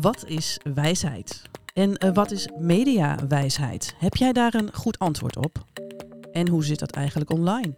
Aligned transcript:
Wat 0.00 0.24
is 0.26 0.58
wijsheid? 0.74 1.42
En 1.74 2.04
uh, 2.04 2.14
wat 2.14 2.30
is 2.30 2.48
mediawijsheid? 2.58 3.94
Heb 3.98 4.16
jij 4.16 4.32
daar 4.32 4.54
een 4.54 4.74
goed 4.74 4.98
antwoord 4.98 5.36
op? 5.36 5.64
En 6.32 6.48
hoe 6.48 6.64
zit 6.64 6.78
dat 6.78 6.90
eigenlijk 6.90 7.30
online? 7.30 7.74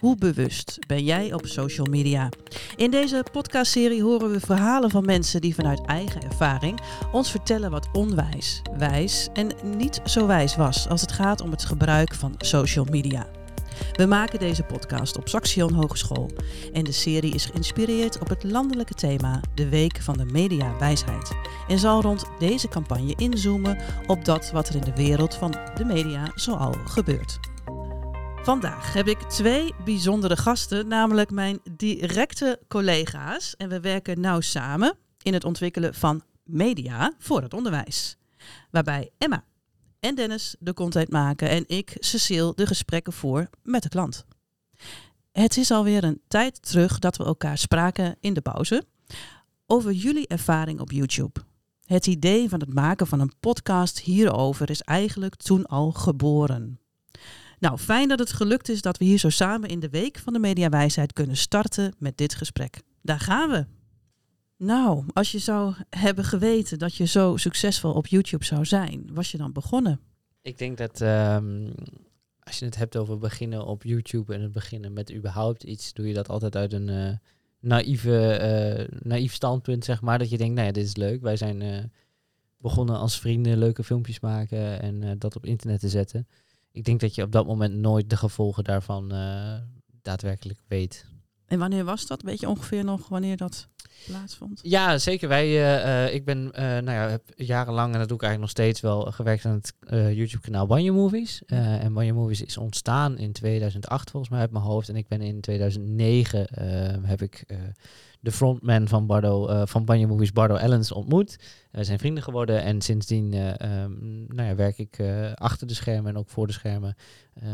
Hoe 0.00 0.16
bewust 0.16 0.78
ben 0.86 1.04
jij 1.04 1.32
op 1.32 1.46
social 1.46 1.86
media? 1.86 2.28
In 2.76 2.90
deze 2.90 3.24
podcastserie 3.32 4.02
horen 4.02 4.30
we 4.30 4.40
verhalen 4.40 4.90
van 4.90 5.04
mensen 5.04 5.40
die 5.40 5.54
vanuit 5.54 5.86
eigen 5.86 6.22
ervaring 6.22 6.80
ons 7.12 7.30
vertellen 7.30 7.70
wat 7.70 7.88
onwijs, 7.92 8.62
wijs 8.78 9.28
en 9.32 9.50
niet 9.76 10.00
zo 10.04 10.26
wijs 10.26 10.56
was 10.56 10.88
als 10.88 11.00
het 11.00 11.12
gaat 11.12 11.40
om 11.40 11.50
het 11.50 11.64
gebruik 11.64 12.14
van 12.14 12.34
social 12.38 12.84
media. 12.84 13.26
We 13.92 14.06
maken 14.06 14.38
deze 14.38 14.62
podcast 14.62 15.16
op 15.16 15.28
Saxion 15.28 15.72
Hogeschool 15.72 16.30
en 16.72 16.84
de 16.84 16.92
serie 16.92 17.34
is 17.34 17.46
geïnspireerd 17.46 18.18
op 18.18 18.28
het 18.28 18.44
landelijke 18.44 18.94
thema 18.94 19.40
De 19.54 19.68
Week 19.68 20.00
van 20.02 20.16
de 20.16 20.24
Media 20.24 20.78
Wijsheid 20.78 21.32
en 21.68 21.78
zal 21.78 22.02
rond 22.02 22.24
deze 22.38 22.68
campagne 22.68 23.14
inzoomen 23.16 23.78
op 24.06 24.24
dat 24.24 24.50
wat 24.50 24.68
er 24.68 24.74
in 24.74 24.80
de 24.80 24.94
wereld 24.94 25.34
van 25.34 25.50
de 25.74 25.84
media 25.84 26.32
zoal 26.34 26.72
gebeurt. 26.84 27.38
Vandaag 28.42 28.92
heb 28.92 29.08
ik 29.08 29.18
twee 29.18 29.74
bijzondere 29.84 30.36
gasten, 30.36 30.88
namelijk 30.88 31.30
mijn 31.30 31.58
directe 31.76 32.60
collega's. 32.68 33.56
En 33.56 33.68
we 33.68 33.80
werken 33.80 34.20
nauw 34.20 34.40
samen 34.40 34.96
in 35.22 35.34
het 35.34 35.44
ontwikkelen 35.44 35.94
van 35.94 36.22
media 36.44 37.12
voor 37.18 37.42
het 37.42 37.54
onderwijs. 37.54 38.16
Waarbij 38.70 39.10
Emma 39.18 39.44
en 40.00 40.14
Dennis 40.14 40.56
de 40.58 40.74
content 40.74 41.10
maken 41.10 41.48
en 41.48 41.64
ik, 41.66 41.96
Cecile, 41.98 42.52
de 42.54 42.66
gesprekken 42.66 43.12
voer 43.12 43.48
met 43.62 43.82
de 43.82 43.88
klant. 43.88 44.24
Het 45.32 45.56
is 45.56 45.70
alweer 45.70 46.04
een 46.04 46.20
tijd 46.28 46.62
terug 46.62 46.98
dat 46.98 47.16
we 47.16 47.24
elkaar 47.24 47.58
spraken 47.58 48.16
in 48.20 48.34
de 48.34 48.40
pauze 48.40 48.84
over 49.66 49.92
jullie 49.92 50.28
ervaring 50.28 50.80
op 50.80 50.90
YouTube. 50.90 51.40
Het 51.84 52.06
idee 52.06 52.48
van 52.48 52.60
het 52.60 52.74
maken 52.74 53.06
van 53.06 53.20
een 53.20 53.32
podcast 53.40 54.00
hierover 54.00 54.70
is 54.70 54.80
eigenlijk 54.80 55.36
toen 55.36 55.66
al 55.66 55.92
geboren. 55.92 56.80
Nou, 57.58 57.78
fijn 57.78 58.08
dat 58.08 58.18
het 58.18 58.32
gelukt 58.32 58.68
is 58.68 58.82
dat 58.82 58.98
we 58.98 59.04
hier 59.04 59.18
zo 59.18 59.28
samen 59.28 59.68
in 59.68 59.80
de 59.80 59.88
Week 59.88 60.18
van 60.18 60.32
de 60.32 60.38
Mediawijsheid 60.38 61.12
kunnen 61.12 61.36
starten 61.36 61.94
met 61.98 62.16
dit 62.16 62.34
gesprek. 62.34 62.80
Daar 63.02 63.20
gaan 63.20 63.50
we. 63.50 63.79
Nou, 64.62 65.04
als 65.12 65.32
je 65.32 65.38
zou 65.38 65.74
hebben 65.90 66.24
geweten 66.24 66.78
dat 66.78 66.94
je 66.94 67.06
zo 67.06 67.36
succesvol 67.36 67.92
op 67.92 68.06
YouTube 68.06 68.44
zou 68.44 68.64
zijn, 68.64 69.10
was 69.12 69.30
je 69.30 69.38
dan 69.38 69.52
begonnen? 69.52 70.00
Ik 70.42 70.58
denk 70.58 70.78
dat 70.78 71.00
um, 71.00 71.72
als 72.40 72.58
je 72.58 72.64
het 72.64 72.76
hebt 72.76 72.96
over 72.96 73.18
beginnen 73.18 73.66
op 73.66 73.82
YouTube 73.82 74.34
en 74.34 74.40
het 74.40 74.52
beginnen 74.52 74.92
met 74.92 75.14
überhaupt 75.14 75.62
iets, 75.62 75.92
doe 75.92 76.08
je 76.08 76.14
dat 76.14 76.28
altijd 76.28 76.56
uit 76.56 76.72
een 76.72 76.88
uh, 76.88 77.12
naïeve, 77.60 78.88
uh, 78.90 78.98
naïef 79.02 79.34
standpunt, 79.34 79.84
zeg 79.84 80.00
maar. 80.00 80.18
Dat 80.18 80.30
je 80.30 80.38
denkt, 80.38 80.54
nou 80.54 80.66
ja, 80.66 80.72
dit 80.72 80.86
is 80.86 80.96
leuk. 80.96 81.22
Wij 81.22 81.36
zijn 81.36 81.60
uh, 81.60 81.84
begonnen 82.58 82.98
als 82.98 83.18
vrienden 83.18 83.58
leuke 83.58 83.84
filmpjes 83.84 84.20
maken 84.20 84.80
en 84.80 85.18
dat 85.18 85.36
op 85.36 85.46
internet 85.46 85.80
te 85.80 85.88
zetten. 85.88 86.28
Ik 86.72 86.84
denk 86.84 87.00
dat 87.00 87.14
je 87.14 87.22
op 87.22 87.32
dat 87.32 87.46
moment 87.46 87.74
nooit 87.74 88.10
de 88.10 88.16
gevolgen 88.16 88.64
daarvan 88.64 89.08
daadwerkelijk 90.02 90.58
weet. 90.68 91.06
En 91.46 91.58
wanneer 91.58 91.84
was 91.84 92.06
dat? 92.06 92.22
Weet 92.22 92.40
je 92.40 92.48
ongeveer 92.48 92.84
nog 92.84 93.08
wanneer 93.08 93.36
dat 93.36 93.68
plaatsvond? 94.06 94.60
Ja, 94.62 94.98
zeker. 94.98 95.28
Wij, 95.28 95.48
uh, 95.48 96.14
ik 96.14 96.24
ben, 96.24 96.38
uh, 96.38 96.60
nou 96.60 96.90
ja, 96.90 97.08
heb 97.08 97.22
jarenlang, 97.36 97.92
en 97.92 97.98
dat 97.98 98.08
doe 98.08 98.16
ik 98.16 98.22
eigenlijk 98.22 98.40
nog 98.40 98.50
steeds 98.50 98.80
wel, 98.80 99.02
gewerkt 99.02 99.44
aan 99.44 99.54
het 99.54 99.74
uh, 99.90 100.12
YouTube-kanaal 100.12 100.66
Banje 100.66 100.92
Movies. 100.92 101.42
en 101.46 101.92
Banje 101.92 102.12
Movies 102.12 102.42
is 102.42 102.56
ontstaan 102.56 103.18
in 103.18 103.32
2008 103.32 104.10
volgens 104.10 104.32
mij 104.32 104.40
uit 104.40 104.50
mijn 104.50 104.64
hoofd. 104.64 104.88
En 104.88 104.96
ik 104.96 105.08
ben 105.08 105.20
in 105.20 105.40
2009, 105.40 106.46
heb 107.06 107.22
ik 107.22 107.44
de 108.20 108.32
frontman 108.32 108.88
van, 108.88 109.06
Bardo, 109.06 109.64
van 109.66 109.84
Banje 109.84 110.06
Movies, 110.06 110.32
Bardo 110.32 110.54
Ellens, 110.54 110.92
ontmoet. 110.92 111.38
We 111.70 111.84
zijn 111.84 111.98
vrienden 111.98 112.22
geworden 112.22 112.62
en 112.62 112.80
sindsdien 112.80 113.34
um, 113.66 114.26
nou 114.28 114.48
ja, 114.48 114.54
werk 114.54 114.78
ik 114.78 114.98
achter 115.34 115.66
de 115.66 115.74
schermen 115.74 116.10
en 116.10 116.18
ook 116.18 116.28
voor 116.28 116.46
de 116.46 116.52
schermen 116.52 116.96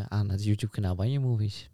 aan 0.09 0.31
het 0.31 0.45
YouTube-kanaal 0.45 0.95
Banje 0.95 1.21
Movies. 1.21 1.71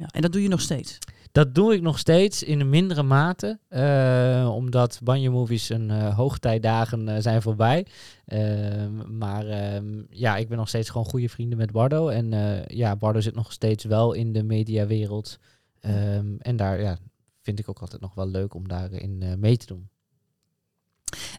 Ja, 0.00 0.06
en 0.10 0.22
dat 0.22 0.32
doe 0.32 0.42
je 0.42 0.48
nog 0.48 0.60
steeds? 0.60 0.98
Dat 1.32 1.54
doe 1.54 1.74
ik 1.74 1.82
nog 1.82 1.98
steeds 1.98 2.42
in 2.42 2.60
een 2.60 2.68
mindere 2.68 3.02
mate. 3.02 3.58
Uh, 3.70 4.50
omdat 4.54 5.00
Banjo 5.02 5.30
Movies 5.30 5.68
een 5.68 5.88
uh, 5.88 6.16
hoogtijdagen 6.16 7.08
uh, 7.08 7.16
zijn 7.18 7.42
voorbij. 7.42 7.86
Ehm, 8.24 9.18
maar 9.18 9.46
ehm, 9.46 10.02
ja, 10.10 10.36
ik 10.36 10.48
ben 10.48 10.58
nog 10.58 10.68
steeds 10.68 10.90
gewoon 10.90 11.06
goede 11.06 11.28
vrienden 11.28 11.58
met 11.58 11.72
Bardo. 11.72 12.08
En 12.08 12.32
ja, 12.66 12.96
Bardo 12.96 13.20
zit 13.20 13.34
nog 13.34 13.52
steeds 13.52 13.84
wel 13.84 14.12
in 14.12 14.32
de 14.32 14.42
mediawereld. 14.42 15.38
Um, 15.80 16.36
en 16.38 16.56
daar 16.56 16.80
ja, 16.80 16.98
vind 17.42 17.58
ik 17.58 17.68
ook 17.68 17.80
altijd 17.80 18.00
nog 18.00 18.14
wel 18.14 18.28
leuk 18.28 18.54
om 18.54 18.68
daarin 18.68 19.36
mee 19.38 19.56
te 19.56 19.66
doen. 19.66 19.88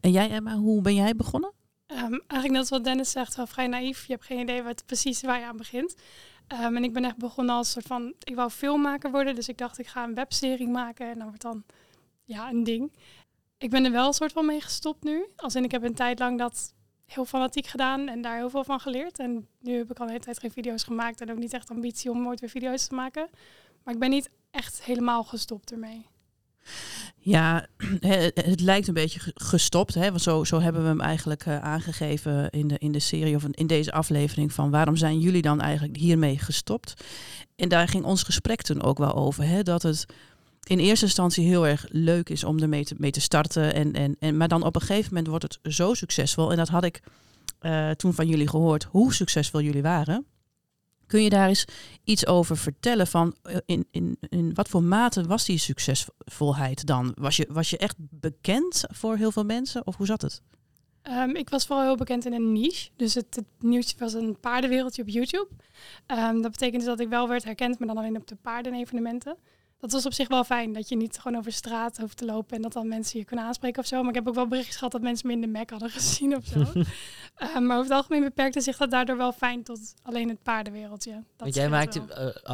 En 0.01 0.11
jij 0.11 0.29
Emma, 0.29 0.55
hoe 0.55 0.81
ben 0.81 0.95
jij 0.95 1.15
begonnen? 1.15 1.53
Um, 1.87 2.23
eigenlijk 2.27 2.51
net 2.51 2.69
wat 2.69 2.83
Dennis 2.83 3.11
zegt, 3.11 3.35
wel 3.35 3.47
vrij 3.47 3.67
naïef. 3.67 4.05
Je 4.05 4.13
hebt 4.13 4.25
geen 4.25 4.39
idee 4.39 4.63
wat 4.63 4.85
precies 4.85 5.21
waar 5.21 5.39
je 5.39 5.45
aan 5.45 5.57
begint. 5.57 5.95
Um, 6.53 6.75
en 6.75 6.83
ik 6.83 6.93
ben 6.93 7.05
echt 7.05 7.17
begonnen 7.17 7.55
als 7.55 7.71
soort 7.71 7.85
van, 7.85 8.13
ik 8.23 8.35
wou 8.35 8.49
filmmaker 8.49 9.11
worden, 9.11 9.35
dus 9.35 9.49
ik 9.49 9.57
dacht 9.57 9.77
ik 9.77 9.87
ga 9.87 10.03
een 10.03 10.13
webserie 10.13 10.67
maken 10.67 11.09
en 11.09 11.17
dan 11.17 11.27
wordt 11.27 11.41
dan 11.41 11.63
ja 12.23 12.49
een 12.49 12.63
ding. 12.63 12.91
Ik 13.57 13.69
ben 13.69 13.85
er 13.85 13.91
wel 13.91 14.07
een 14.07 14.13
soort 14.13 14.31
van 14.31 14.45
mee 14.45 14.61
gestopt 14.61 15.03
nu. 15.03 15.25
Als 15.35 15.55
in 15.55 15.63
ik 15.63 15.71
heb 15.71 15.83
een 15.83 15.93
tijd 15.93 16.19
lang 16.19 16.37
dat 16.37 16.73
heel 17.05 17.25
fanatiek 17.25 17.67
gedaan 17.67 18.07
en 18.07 18.21
daar 18.21 18.35
heel 18.35 18.49
veel 18.49 18.63
van 18.63 18.79
geleerd. 18.79 19.19
En 19.19 19.47
nu 19.59 19.77
heb 19.77 19.91
ik 19.91 19.97
al 19.97 20.05
een 20.05 20.11
hele 20.11 20.23
tijd 20.23 20.39
geen 20.39 20.51
video's 20.51 20.83
gemaakt 20.83 21.21
en 21.21 21.31
ook 21.31 21.37
niet 21.37 21.53
echt 21.53 21.69
ambitie 21.69 22.11
om 22.11 22.21
nooit 22.21 22.39
weer 22.39 22.49
video's 22.49 22.87
te 22.87 22.95
maken. 22.95 23.29
Maar 23.83 23.93
ik 23.93 23.99
ben 23.99 24.09
niet 24.09 24.29
echt 24.51 24.83
helemaal 24.83 25.23
gestopt 25.23 25.71
ermee. 25.71 26.10
Ja, 27.23 27.67
het 28.33 28.59
lijkt 28.59 28.87
een 28.87 28.93
beetje 28.93 29.19
gestopt. 29.33 29.93
Hè? 29.93 30.09
Want 30.09 30.21
zo, 30.21 30.43
zo 30.43 30.59
hebben 30.59 30.81
we 30.81 30.87
hem 30.87 31.01
eigenlijk 31.01 31.45
uh, 31.45 31.59
aangegeven 31.59 32.49
in 32.49 32.67
de, 32.67 32.77
in 32.77 32.91
de 32.91 32.99
serie 32.99 33.35
of 33.35 33.43
in 33.51 33.67
deze 33.67 33.91
aflevering 33.91 34.53
van 34.53 34.71
waarom 34.71 34.95
zijn 34.95 35.19
jullie 35.19 35.41
dan 35.41 35.61
eigenlijk 35.61 35.97
hiermee 35.97 36.37
gestopt? 36.37 36.93
En 37.55 37.69
daar 37.69 37.87
ging 37.87 38.03
ons 38.03 38.23
gesprek 38.23 38.61
toen 38.61 38.81
ook 38.81 38.97
wel 38.97 39.13
over. 39.13 39.43
Hè? 39.43 39.63
Dat 39.63 39.81
het 39.81 40.05
in 40.63 40.79
eerste 40.79 41.05
instantie 41.05 41.47
heel 41.47 41.67
erg 41.67 41.85
leuk 41.89 42.29
is 42.29 42.43
om 42.43 42.59
ermee 42.59 42.85
te, 42.85 42.95
mee 42.97 43.11
te 43.11 43.21
starten. 43.21 43.73
En, 43.73 43.93
en, 43.93 44.15
en, 44.19 44.37
maar 44.37 44.47
dan 44.47 44.63
op 44.63 44.75
een 44.75 44.81
gegeven 44.81 45.09
moment 45.09 45.27
wordt 45.27 45.43
het 45.43 45.73
zo 45.73 45.93
succesvol. 45.93 46.51
En 46.51 46.57
dat 46.57 46.67
had 46.67 46.83
ik 46.83 47.01
uh, 47.61 47.89
toen 47.89 48.13
van 48.13 48.27
jullie 48.27 48.47
gehoord, 48.47 48.83
hoe 48.83 49.13
succesvol 49.13 49.61
jullie 49.61 49.81
waren. 49.81 50.25
Kun 51.11 51.23
je 51.23 51.29
daar 51.29 51.47
eens 51.47 51.65
iets 52.03 52.27
over 52.27 52.57
vertellen 52.57 53.07
van 53.07 53.35
eh, 53.43 53.57
in, 53.65 53.87
in, 53.91 54.17
in 54.29 54.53
wat 54.53 54.69
voor 54.69 54.83
mate 54.83 55.27
was 55.27 55.45
die 55.45 55.57
succesvolheid 55.57 56.85
dan? 56.85 57.11
Was 57.15 57.37
je, 57.37 57.47
was 57.49 57.69
je 57.69 57.77
echt 57.77 57.95
bekend 57.97 58.83
voor 58.87 59.15
heel 59.15 59.31
veel 59.31 59.43
mensen 59.43 59.87
of 59.87 59.95
hoe 59.95 60.05
zat 60.05 60.21
het? 60.21 60.41
Um, 61.03 61.35
ik 61.35 61.49
was 61.49 61.65
vooral 61.65 61.85
heel 61.85 61.95
bekend 61.95 62.25
in 62.25 62.33
een 62.33 62.51
niche. 62.51 62.89
Dus 62.95 63.13
het, 63.13 63.35
het 63.35 63.45
nieuwtje 63.59 63.95
was 63.97 64.13
een 64.13 64.39
paardenwereldje 64.39 65.01
op 65.01 65.07
YouTube. 65.07 65.47
Um, 66.07 66.41
dat 66.41 66.51
betekende 66.51 66.85
dat 66.85 66.99
ik 66.99 67.09
wel 67.09 67.27
werd 67.27 67.43
herkend, 67.43 67.79
maar 67.79 67.87
dan 67.87 67.97
alleen 67.97 68.17
op 68.17 68.27
de 68.27 68.35
paardenevenementen 68.35 69.37
dat 69.81 69.91
was 69.91 70.05
op 70.05 70.13
zich 70.13 70.27
wel 70.27 70.43
fijn. 70.43 70.73
Dat 70.73 70.89
je 70.89 70.95
niet 70.95 71.19
gewoon 71.19 71.37
over 71.37 71.51
straat 71.51 71.97
hoeft 71.97 72.17
te 72.17 72.25
lopen 72.25 72.55
en 72.55 72.61
dat 72.61 72.73
dan 72.73 72.87
mensen 72.87 73.19
je 73.19 73.25
kunnen 73.25 73.45
aanspreken 73.45 73.81
of 73.81 73.87
zo. 73.87 73.99
Maar 73.99 74.09
ik 74.09 74.15
heb 74.15 74.27
ook 74.27 74.35
wel 74.35 74.47
berichtjes 74.47 74.75
gehad 74.75 74.91
dat 74.91 75.01
mensen 75.01 75.27
me 75.27 75.33
in 75.33 75.41
de 75.41 75.47
Mac 75.47 75.69
hadden 75.69 75.89
gezien 75.99 76.35
of 76.35 76.45
zo. 76.45 76.59
uh, 76.59 77.57
maar 77.67 77.77
over 77.77 77.89
het 77.89 77.91
algemeen 77.91 78.23
beperkte 78.23 78.61
zich 78.61 78.77
dat 78.77 78.91
daardoor 78.91 79.17
wel 79.17 79.31
fijn 79.31 79.63
tot 79.63 79.93
alleen 80.03 80.29
het 80.29 80.43
paardenwereldje. 80.43 81.11
Dat 81.11 81.23
Want 81.37 81.55
jij 81.55 81.69
maakt 81.69 81.95
uh, 81.95 82.01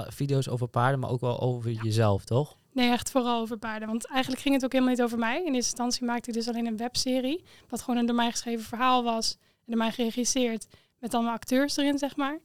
video's 0.07 0.47
over 0.47 0.67
paarden, 0.67 0.99
maar 0.99 1.09
ook 1.09 1.21
wel 1.21 1.39
over 1.39 1.71
jezelf, 1.71 2.25
toch? 2.25 2.57
Nee, 2.71 2.91
echt 2.91 3.11
vooral 3.11 3.41
over 3.41 3.57
paarden. 3.57 3.87
Want 3.87 4.05
eigenlijk 4.05 4.41
ging 4.41 4.55
het 4.55 4.63
ook 4.65 4.71
helemaal 4.71 4.93
niet 4.93 5.03
over 5.03 5.17
mij. 5.17 5.37
In 5.37 5.53
eerste 5.53 5.55
instantie 5.55 6.05
maakte 6.05 6.29
ik 6.29 6.35
dus 6.35 6.47
alleen 6.47 6.65
een 6.65 6.77
webserie. 6.77 7.43
Wat 7.69 7.81
gewoon 7.81 7.99
een 7.99 8.05
door 8.05 8.15
mij 8.15 8.31
geschreven 8.31 8.65
verhaal 8.65 9.03
was. 9.03 9.37
En 9.39 9.63
door 9.65 9.77
mij 9.77 9.91
geregisseerd. 9.91 10.67
Met 10.99 11.13
allemaal 11.13 11.33
acteurs 11.33 11.77
erin, 11.77 11.97
zeg 11.97 12.15
maar. 12.15 12.39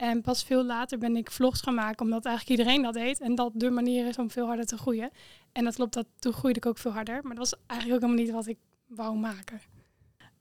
En 0.00 0.20
pas 0.20 0.44
veel 0.44 0.64
later 0.64 0.98
ben 0.98 1.16
ik 1.16 1.30
vlogs 1.30 1.60
gaan 1.60 1.74
maken, 1.74 2.04
omdat 2.04 2.24
eigenlijk 2.24 2.58
iedereen 2.58 2.82
dat 2.82 2.94
deed. 2.94 3.20
En 3.20 3.34
dat 3.34 3.52
de 3.54 3.70
manier 3.70 4.06
is 4.06 4.18
om 4.18 4.30
veel 4.30 4.46
harder 4.46 4.66
te 4.66 4.76
groeien. 4.76 5.10
En 5.52 5.64
dat 5.64 5.74
klopt, 5.74 5.94
dat, 5.94 6.06
toen 6.18 6.32
groeide 6.32 6.58
ik 6.58 6.66
ook 6.66 6.78
veel 6.78 6.92
harder. 6.92 7.20
Maar 7.22 7.34
dat 7.34 7.50
was 7.50 7.60
eigenlijk 7.66 8.02
ook 8.02 8.08
helemaal 8.08 8.24
niet 8.24 8.34
wat 8.34 8.46
ik 8.46 8.58
wou 8.86 9.16
maken. 9.16 9.60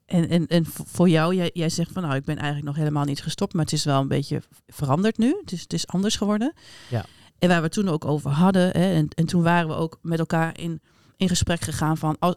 En, 0.06 0.30
en, 0.30 0.48
en 0.48 0.66
voor 0.66 1.10
jou, 1.10 1.36
jij, 1.36 1.50
jij 1.54 1.70
zegt 1.70 1.92
van 1.92 2.04
nou, 2.04 2.16
ik 2.16 2.24
ben 2.24 2.36
eigenlijk 2.36 2.66
nog 2.66 2.76
helemaal 2.76 3.06
niet 3.06 3.22
gestopt, 3.22 3.54
maar 3.54 3.64
het 3.64 3.74
is 3.74 3.84
wel 3.84 4.02
een 4.02 4.08
beetje 4.08 4.42
veranderd 4.68 5.18
nu. 5.18 5.38
Het 5.42 5.52
is, 5.52 5.62
het 5.62 5.74
is 5.74 5.88
anders 5.88 6.16
geworden. 6.16 6.54
Ja. 6.90 7.06
En 7.40 7.48
waar 7.48 7.58
we 7.58 7.64
het 7.64 7.74
toen 7.74 7.90
ook 7.90 8.06
over 8.06 8.32
hadden, 8.32 8.62
hè, 8.62 8.94
en, 8.94 9.08
en 9.16 9.26
toen 9.26 9.44
waren 9.44 9.68
we 9.68 9.76
ook 9.76 10.00
met 10.02 10.20
elkaar 10.20 10.60
in, 10.60 10.82
in 11.18 11.30
gesprek 11.30 11.62
gegaan 11.62 11.98
van 11.98 12.16
als, 12.20 12.36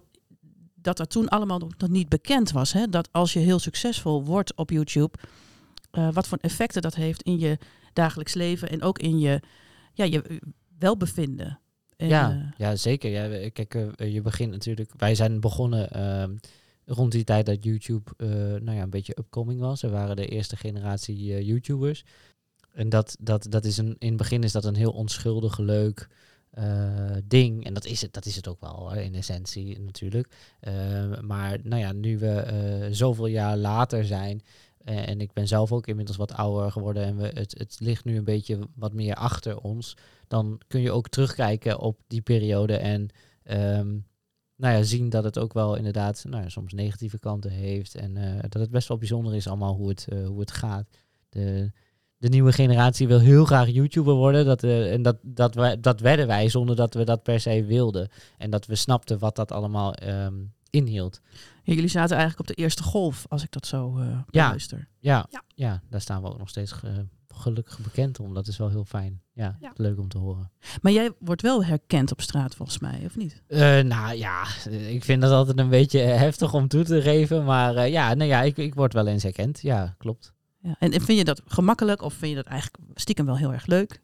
dat 0.75 0.97
dat 0.97 1.11
toen 1.11 1.29
allemaal 1.29 1.59
nog 1.59 1.89
niet 1.89 2.09
bekend 2.09 2.51
was. 2.51 2.73
Hè, 2.73 2.89
dat 2.89 3.09
als 3.13 3.33
je 3.33 3.39
heel 3.39 3.59
succesvol 3.59 4.25
wordt 4.25 4.55
op 4.55 4.71
YouTube, 4.71 5.19
uh, 5.93 6.13
wat 6.13 6.29
voor 6.29 6.39
effecten 6.41 6.83
dat 6.83 6.95
heeft 6.95 7.23
in 7.23 7.39
je 7.39 7.59
dagelijks 7.93 8.35
leven 8.35 8.69
en 8.71 8.83
ook 8.83 8.99
in 8.99 9.19
je, 9.19 9.41
ja, 9.93 10.05
je 10.05 10.41
welbevinden. 10.79 11.61
En, 11.97 12.09
ja, 12.09 12.33
uh, 12.33 12.45
ja, 12.57 12.77
zeker. 12.77 13.11
Ja, 13.11 13.51
kijk, 13.51 13.75
uh, 13.75 14.13
je 14.13 14.21
begint 14.21 14.51
natuurlijk. 14.51 14.91
Wij 14.97 15.15
zijn 15.15 15.41
begonnen 15.41 15.91
ehm, 15.91 16.37
rond 16.85 17.13
die 17.13 17.25
tijd 17.25 17.47
dat 17.47 17.65
YouTube 17.65 18.11
nou 18.63 18.77
ja, 18.77 18.83
een 18.83 18.91
beetje 18.91 19.17
upcoming 19.19 19.61
was. 19.61 19.83
We 19.83 19.89
waren 19.89 20.17
de 20.17 20.27
eerste 20.27 20.57
generatie 20.57 21.45
YouTubers. 21.45 22.05
En 22.73 22.89
dat, 22.89 23.17
dat, 23.21 23.47
dat 23.49 23.65
is 23.65 23.77
een, 23.77 23.97
in 23.99 24.09
het 24.09 24.17
begin 24.17 24.43
is 24.43 24.53
dat 24.53 24.65
een 24.65 24.75
heel 24.75 24.93
onschuldig, 24.93 25.59
leuk, 25.59 26.09
eh, 26.53 27.17
ding. 27.25 27.65
En 27.65 27.75
dat 27.75 27.85
is 27.85 28.01
het, 28.01 28.13
dat 28.13 28.27
is 28.27 28.37
het 28.37 28.49
ook 28.49 28.61
wel 28.61 28.75
hoor, 28.75 28.95
in 28.95 29.15
essentie 29.15 29.81
natuurlijk. 29.81 30.29
Eh, 30.61 30.73
maar 31.21 31.59
nou 31.63 31.81
ja, 31.81 31.93
nu 31.93 32.19
we 32.19 32.31
eh, 32.31 32.87
zoveel 32.91 33.27
jaar 33.27 33.57
later 33.57 34.05
zijn. 34.05 34.43
Eh, 34.85 35.09
en 35.09 35.21
ik 35.21 35.33
ben 35.33 35.49
zelf 35.49 35.73
ook 35.73 35.87
inmiddels 35.87 36.17
wat 36.17 36.33
ouder 36.33 36.73
geworden. 36.73 37.05
En 37.05 37.17
we, 37.17 37.31
het, 37.35 37.59
het 37.59 37.77
ligt 37.81 38.05
nu 38.05 38.17
een 38.17 38.25
beetje 38.25 38.59
wat 38.75 38.93
meer 38.93 39.15
achter 39.15 39.59
ons. 39.59 39.97
Dan 40.29 40.61
kun 40.67 40.81
je 40.81 40.93
ook 40.93 41.09
terugkijken 41.09 41.79
op 41.79 42.01
die 42.07 42.21
periode. 42.21 42.77
En 42.77 43.09
ehm, 43.43 43.89
nou 44.57 44.77
ja, 44.77 44.83
zien 44.83 45.09
dat 45.09 45.25
het 45.25 45.39
ook 45.39 45.53
wel 45.53 45.75
inderdaad 45.75 46.25
nou 46.29 46.43
ja, 46.43 46.49
soms 46.49 46.73
negatieve 46.73 47.19
kanten 47.19 47.51
heeft. 47.51 47.95
En 47.95 48.17
eh, 48.17 48.41
dat 48.41 48.61
het 48.61 48.71
best 48.71 48.89
wel 48.89 48.99
bijzonder 48.99 49.35
is 49.35 49.47
allemaal 49.47 49.75
hoe 49.75 49.89
het, 49.89 50.07
eh, 50.09 50.27
hoe 50.27 50.41
het 50.41 50.53
gaat. 50.53 50.87
De, 51.29 51.71
de 52.17 52.29
nieuwe 52.29 52.53
generatie 52.53 53.09
wil 53.09 53.21
heel 53.21 53.45
graag 53.45 53.69
YouTuber 53.69 54.15
worden. 54.15 54.45
Dat, 54.45 54.63
en 54.65 55.03
dat, 55.03 55.17
dat, 55.23 55.77
dat 55.81 56.01
werden 56.01 56.27
wij 56.27 56.49
zonder 56.49 56.77
dat 56.77 56.95
we 56.95 57.05
dat 57.05 57.23
per 57.23 57.41
se 57.41 57.65
wilden. 57.65 58.09
En 58.39 58.51
dat 58.51 58.67
we 58.67 58.75
snapten 58.75 59.19
wat 59.19 59.37
dat 59.37 59.53
allemaal 59.53 59.95
ehm, 59.95 60.35
inhield. 60.73 61.21
Ja, 61.63 61.73
jullie 61.75 61.89
zaten 61.91 62.17
eigenlijk 62.17 62.51
op 62.51 62.57
de 62.57 62.63
eerste 62.63 62.83
golf, 62.83 63.27
als 63.29 63.43
ik 63.43 63.51
dat 63.51 63.67
zo 63.67 63.99
eh 63.99 64.07
Ja. 64.11 64.25
beluister. 64.31 64.89
Ja, 64.99 65.27
Ja. 65.31 65.43
ja. 65.55 65.83
daar 65.91 66.01
staan 66.01 66.23
we 66.23 66.29
ook 66.29 66.39
nog 66.39 66.49
steeds 66.49 66.73
eh, 66.85 66.91
gelukkig 67.29 67.79
bekend 67.79 68.21
om. 68.21 68.35
Dat 68.35 68.47
is 68.47 68.57
wel 68.57 68.69
heel 68.69 68.85
fijn. 68.85 69.21
Ja, 69.33 69.57
Ja. 69.61 69.73
leuk 69.77 69.99
om 69.99 70.09
te 70.09 70.19
horen. 70.19 70.51
Maar 70.83 70.93
jij 70.93 71.11
wordt 71.19 71.43
wel 71.43 71.65
herkend 71.65 72.13
op 72.13 72.21
straat, 72.21 72.55
volgens 72.55 72.79
mij, 72.79 73.03
of 73.05 73.17
niet? 73.17 73.43
Eh, 73.47 73.59
nou 73.81 74.15
ja, 74.17 74.45
ik 74.71 75.05
vind 75.05 75.23
dat 75.23 75.31
altijd 75.33 75.59
een 75.59 75.69
beetje 75.69 75.99
heftig 75.99 76.55
om 76.55 76.69
toe 76.69 76.85
te 76.85 77.03
geven. 77.03 77.45
Maar 77.45 77.77
eh, 77.77 77.91
ja, 77.93 78.15
nou 78.15 78.29
ja 78.31 78.43
ik, 78.43 78.57
ik 78.57 78.75
word 78.75 78.93
wel 78.93 79.07
eens 79.07 79.23
herkend. 79.23 79.61
Ja, 79.61 79.95
klopt. 79.99 80.33
Ja. 80.63 80.77
En, 80.79 80.93
en 80.93 81.01
vind 81.01 81.19
je 81.19 81.25
dat 81.25 81.43
gemakkelijk 81.47 82.03
of 82.03 82.15
vind 82.15 82.31
je 82.31 82.37
dat 82.37 82.47
eigenlijk 82.47 82.85
stiekem 82.95 83.27
wel 83.27 83.37
heel 83.37 83.53
erg 83.53 83.67
leuk? 83.67 84.01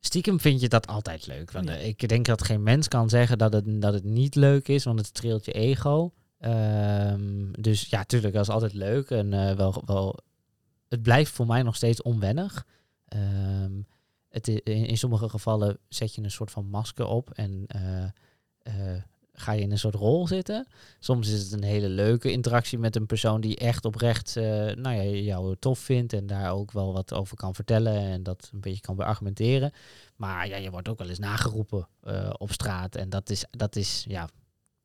Stiekem 0.00 0.40
vind 0.40 0.60
je 0.60 0.68
dat 0.68 0.86
altijd 0.86 1.26
leuk. 1.26 1.50
Want 1.50 1.68
Ja. 1.68 1.76
eh, 1.76 1.86
ik 1.86 2.08
denk 2.08 2.26
dat 2.26 2.44
geen 2.44 2.62
mens 2.62 2.88
kan 2.88 3.08
zeggen 3.08 3.38
dat 3.38 3.52
het, 3.52 3.82
dat 3.82 3.92
het 3.92 4.04
niet 4.04 4.34
leuk 4.34 4.68
is, 4.68 4.84
want 4.84 4.98
het 4.98 5.06
streelt 5.08 5.44
je 5.44 5.52
ego. 5.52 6.12
Ehm, 6.38 7.50
dus 7.52 7.86
ja, 7.88 8.04
tuurlijk, 8.04 8.34
dat 8.34 8.42
is 8.42 8.48
altijd 8.54 8.72
leuk. 8.74 9.10
En 9.10 9.32
eh, 9.32 9.56
wel, 9.56 9.82
wel, 9.86 10.18
het 10.88 11.02
blijft 11.02 11.32
voor 11.32 11.46
mij 11.46 11.62
nog 11.62 11.76
steeds 11.76 12.02
onwennig. 12.02 12.66
Ehm, 13.04 13.72
het, 14.28 14.48
in, 14.48 14.62
in 14.86 14.98
sommige 14.98 15.28
gevallen 15.28 15.78
zet 15.88 16.14
je 16.14 16.22
een 16.22 16.30
soort 16.30 16.50
van 16.50 16.66
masker 16.66 17.06
op 17.06 17.30
en 17.30 17.64
eh, 17.66 18.04
ga 19.40 19.52
je 19.52 19.60
in 19.60 19.70
een 19.70 19.78
soort 19.78 19.94
rol 19.94 20.26
zitten. 20.26 20.66
Soms 20.98 21.28
is 21.28 21.42
het 21.42 21.52
een 21.52 21.62
hele 21.62 21.88
leuke 21.88 22.30
interactie 22.30 22.78
met 22.78 22.96
een 22.96 23.06
persoon 23.06 23.40
die 23.40 23.56
echt 23.56 23.84
oprecht 23.84 24.36
eh, 24.36 24.44
nou 24.74 24.96
ja, 24.96 25.02
jou 25.02 25.56
tof 25.58 25.78
vindt 25.78 26.12
en 26.12 26.26
daar 26.26 26.52
ook 26.52 26.72
wel 26.72 26.92
wat 26.92 27.14
over 27.14 27.36
kan 27.36 27.54
vertellen 27.54 27.94
en 27.94 28.22
dat 28.22 28.50
een 28.52 28.60
beetje 28.60 28.80
kan 28.80 28.96
beargumenteren. 28.96 29.72
Maar 30.16 30.48
ja, 30.48 30.56
je 30.56 30.70
wordt 30.70 30.88
ook 30.88 30.98
wel 30.98 31.08
eens 31.08 31.18
nageroepen 31.18 31.88
eh, 32.02 32.30
op 32.38 32.52
straat 32.52 32.96
en 32.96 33.08
dat 33.08 33.30
is, 33.30 33.44
dat 33.50 33.76
is 33.76 34.04
ja, 34.08 34.28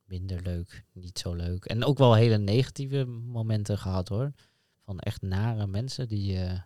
minder 0.06 0.42
leuk, 0.42 0.84
niet 0.94 1.20
zo 1.20 1.34
leuk. 1.34 1.66
En 1.66 1.84
ook 1.84 1.98
wel 1.98 2.14
hele 2.14 2.38
negatieve 2.38 3.06
momenten 3.06 3.78
gehad 3.78 4.08
hoor. 4.08 4.32
Van 4.86 5.00
echt 5.00 5.22
nare 5.22 5.68
mensen 5.68 6.08
die, 6.08 6.38
eh, 6.38 6.60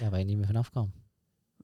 ja, 0.00 0.08
waar 0.10 0.18
je 0.18 0.24
niet 0.24 0.36
meer 0.36 0.46
vanaf 0.46 0.70
kan. 0.70 0.92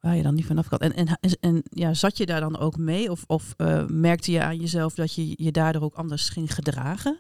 Waar 0.01 0.17
je 0.17 0.23
dan 0.23 0.35
niet 0.35 0.47
vanaf 0.47 0.69
kan. 0.69 0.79
En, 0.79 0.95
en, 0.95 1.19
en, 1.41 1.63
ja, 1.71 1.95
zat 1.95 2.17
je 2.17 2.27
daar 2.27 2.41
dan 2.41 2.59
ook 2.59 2.77
mee? 2.77 3.11
Of, 3.11 3.25
of 3.27 3.55
eh, 3.57 3.87
merkte 3.87 4.33
je 4.33 4.43
aan 4.43 4.57
jezelf 4.57 4.95
dat 4.95 5.15
je 5.15 5.45
je 5.45 5.53
daardoor 5.53 5.83
ook 5.83 5.95
anders 5.95 6.29
ging 6.29 6.55
gedragen? 6.55 7.19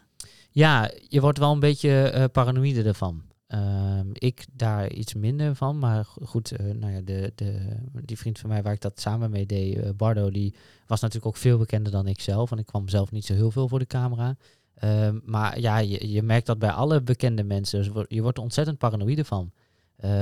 Ja, 0.50 0.90
je 1.08 1.20
wordt 1.20 1.38
wel 1.38 1.52
een 1.52 1.60
beetje 1.60 2.02
eh, 2.02 2.24
paranoïde 2.32 2.82
ervan. 2.82 3.22
Ehm, 3.46 4.06
ik 4.12 4.46
daar 4.52 4.92
iets 4.92 5.14
minder 5.14 5.54
van, 5.54 5.78
maar 5.78 6.04
go- 6.04 6.24
goed, 6.24 6.50
eh, 6.52 6.66
nou 6.66 6.92
ja, 6.92 7.00
de, 7.00 7.32
de, 7.34 7.76
die 8.04 8.18
vriend 8.18 8.38
van 8.38 8.50
mij 8.50 8.62
waar 8.62 8.72
ik 8.72 8.80
dat 8.80 9.00
samen 9.00 9.30
mee 9.30 9.46
deed, 9.46 9.96
Bardo, 9.96 10.30
die 10.30 10.54
was 10.86 11.00
natuurlijk 11.00 11.26
ook 11.26 11.40
veel 11.40 11.58
bekender 11.58 11.92
dan 11.92 12.06
ik 12.06 12.20
zelf. 12.20 12.50
En 12.50 12.58
ik 12.58 12.66
kwam 12.66 12.88
zelf 12.88 13.10
niet 13.10 13.24
zo 13.26 13.34
heel 13.34 13.50
veel 13.50 13.68
voor 13.68 13.78
de 13.78 13.86
camera. 13.86 14.36
Ehm, 14.74 15.18
maar 15.24 15.60
ja, 15.60 15.78
je, 15.78 16.10
je 16.10 16.22
merkt 16.22 16.46
dat 16.46 16.58
bij 16.58 16.70
alle 16.70 17.02
bekende 17.02 17.44
mensen. 17.44 17.78
Dus 17.82 18.04
je 18.08 18.22
wordt 18.22 18.36
er 18.36 18.42
ontzettend 18.42 18.78
paranoïde 18.78 19.24
van. 19.24 19.52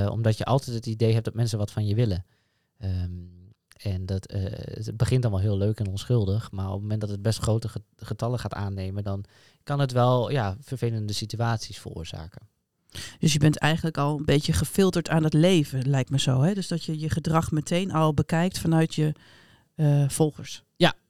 Omdat 0.09 0.37
je 0.37 0.45
altijd 0.45 0.75
het 0.75 0.85
idee 0.85 1.13
hebt 1.13 1.25
dat 1.25 1.33
mensen 1.33 1.57
wat 1.57 1.71
van 1.71 1.85
je 1.85 1.95
willen. 1.95 2.25
Ehm, 2.77 3.11
en 3.77 4.05
dat, 4.05 4.25
eh, 4.25 4.43
het 4.51 4.97
begint 4.97 5.23
allemaal 5.23 5.41
heel 5.41 5.57
leuk 5.57 5.79
en 5.79 5.87
onschuldig. 5.87 6.51
Maar 6.51 6.67
op 6.67 6.71
het 6.71 6.81
moment 6.81 7.01
dat 7.01 7.09
het 7.09 7.21
best 7.21 7.39
grote 7.39 7.69
get- 7.69 7.81
getallen 7.95 8.39
gaat 8.39 8.53
aannemen, 8.53 9.03
dan 9.03 9.23
kan 9.63 9.79
het 9.79 9.91
wel 9.91 10.31
ja, 10.31 10.57
vervelende 10.59 11.13
situaties 11.13 11.79
veroorzaken. 11.79 12.47
Dus 13.19 13.33
je 13.33 13.39
bent 13.39 13.57
eigenlijk 13.57 13.97
al 13.97 14.17
een 14.17 14.25
beetje 14.25 14.53
gefilterd 14.53 15.09
aan 15.09 15.23
het 15.23 15.33
leven, 15.33 15.89
lijkt 15.89 16.09
me 16.09 16.19
zo. 16.19 16.41
Hè? 16.41 16.53
Dus 16.53 16.67
dat 16.67 16.83
je 16.83 16.99
je 16.99 17.09
gedrag 17.09 17.51
meteen 17.51 17.91
al 17.91 18.13
bekijkt 18.13 18.59
vanuit 18.59 18.95
je 18.95 19.13
eh, 19.75 20.09
volgers. 20.09 20.63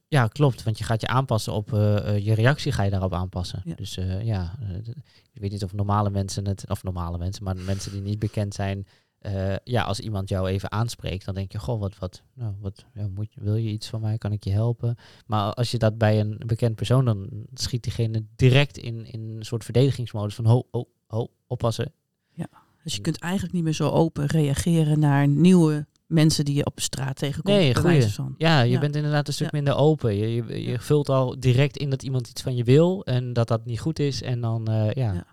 Ja, 0.10 0.28
klopt. 0.28 0.64
Want 0.64 0.78
je 0.78 0.84
gaat 0.84 1.02
je 1.02 1.08
aanpassen 1.08 1.54
op 1.54 1.74
eh, 1.74 2.25
je 2.25 2.34
reactie, 2.34 2.72
ga 2.72 2.84
je 2.84 2.90
daarop 2.90 3.14
aanpassen. 3.14 3.62
Ja. 3.66 3.75
Dus 3.75 3.98
ja, 4.22 4.56
ik 5.34 5.42
weet 5.42 5.52
niet 5.52 5.64
of 5.64 5.74
normale 5.74 6.10
mensen 6.10 6.48
het, 6.48 6.69
of 6.69 6.84
normale 6.84 7.18
mensen, 7.18 7.44
maar 7.44 7.58
mensen 7.58 7.92
die 7.92 8.02
niet 8.02 8.19
bekend 8.19 8.54
zijn, 8.54 8.88
eh, 9.34 9.56
ja, 9.64 9.84
als 9.84 10.00
iemand 10.00 10.30
jou 10.30 10.48
even 10.48 10.72
aanspreekt, 10.72 11.26
dan 11.26 11.36
denk 11.36 11.52
je, 11.52 11.60
goh, 11.60 11.80
wat, 11.80 11.98
wat, 11.98 12.22
nou, 12.34 12.54
wat, 12.60 12.86
ja, 12.94 13.08
moet, 13.08 13.34
je- 13.34 13.42
wil 13.44 13.56
je 13.56 13.70
iets 13.70 13.88
van 13.88 14.02
mij? 14.02 14.18
Kan 14.18 14.32
ik 14.32 14.44
je 14.44 14.52
helpen? 14.52 14.96
Maar 15.26 15.54
als 15.54 15.72
je 15.72 15.78
dat 15.78 15.98
bij 15.98 16.20
een 16.20 16.42
bekend 16.46 16.76
persoon, 16.76 17.06
dan 17.06 17.30
schiet 17.54 17.84
diegene 17.84 18.24
direct 18.36 18.78
in, 18.78 19.06
in 19.12 19.22
een 19.38 19.46
soort 19.46 19.64
verdedigingsmodus 19.64 20.36
van, 20.36 20.46
ho, 20.46 20.64
ho, 20.72 20.88
ho, 21.08 21.28
oppassen. 21.48 21.92
Dus 22.84 22.96
je 22.96 23.02
kunt 23.02 23.20
eigenlijk 23.20 23.54
niet 23.54 23.64
meer 23.64 23.74
zo 23.74 23.90
open 23.90 24.26
reageren 24.26 25.00
naar 25.00 25.28
nieuwe 25.28 25.86
mensen 26.06 26.46
die 26.46 26.56
je 26.56 26.66
op 26.66 26.80
straat 26.80 27.16
tegenkomt. 27.16 27.56
Nee, 27.58 27.76
goeie. 27.76 28.06
Ja, 28.38 28.62
je 28.62 28.72
Ja. 28.72 28.80
bent 28.80 28.96
inderdaad 28.96 29.28
een 29.28 29.34
stuk 29.34 29.52
Ja. 29.52 29.56
minder 29.58 29.76
open. 29.76 30.16
Je, 30.16 30.34
je, 30.36 30.44
je 30.64 30.72
Ja. 30.72 30.80
vult 30.80 31.10
al 31.10 31.40
direct 31.40 31.78
in 31.78 31.90
dat 31.90 32.04
iemand 32.04 32.28
iets 32.30 32.42
van 32.42 32.56
je 32.56 32.64
wil 32.64 33.04
en 33.06 33.34
dat 33.34 33.48
dat 33.48 33.66
niet 33.66 33.80
goed 33.80 34.00
is. 34.00 34.22
En 34.22 34.42
dan, 34.42 34.68
eh, 34.68 34.92
ja. 34.92 35.26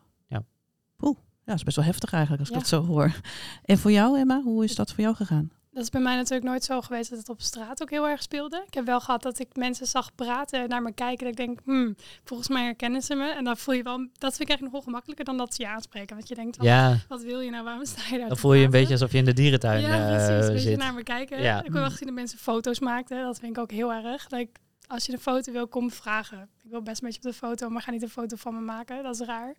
Ja. 1.44 1.50
Dat 1.52 1.56
is 1.56 1.62
best 1.62 1.76
wel 1.76 1.84
heftig 1.84 2.12
eigenlijk 2.12 2.42
als 2.42 2.50
ik 2.50 2.58
dat 2.58 2.68
zo 2.68 2.84
hoor. 2.84 3.20
En 3.64 3.78
voor 3.78 3.90
jou, 3.90 4.18
Emma, 4.18 4.42
hoe 4.42 4.64
is 4.64 4.74
dat 4.74 4.92
voor 4.92 5.00
jou 5.00 5.16
gegaan? 5.16 5.50
Dat 5.74 5.82
is 5.82 5.90
bij 5.90 6.00
mij 6.00 6.16
natuurlijk 6.16 6.44
nooit 6.44 6.64
zo 6.64 6.80
geweest 6.80 7.10
dat 7.10 7.18
het 7.18 7.28
op 7.28 7.40
straat 7.40 7.82
ook 7.82 7.90
heel 7.90 8.08
erg 8.08 8.22
speelde. 8.22 8.64
Ik 8.66 8.74
heb 8.74 8.84
wel 8.84 9.00
gehad 9.00 9.22
dat 9.22 9.38
ik 9.38 9.56
mensen 9.56 9.86
zag 9.86 10.14
praten 10.14 10.62
en 10.62 10.68
naar 10.68 10.82
me 10.82 10.92
kijken. 10.92 11.18
Dat 11.18 11.38
ik 11.38 11.46
denk, 11.46 11.60
hmm, 11.64 11.96
volgens 12.24 12.48
mij 12.48 12.64
herkennen 12.64 13.02
ze 13.02 13.14
me. 13.14 13.28
En 13.28 13.44
dan 13.44 13.56
voel 13.56 13.74
je 13.74 13.82
wel, 13.82 13.96
dat 13.98 14.36
vind 14.36 14.40
ik 14.40 14.48
eigenlijk 14.48 14.62
nog 14.62 14.80
ongemakkelijker 14.80 15.24
dan 15.24 15.36
dat 15.36 15.54
ze 15.54 15.62
je 15.62 15.68
aanspreken. 15.68 16.16
Want 16.16 16.28
je 16.28 16.34
denkt, 16.34 16.56
wat, 16.56 16.66
ja, 16.66 16.98
wat 17.08 17.22
wil 17.22 17.40
je 17.40 17.50
nou, 17.50 17.64
waarom 17.64 17.84
sta 17.84 18.02
je 18.10 18.18
daar 18.18 18.28
dan 18.28 18.36
voel 18.36 18.52
je 18.52 18.58
je 18.58 18.64
een 18.64 18.70
beetje 18.70 18.92
alsof 18.92 19.12
je 19.12 19.18
in 19.18 19.24
de 19.24 19.32
dierentuin 19.32 19.80
Ja, 19.80 20.06
precies. 20.06 20.46
Een 20.46 20.52
beetje 20.52 20.68
zit. 20.68 20.78
naar 20.78 20.94
me 20.94 21.02
kijken. 21.02 21.42
Ja. 21.42 21.64
Ik 21.64 21.70
wil 21.70 21.80
wel 21.80 21.90
gezien 21.90 22.06
dat 22.06 22.16
mensen 22.16 22.38
foto's 22.38 22.80
maakten. 22.80 23.22
Dat 23.22 23.38
vind 23.38 23.56
ik 23.56 23.62
ook 23.62 23.70
heel 23.70 23.92
erg. 23.92 24.26
Dat 24.26 24.40
ik, 24.40 24.58
als 24.86 25.06
je 25.06 25.12
een 25.12 25.18
foto 25.18 25.52
wil, 25.52 25.68
kom 25.68 25.90
vragen. 25.90 26.48
Ik 26.62 26.70
wil 26.70 26.82
best 26.82 27.02
een 27.02 27.08
beetje 27.08 27.28
op 27.28 27.32
de 27.32 27.38
foto, 27.38 27.68
maar 27.68 27.82
ga 27.82 27.90
niet 27.90 28.02
een 28.02 28.08
foto 28.08 28.36
van 28.36 28.54
me 28.54 28.60
maken. 28.60 29.02
Dat 29.02 29.20
is 29.20 29.26
raar. 29.26 29.54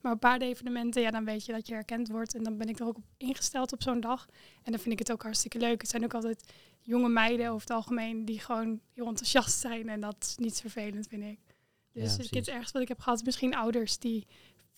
Maar 0.00 0.12
op 0.12 0.20
paardenevenementen, 0.20 1.02
ja, 1.02 1.10
dan 1.10 1.24
weet 1.24 1.46
je 1.46 1.52
dat 1.52 1.66
je 1.66 1.72
herkend 1.72 2.08
wordt. 2.08 2.34
En 2.34 2.42
dan 2.42 2.56
ben 2.56 2.68
ik 2.68 2.78
er 2.78 2.86
ook 2.86 2.96
op 2.96 3.04
ingesteld 3.16 3.72
op 3.72 3.82
zo'n 3.82 4.00
dag. 4.00 4.26
En 4.62 4.72
dan 4.72 4.80
vind 4.80 4.92
ik 4.92 4.98
het 4.98 5.12
ook 5.12 5.22
hartstikke 5.22 5.58
leuk. 5.58 5.80
Het 5.80 5.90
zijn 5.90 6.04
ook 6.04 6.14
altijd 6.14 6.52
jonge 6.80 7.08
meiden 7.08 7.48
over 7.48 7.60
het 7.60 7.70
algemeen 7.70 8.24
die 8.24 8.40
gewoon 8.40 8.80
heel 8.94 9.06
enthousiast 9.06 9.58
zijn. 9.58 9.88
En 9.88 10.00
dat 10.00 10.16
is 10.20 10.36
niet 10.36 10.60
vervelend, 10.60 11.06
vind 11.06 11.22
ik. 11.22 11.38
Dus 11.92 12.02
het 12.02 12.14
precies. 12.14 12.30
kind 12.30 12.48
ergens 12.48 12.72
wat 12.72 12.82
ik 12.82 12.88
heb 12.88 13.00
gehad, 13.00 13.18
is 13.18 13.24
misschien 13.24 13.54
ouders 13.54 13.98
die 13.98 14.26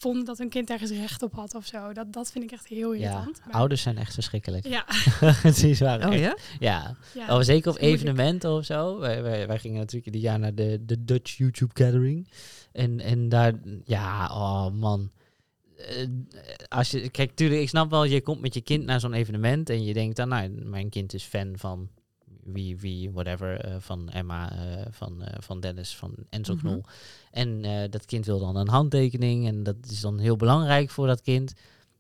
vonden 0.03 0.25
dat 0.25 0.39
hun 0.39 0.49
kind 0.49 0.71
ergens 0.71 0.91
recht 0.91 1.23
op 1.23 1.33
had 1.35 1.55
of 1.55 1.67
zo. 1.67 1.93
Dat, 1.93 2.13
dat 2.13 2.33
vind 2.33 2.45
ik 2.45 2.51
echt 2.51 2.67
heel 2.67 2.93
Ja, 2.93 3.11
irritant. 3.11 3.41
Maar- 3.45 3.55
ouders 3.55 3.83
zijn 3.83 3.99
echt 3.99 4.15
verschrikkelijk. 4.15 4.67
Ja, 4.67 4.85
Het 5.49 5.63
is 5.63 5.81
waar. 5.81 6.07
Oh 6.07 6.15
echt. 6.15 6.21
ja? 6.23 6.37
Ja. 6.59 6.97
ja. 7.15 7.37
Oh, 7.37 7.43
zeker 7.43 7.71
op 7.71 7.79
evenementen 7.79 8.51
of 8.51 8.65
zo. 8.65 8.99
Wij, 8.99 9.23
wij, 9.23 9.47
wij 9.47 9.59
gingen 9.59 9.79
natuurlijk 9.79 10.07
ieder 10.07 10.21
jaar 10.31 10.39
naar 10.39 10.55
de, 10.55 10.83
de 10.85 11.05
Dutch 11.05 11.37
YouTube 11.37 11.85
Gathering. 11.85 12.29
En, 12.73 13.01
en 13.01 13.29
daar, 13.29 13.53
ja, 13.85 14.27
oh 14.27 14.71
man. 14.71 15.11
Eh, 15.77 16.07
als 16.69 16.91
je, 16.91 17.09
kijk, 17.09 17.35
tuurlijk, 17.35 17.61
ik 17.61 17.69
snap 17.69 17.91
wel, 17.91 18.05
je 18.05 18.21
komt 18.21 18.41
met 18.41 18.55
je 18.55 18.61
kind 18.61 18.85
naar 18.85 19.01
zo'n 19.01 19.13
evenement 19.13 19.71
en 19.71 19.85
je 19.85 19.93
denkt 19.93 20.17
dan, 20.17 20.29
nou, 20.29 20.49
mijn 20.51 20.89
kind 20.89 21.15
is 21.15 21.25
fan 21.25 21.53
van 21.57 21.89
wie, 22.45 22.77
wie, 22.79 23.11
whatever, 23.11 23.61
eh, 23.61 23.75
van 23.79 24.09
Emma, 24.09 24.53
eh, 24.53 24.87
van, 24.91 25.23
eh, 25.23 25.37
van 25.41 25.61
Dennis, 25.61 25.97
van 25.97 26.15
Enzo 26.31 26.55
Mhm. 26.55 26.63
Knol. 26.63 26.83
En 27.31 27.63
dat 27.91 28.05
kind 28.05 28.27
wil 28.27 28.39
dan 28.39 28.57
een 28.57 28.69
handtekening 28.69 29.47
en 29.47 29.63
dat 29.63 29.77
is 29.91 30.01
dan 30.01 30.19
heel 30.19 30.37
belangrijk 30.37 30.91
voor 30.91 31.07
dat 31.07 31.21
kind. 31.21 31.53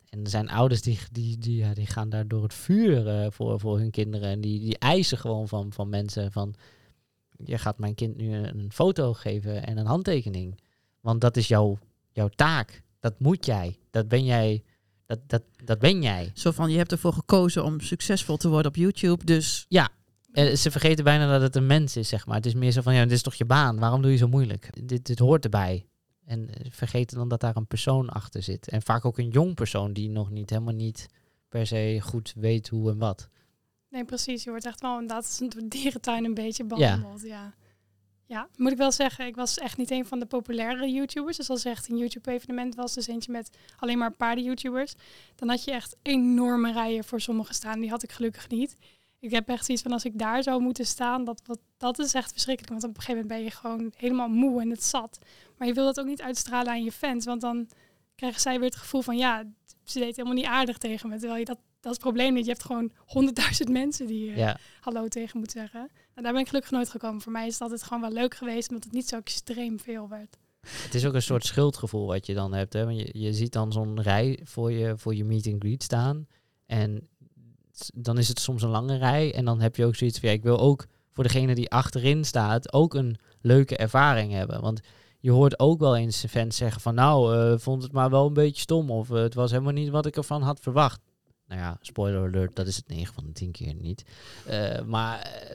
En 0.08 0.24
er 0.24 0.30
zijn 0.30 0.50
ouders 0.50 0.82
die, 0.82 0.98
die, 1.12 1.38
die, 1.38 1.56
ja, 1.56 1.74
die 1.74 1.86
gaan 1.86 2.08
daar 2.08 2.28
door 2.28 2.42
het 2.42 2.54
vuur 2.54 3.32
voor, 3.32 3.60
voor 3.60 3.78
hun 3.78 3.90
kinderen. 3.90 4.28
En 4.28 4.40
die, 4.40 4.60
die 4.60 4.78
eisen 4.78 5.18
gewoon 5.18 5.48
van, 5.48 5.72
van 5.72 5.88
mensen 5.88 6.32
van... 6.32 6.54
Je 7.44 7.58
gaat 7.58 7.78
mijn 7.78 7.94
kind 7.94 8.16
nu 8.16 8.34
een, 8.34 8.58
een 8.58 8.72
foto 8.72 9.12
geven 9.12 9.66
en 9.66 9.78
een 9.78 9.86
handtekening. 9.86 10.60
Want 11.00 11.20
dat 11.20 11.36
is 11.36 11.48
jouw, 11.48 11.78
jouw 12.10 12.28
taak. 12.28 12.82
Dat 13.00 13.20
moet 13.20 13.46
jij. 13.46 13.78
Dat 13.90 14.08
ben 14.08 14.24
jij. 14.24 14.62
Dat, 15.06 15.18
dat, 15.26 15.42
dat 15.64 15.78
ben 15.78 16.02
jij. 16.02 16.30
Zo 16.34 16.50
van, 16.50 16.70
je 16.70 16.76
hebt 16.76 16.92
ervoor 16.92 17.12
gekozen 17.12 17.64
om 17.64 17.80
succesvol 17.80 18.36
te 18.36 18.48
worden 18.48 18.70
op 18.70 18.76
YouTube. 18.76 19.24
Dus 19.24 19.66
En 20.32 20.58
ze 20.58 20.70
vergeten 20.70 21.04
bijna 21.04 21.32
dat 21.32 21.42
het 21.42 21.56
een 21.56 21.66
mens 21.66 21.96
is, 21.96 22.08
zeg 22.08 22.26
maar. 22.26 22.36
Het 22.36 22.46
is 22.46 22.54
meer 22.54 22.70
zo 22.70 22.82
van, 22.82 22.94
ja, 22.94 23.02
dit 23.02 23.12
is 23.12 23.22
toch 23.22 23.34
je 23.34 23.44
baan? 23.44 23.78
Waarom 23.78 24.02
doe 24.02 24.10
je 24.10 24.16
zo 24.16 24.28
moeilijk? 24.28 24.86
Dit, 24.86 25.06
dit 25.06 25.18
hoort 25.18 25.44
erbij. 25.44 25.86
En 26.24 26.48
eh, 26.54 26.70
vergeten 26.70 27.16
dan 27.16 27.28
dat 27.28 27.40
daar 27.40 27.56
een 27.56 27.66
persoon 27.66 28.08
achter 28.08 28.42
zit. 28.42 28.68
En 28.68 28.82
vaak 28.82 29.04
ook 29.04 29.18
een 29.18 29.28
jong 29.28 29.54
persoon 29.54 29.92
die 29.92 30.10
nog 30.10 30.30
niet 30.30 30.50
helemaal 30.50 30.74
niet 30.74 31.08
per 31.48 31.66
se 31.66 31.98
goed 32.02 32.32
weet 32.36 32.68
hoe 32.68 32.90
en 32.90 32.98
wat. 32.98 33.28
nee, 33.88 34.04
precies. 34.04 34.44
Je 34.44 34.50
wordt 34.50 34.66
echt 34.66 34.80
wel 34.80 35.00
inderdaad 35.00 35.42
een 35.54 35.68
dierentuin 35.68 36.24
een 36.24 36.34
beetje 36.34 36.64
behandeld. 36.64 37.22
Ja. 37.22 37.54
ja. 38.26 38.48
moet 38.56 38.72
ik 38.72 38.78
wel 38.78 38.92
zeggen, 38.92 39.26
ik 39.26 39.36
was 39.36 39.58
echt 39.58 39.76
niet 39.76 39.90
een 39.90 40.06
van 40.06 40.18
de 40.18 40.26
populaire 40.26 40.90
YouTubers. 40.90 41.36
Dus 41.36 41.50
als 41.50 41.64
er 41.64 41.70
echt 41.70 41.88
een 41.88 41.98
YouTube-evenement 41.98 42.74
was, 42.74 42.94
dus 42.94 43.06
eentje 43.06 43.32
met 43.32 43.50
alleen 43.78 43.98
maar 43.98 44.12
paarden-YouTubers, 44.12 44.94
dan 45.34 45.48
had 45.48 45.64
je 45.64 45.70
echt 45.70 45.96
enorme 46.02 46.72
rijen 46.72 47.04
voor 47.04 47.20
sommigen 47.20 47.54
staan. 47.54 47.80
Die 47.80 47.90
had 47.90 48.02
ik 48.02 48.12
gelukkig 48.12 48.48
niet. 48.48 48.76
Ik 49.22 49.30
heb 49.30 49.48
echt 49.48 49.64
zoiets 49.64 49.82
van 49.82 49.92
als 49.92 50.04
ik 50.04 50.18
daar 50.18 50.42
zou 50.42 50.62
moeten 50.62 50.86
staan, 50.86 51.24
dat, 51.24 51.42
wat, 51.46 51.58
dat 51.76 51.98
is 51.98 52.14
echt 52.14 52.32
verschrikkelijk. 52.32 52.72
Want 52.72 52.84
op 52.84 52.96
een 52.96 53.02
gegeven 53.02 53.20
moment 53.22 53.38
ben 53.40 53.44
je 53.50 53.56
gewoon 53.56 53.92
helemaal 53.96 54.28
moe 54.28 54.60
en 54.60 54.70
het 54.70 54.82
zat. 54.84 55.18
Maar 55.58 55.68
je 55.68 55.74
wil 55.74 55.84
dat 55.84 56.00
ook 56.00 56.06
niet 56.06 56.22
uitstralen 56.22 56.72
aan 56.72 56.84
je 56.84 56.92
fans, 56.92 57.24
want 57.24 57.40
dan 57.40 57.68
krijgen 58.14 58.40
zij 58.40 58.58
weer 58.58 58.68
het 58.68 58.78
gevoel 58.78 59.02
van 59.02 59.16
ja, 59.16 59.44
ze 59.84 59.98
deed 59.98 60.16
helemaal 60.16 60.36
niet 60.36 60.46
aardig 60.46 60.78
tegen 60.78 61.08
me. 61.08 61.18
Terwijl 61.18 61.38
je 61.38 61.44
dat, 61.44 61.58
dat 61.80 61.92
is 61.92 61.98
het 61.98 61.98
probleem 62.00 62.34
niet. 62.34 62.44
Je 62.44 62.50
hebt 62.50 62.64
gewoon 62.64 62.90
honderdduizend 63.06 63.68
mensen 63.80 64.06
die 64.06 64.30
uh, 64.30 64.36
Ja. 64.36 64.58
hallo 64.80 65.08
tegen 65.08 65.38
moet 65.38 65.50
zeggen. 65.50 65.90
En 66.14 66.22
daar 66.22 66.32
ben 66.32 66.40
ik 66.40 66.48
gelukkig 66.48 66.70
nooit 66.70 66.90
gekomen. 66.90 67.20
Voor 67.20 67.32
mij 67.32 67.46
is 67.46 67.52
het 67.52 67.62
altijd 67.62 67.82
gewoon 67.82 68.02
wel 68.02 68.12
leuk 68.12 68.34
geweest, 68.34 68.68
omdat 68.68 68.84
het 68.84 68.92
niet 68.92 69.08
zo 69.08 69.16
extreem 69.16 69.80
veel 69.80 70.08
werd. 70.08 70.38
Het 70.66 70.94
is 70.94 71.06
ook 71.06 71.14
een 71.14 71.22
soort 71.22 71.44
schuldgevoel 71.44 72.06
wat 72.06 72.26
je 72.26 72.34
dan 72.34 72.54
hebt. 72.54 72.72
Hè? 72.72 72.84
Want 72.84 72.98
je, 72.98 73.10
je 73.12 73.32
ziet 73.32 73.52
dan 73.52 73.72
zo'n 73.72 74.00
rij 74.02 74.40
voor 74.44 74.72
je, 74.72 74.98
voor 74.98 75.14
je 75.14 75.24
meet 75.24 75.46
and 75.46 75.62
greet 75.62 75.82
staan. 75.82 76.26
En 76.66 77.08
dan 77.94 78.18
is 78.18 78.28
het 78.28 78.40
soms 78.40 78.62
een 78.62 78.68
lange 78.68 78.96
rij. 78.96 79.34
En 79.34 79.44
dan 79.44 79.60
heb 79.60 79.76
je 79.76 79.84
ook 79.84 79.94
zoiets 79.94 80.18
van, 80.18 80.28
ja, 80.28 80.34
ik 80.34 80.42
wil 80.42 80.60
ook 80.60 80.86
voor 81.10 81.24
degene 81.24 81.54
die 81.54 81.70
achterin 81.70 82.24
staat 82.24 82.72
ook 82.72 82.94
een 82.94 83.16
leuke 83.40 83.76
ervaring 83.76 84.32
hebben. 84.32 84.60
Want 84.60 84.80
je 85.20 85.30
hoort 85.30 85.58
ook 85.58 85.80
wel 85.80 85.96
eens 85.96 86.24
fans 86.28 86.56
zeggen 86.56 86.80
van, 86.80 86.94
nou, 86.94 87.36
eh, 87.36 87.58
vond 87.58 87.82
het 87.82 87.92
maar 87.92 88.10
wel 88.10 88.26
een 88.26 88.32
beetje 88.32 88.60
stom. 88.60 88.90
Of 88.90 89.10
eh, 89.10 89.16
het 89.16 89.34
was 89.34 89.50
helemaal 89.50 89.72
niet 89.72 89.88
wat 89.88 90.06
ik 90.06 90.16
ervan 90.16 90.42
had 90.42 90.60
verwacht. 90.60 91.00
Nou 91.46 91.60
ja, 91.60 91.76
spoiler 91.80 92.26
alert, 92.26 92.56
dat 92.56 92.66
is 92.66 92.76
het 92.76 92.88
9 92.88 93.14
van 93.14 93.24
de 93.24 93.32
10 93.32 93.52
keer 93.52 93.74
niet. 93.74 94.04
Eh, 94.46 94.82
maar 94.82 95.46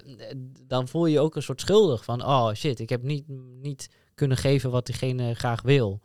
dan 0.64 0.88
voel 0.88 1.06
je 1.06 1.12
je 1.12 1.20
ook 1.20 1.36
een 1.36 1.42
soort 1.42 1.62
schuldig 1.62 2.04
van, 2.04 2.26
oh 2.26 2.54
shit, 2.54 2.80
ik 2.80 2.90
heb 2.90 3.04
niet, 3.04 3.28
niet 3.62 3.90
kunnen 4.14 4.38
geven 4.38 4.72
wat 4.72 4.86
diegene 4.86 5.34
graag 5.34 5.62
wil. 5.62 6.02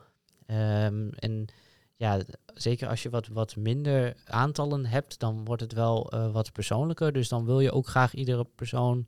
Ehm, 0.46 1.08
en 1.08 1.46
ja, 2.02 2.20
zeker 2.54 2.88
als 2.88 3.02
je 3.02 3.10
wat, 3.10 3.26
wat 3.26 3.56
minder 3.56 4.16
aantallen 4.24 4.86
hebt, 4.86 5.18
dan 5.18 5.44
wordt 5.44 5.62
het 5.62 5.72
wel 5.72 6.10
eh, 6.10 6.32
wat 6.32 6.52
persoonlijker. 6.52 7.12
Dus 7.12 7.28
dan 7.28 7.44
wil 7.44 7.60
je 7.60 7.72
ook 7.72 7.86
graag 7.86 8.14
iedere 8.14 8.44
persoon, 8.44 9.06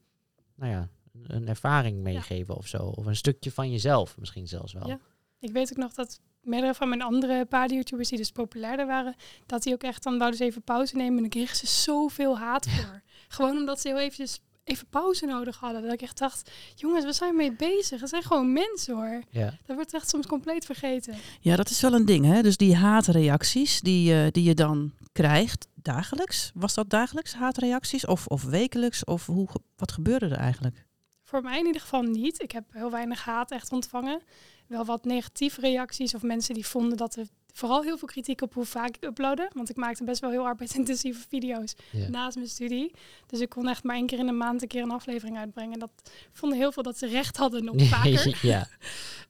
nou 0.55 0.73
ja, 0.73 0.89
een 1.23 1.49
ervaring 1.49 2.03
meegeven 2.03 2.57
of 2.57 2.67
zo. 2.67 2.79
Of 2.79 3.07
een 3.07 3.17
stukje 3.17 3.53
van 3.53 3.71
jezelf 3.71 4.19
misschien 4.19 4.49
zelfs 4.49 4.73
wel. 4.73 4.89
Ja. 4.89 4.99
Ik 5.39 5.53
weet 5.53 5.71
ook 5.71 5.77
nog 5.77 5.93
dat 5.93 6.21
meerdere 6.43 6.75
van 6.75 6.89
mijn 6.89 7.03
andere 7.03 7.45
paarden-YouTubers 7.45 8.09
die 8.09 8.19
dus 8.19 8.31
populairder 8.31 8.87
waren, 8.87 9.15
dat 9.47 9.63
die 9.63 9.73
ook 9.73 9.83
echt 9.83 10.03
dan 10.03 10.19
wouden 10.19 10.39
ze 10.39 10.45
even 10.45 10.63
pauze 10.63 10.97
nemen 10.97 11.15
en 11.15 11.21
dan 11.21 11.31
kregen 11.31 11.57
ze 11.57 11.67
zoveel 11.67 12.39
haat 12.39 12.69
voor. 12.69 13.03
Gewoon 13.29 13.57
omdat 13.57 13.81
ze 13.81 13.89
heel 13.89 13.99
eventjes 13.99 14.41
even 14.65 14.87
pauze 14.91 15.27
nodig 15.27 15.57
hadden. 15.57 15.83
Dat 15.83 15.93
ik 15.93 16.03
echt 16.03 16.19
dacht, 16.19 16.51
jongens, 16.75 17.05
we 17.05 17.13
zijn 17.13 17.37
mee 17.37 17.53
bezig. 17.53 18.01
Het 18.01 18.09
zijn 18.09 18.23
gewoon 18.23 18.53
mensen 18.53 18.95
hoor. 18.95 19.23
Ja. 19.31 19.59
Dat 19.67 19.77
wordt 19.77 19.95
echt 19.95 20.09
soms 20.09 20.27
compleet 20.27 20.65
vergeten. 20.65 21.15
Ja, 21.41 21.57
dat 21.57 21.71
is 21.71 21.81
wel 21.81 21.95
een 21.95 22.05
ding, 22.05 22.25
hè? 22.25 22.43
Dus 22.43 22.57
die 22.57 22.77
haatreacties 22.77 23.81
die, 23.81 24.15
eh, 24.15 24.27
die 24.31 24.45
je 24.45 24.55
dan 24.55 24.93
krijgt 25.13 25.69
dagelijks. 25.75 26.51
Was 26.55 26.75
dat 26.75 26.91
dagelijks 26.91 27.35
haatreacties 27.35 28.07
of, 28.07 28.27
of 28.27 28.45
wekelijks? 28.45 29.05
Of 29.05 29.27
hoe, 29.27 29.49
wat 29.77 29.93
gebeurde 29.93 30.27
er 30.27 30.37
eigenlijk? 30.37 30.87
Voor 31.23 31.43
mij 31.43 31.59
in 31.59 31.67
ieder 31.67 31.81
geval 31.81 32.03
niet. 32.03 32.43
Ik 32.43 32.51
heb 32.51 32.65
heel 32.73 32.91
weinig 32.91 33.25
haat 33.25 33.51
echt 33.51 33.73
ontvangen. 33.73 34.23
Wel 34.67 34.85
wat 34.85 35.05
negatieve 35.05 35.61
reacties 35.61 36.15
of 36.15 36.23
mensen 36.23 36.55
die 36.55 36.67
vonden 36.67 36.97
dat 36.97 37.17
er 37.17 37.27
vooral 37.55 37.83
heel 37.83 37.99
veel 37.99 38.09
kritiek 38.09 38.41
op 38.41 38.55
hoe 38.55 38.65
vaak 38.65 38.97
ik 38.97 39.05
uploadde. 39.05 39.51
Want 39.53 39.71
ik 39.71 39.77
maakte 39.77 40.05
best 40.05 40.21
wel 40.21 40.31
heel 40.31 40.47
arbeidsintensieve 40.47 41.25
video's 41.29 41.75
naast 42.09 42.37
mijn 42.37 42.49
studie. 42.49 42.93
Dus 43.27 43.41
ik 43.41 43.49
kon 43.49 43.69
echt 43.69 43.85
maar 43.85 43.97
één 43.97 44.07
keer 44.07 44.19
in 44.19 44.27
de 44.27 44.33
maand 44.33 44.63
een 44.63 44.69
keer 44.69 44.83
een 44.83 44.91
aflevering 44.91 45.39
uitbrengen. 45.39 45.79
Dat 45.79 45.91
vonden 46.33 46.59
heel 46.59 46.73
veel 46.73 46.83
dat 46.83 46.99
ze 46.99 47.07
recht 47.07 47.37
hadden 47.37 47.69
op 47.69 47.83
vaker. 47.83 48.39
ja. 48.43 48.67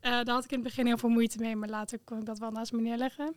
Eh, 0.01 0.11
daar 0.11 0.35
had 0.35 0.45
ik 0.45 0.51
in 0.51 0.59
het 0.59 0.67
begin 0.67 0.87
heel 0.87 0.99
veel 0.99 1.09
moeite 1.09 1.39
mee, 1.39 1.57
maar 1.57 1.69
later 1.69 1.99
kon 2.05 2.19
ik 2.19 2.27
dat 2.27 2.39
wel 2.39 2.51
naast 2.51 2.73
me 2.73 2.81
neerleggen. 2.81 3.37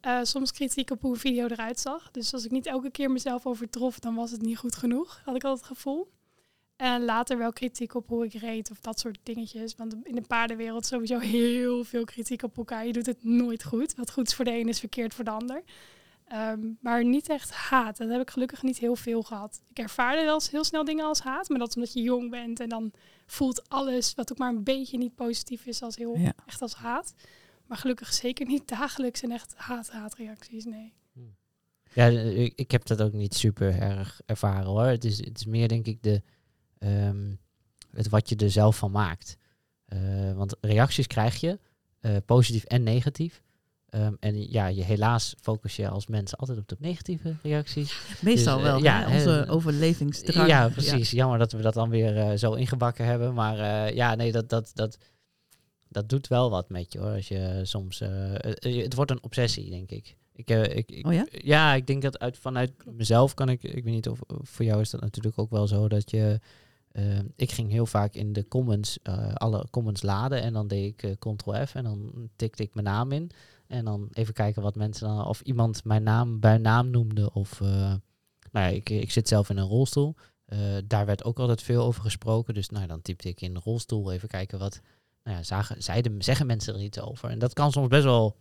Eh, 0.00 0.18
soms 0.22 0.52
kritiek 0.52 0.90
op 0.90 1.00
hoe 1.00 1.12
een 1.12 1.20
video 1.20 1.46
eruit 1.46 1.80
zag. 1.80 2.10
Dus 2.10 2.32
als 2.32 2.44
ik 2.44 2.50
niet 2.50 2.66
elke 2.66 2.90
keer 2.90 3.10
mezelf 3.10 3.46
overtrof, 3.46 3.98
dan 3.98 4.14
was 4.14 4.30
het 4.30 4.42
niet 4.42 4.58
goed 4.58 4.76
genoeg, 4.76 5.20
had 5.24 5.36
ik 5.36 5.44
altijd 5.44 5.68
het 5.68 5.76
gevoel. 5.76 6.08
En 6.76 7.04
later 7.04 7.38
wel 7.38 7.52
kritiek 7.52 7.94
op 7.94 8.08
hoe 8.08 8.24
ik 8.24 8.32
reed 8.34 8.70
of 8.70 8.80
dat 8.80 8.98
soort 9.00 9.18
dingetjes. 9.22 9.74
Want 9.76 9.96
in 10.02 10.14
de 10.14 10.22
paardenwereld 10.26 10.86
sowieso 10.86 11.18
heel 11.18 11.84
veel 11.84 12.04
kritiek 12.04 12.42
op 12.42 12.56
elkaar. 12.56 12.86
Je 12.86 12.92
doet 12.92 13.06
het 13.06 13.24
nooit 13.24 13.64
goed. 13.64 13.94
Wat 13.94 14.10
goed 14.12 14.26
is 14.26 14.34
voor 14.34 14.44
de 14.44 14.58
een 14.58 14.68
is 14.68 14.78
verkeerd 14.78 15.14
voor 15.14 15.24
de 15.24 15.30
ander. 15.30 15.62
Ehm, 16.26 16.60
maar 16.80 17.04
niet 17.04 17.28
echt 17.28 17.50
haat. 17.50 17.96
Dat 17.96 18.08
heb 18.08 18.20
ik 18.20 18.30
gelukkig 18.30 18.62
niet 18.62 18.78
heel 18.78 18.96
veel 18.96 19.22
gehad. 19.22 19.60
Ik 19.70 19.78
ervaarde 19.78 20.24
wel 20.24 20.34
eens 20.34 20.50
heel 20.50 20.64
snel 20.64 20.84
dingen 20.84 21.04
als 21.04 21.20
haat. 21.20 21.48
Maar 21.48 21.58
dat 21.58 21.68
is 21.68 21.74
omdat 21.74 21.92
je 21.92 22.02
jong 22.02 22.30
bent 22.30 22.60
en 22.60 22.68
dan 22.68 22.92
voelt 23.26 23.68
alles 23.68 24.14
wat 24.14 24.32
ook 24.32 24.38
maar 24.38 24.48
een 24.48 24.64
beetje 24.64 24.98
niet 24.98 25.14
positief 25.14 25.66
is 25.66 25.82
als 25.82 25.96
heel 25.96 26.16
Ja. 26.18 26.32
echt 26.46 26.62
als 26.62 26.74
haat. 26.74 27.14
Maar 27.66 27.78
gelukkig 27.78 28.12
zeker 28.12 28.46
niet 28.46 28.68
dagelijks 28.68 29.22
en 29.22 29.30
echt 29.30 29.54
haat-haatreacties, 29.56 30.64
nee. 30.64 30.92
Ja, 31.94 32.06
ik, 32.06 32.52
ik 32.56 32.70
heb 32.70 32.86
dat 32.86 33.02
ook 33.02 33.12
niet 33.12 33.34
super 33.34 33.78
erg 33.80 34.20
ervaren 34.26 34.66
hoor. 34.66 34.84
Het 34.84 35.04
is, 35.04 35.24
het 35.24 35.38
is 35.38 35.46
meer 35.46 35.68
denk 35.68 35.86
ik 35.86 36.02
de, 36.02 36.22
ehm, 36.82 37.32
het 37.92 38.08
wat 38.08 38.28
je 38.28 38.36
er 38.36 38.50
zelf 38.50 38.76
van 38.76 38.90
maakt. 38.90 39.36
Eh, 39.84 40.32
want 40.32 40.56
reacties 40.60 41.06
krijg 41.06 41.36
je, 41.40 41.58
eh, 42.00 42.16
positief 42.26 42.64
en 42.64 42.82
negatief. 42.82 43.42
Ehm, 43.88 44.12
en 44.20 44.50
ja, 44.50 44.66
je 44.66 44.82
helaas 44.84 45.34
focus 45.40 45.76
je 45.76 45.88
als 45.88 46.06
mensen 46.06 46.38
altijd 46.38 46.58
op 46.58 46.68
de 46.68 46.76
negatieve 46.78 47.34
reacties. 47.42 47.98
Meestal 48.20 48.56
Dus, 48.58 48.66
eh, 48.66 48.72
wel, 48.72 48.82
ja, 48.82 49.10
onze 49.12 49.46
overlevingsdrang. 49.48 50.48
Ja, 50.48 50.68
precies. 50.68 51.10
Jammer 51.10 51.38
dat 51.38 51.52
we 51.52 51.62
dat 51.62 51.74
dan 51.74 51.90
weer 51.90 52.36
zo 52.38 52.52
ingebakken 52.52 53.04
hebben. 53.04 53.34
Maar 53.34 53.94
ja, 53.94 54.14
nee, 54.14 54.32
dat, 54.32 54.48
dat, 54.48 54.70
dat, 54.74 54.98
dat 55.88 56.08
doet 56.08 56.26
wel 56.28 56.50
wat 56.50 56.68
met 56.68 56.92
je 56.92 56.98
hoor. 56.98 57.10
Als 57.14 57.28
je 57.28 57.60
soms. 57.62 57.98
het 58.60 58.94
wordt 58.94 59.10
een 59.10 59.22
obsessie, 59.22 59.70
denk 59.70 59.90
ik. 59.90 60.16
Ik, 60.34 60.50
ik, 60.50 60.90
ik- 60.90 61.06
Oh 61.06 61.12
ja? 61.12 61.26
ja, 61.30 61.74
ik 61.74 61.86
denk 61.86 62.02
dat 62.02 62.18
uit, 62.18 62.38
vanuit 62.38 62.72
mezelf 62.84 63.34
kan 63.34 63.48
ik. 63.48 63.62
Ik 63.62 63.84
weet 63.84 63.94
niet 63.94 64.08
of 64.08 64.18
voor 64.26 64.64
jou 64.64 64.80
is 64.80 64.90
dat 64.90 65.00
natuurlijk 65.00 65.38
ook 65.38 65.50
wel 65.50 65.66
zo 65.66 65.88
dat 65.88 66.10
je. 66.10 66.40
Eh, 66.92 67.18
ik 67.36 67.52
ging 67.52 67.70
heel 67.70 67.86
vaak 67.86 68.14
in 68.14 68.32
de 68.32 68.48
comments, 68.48 68.98
eh, 69.02 69.34
alle 69.34 69.66
comments 69.70 70.02
laden 70.02 70.42
en 70.42 70.52
dan 70.52 70.68
deed 70.68 70.92
ik 70.92 71.02
eh, 71.02 71.34
Ctrl 71.34 71.66
F 71.66 71.74
en 71.74 71.84
dan 71.84 72.28
tikte 72.36 72.62
ik 72.62 72.74
mijn 72.74 72.86
naam 72.86 73.12
in. 73.12 73.30
En 73.66 73.84
dan 73.84 74.08
even 74.12 74.34
kijken 74.34 74.62
wat 74.62 74.74
mensen 74.74 75.08
dan, 75.08 75.26
of 75.26 75.40
iemand 75.40 75.84
mijn 75.84 76.02
naam 76.02 76.40
bij 76.40 76.58
naam 76.58 76.90
noemde. 76.90 77.32
Of, 77.32 77.60
eh, 77.60 77.68
nou 78.50 78.66
ja, 78.66 78.66
ik, 78.66 78.90
ik 78.90 79.10
zit 79.10 79.28
zelf 79.28 79.50
in 79.50 79.56
een 79.56 79.68
rolstoel. 79.68 80.14
Daar 80.84 81.06
werd 81.06 81.24
ook 81.24 81.38
altijd 81.38 81.62
veel 81.62 81.82
over 81.82 82.02
gesproken. 82.02 82.54
Dus 82.54 82.68
nou, 82.68 82.86
dan 82.86 83.02
typte 83.02 83.28
ik 83.28 83.40
in 83.40 83.54
de 83.54 83.60
rolstoel 83.64 84.12
even 84.12 84.28
kijken 84.28 84.58
wat, 84.58 84.80
nou 85.24 85.36
ja, 85.36 85.42
zagen, 85.42 85.82
zeiden, 85.82 86.22
zeggen 86.22 86.46
mensen 86.46 86.74
er 86.74 86.82
iets 86.82 87.00
over. 87.00 87.30
En 87.30 87.38
dat 87.38 87.52
kan 87.52 87.72
soms 87.72 87.88
best 87.88 88.04
wel 88.04 88.36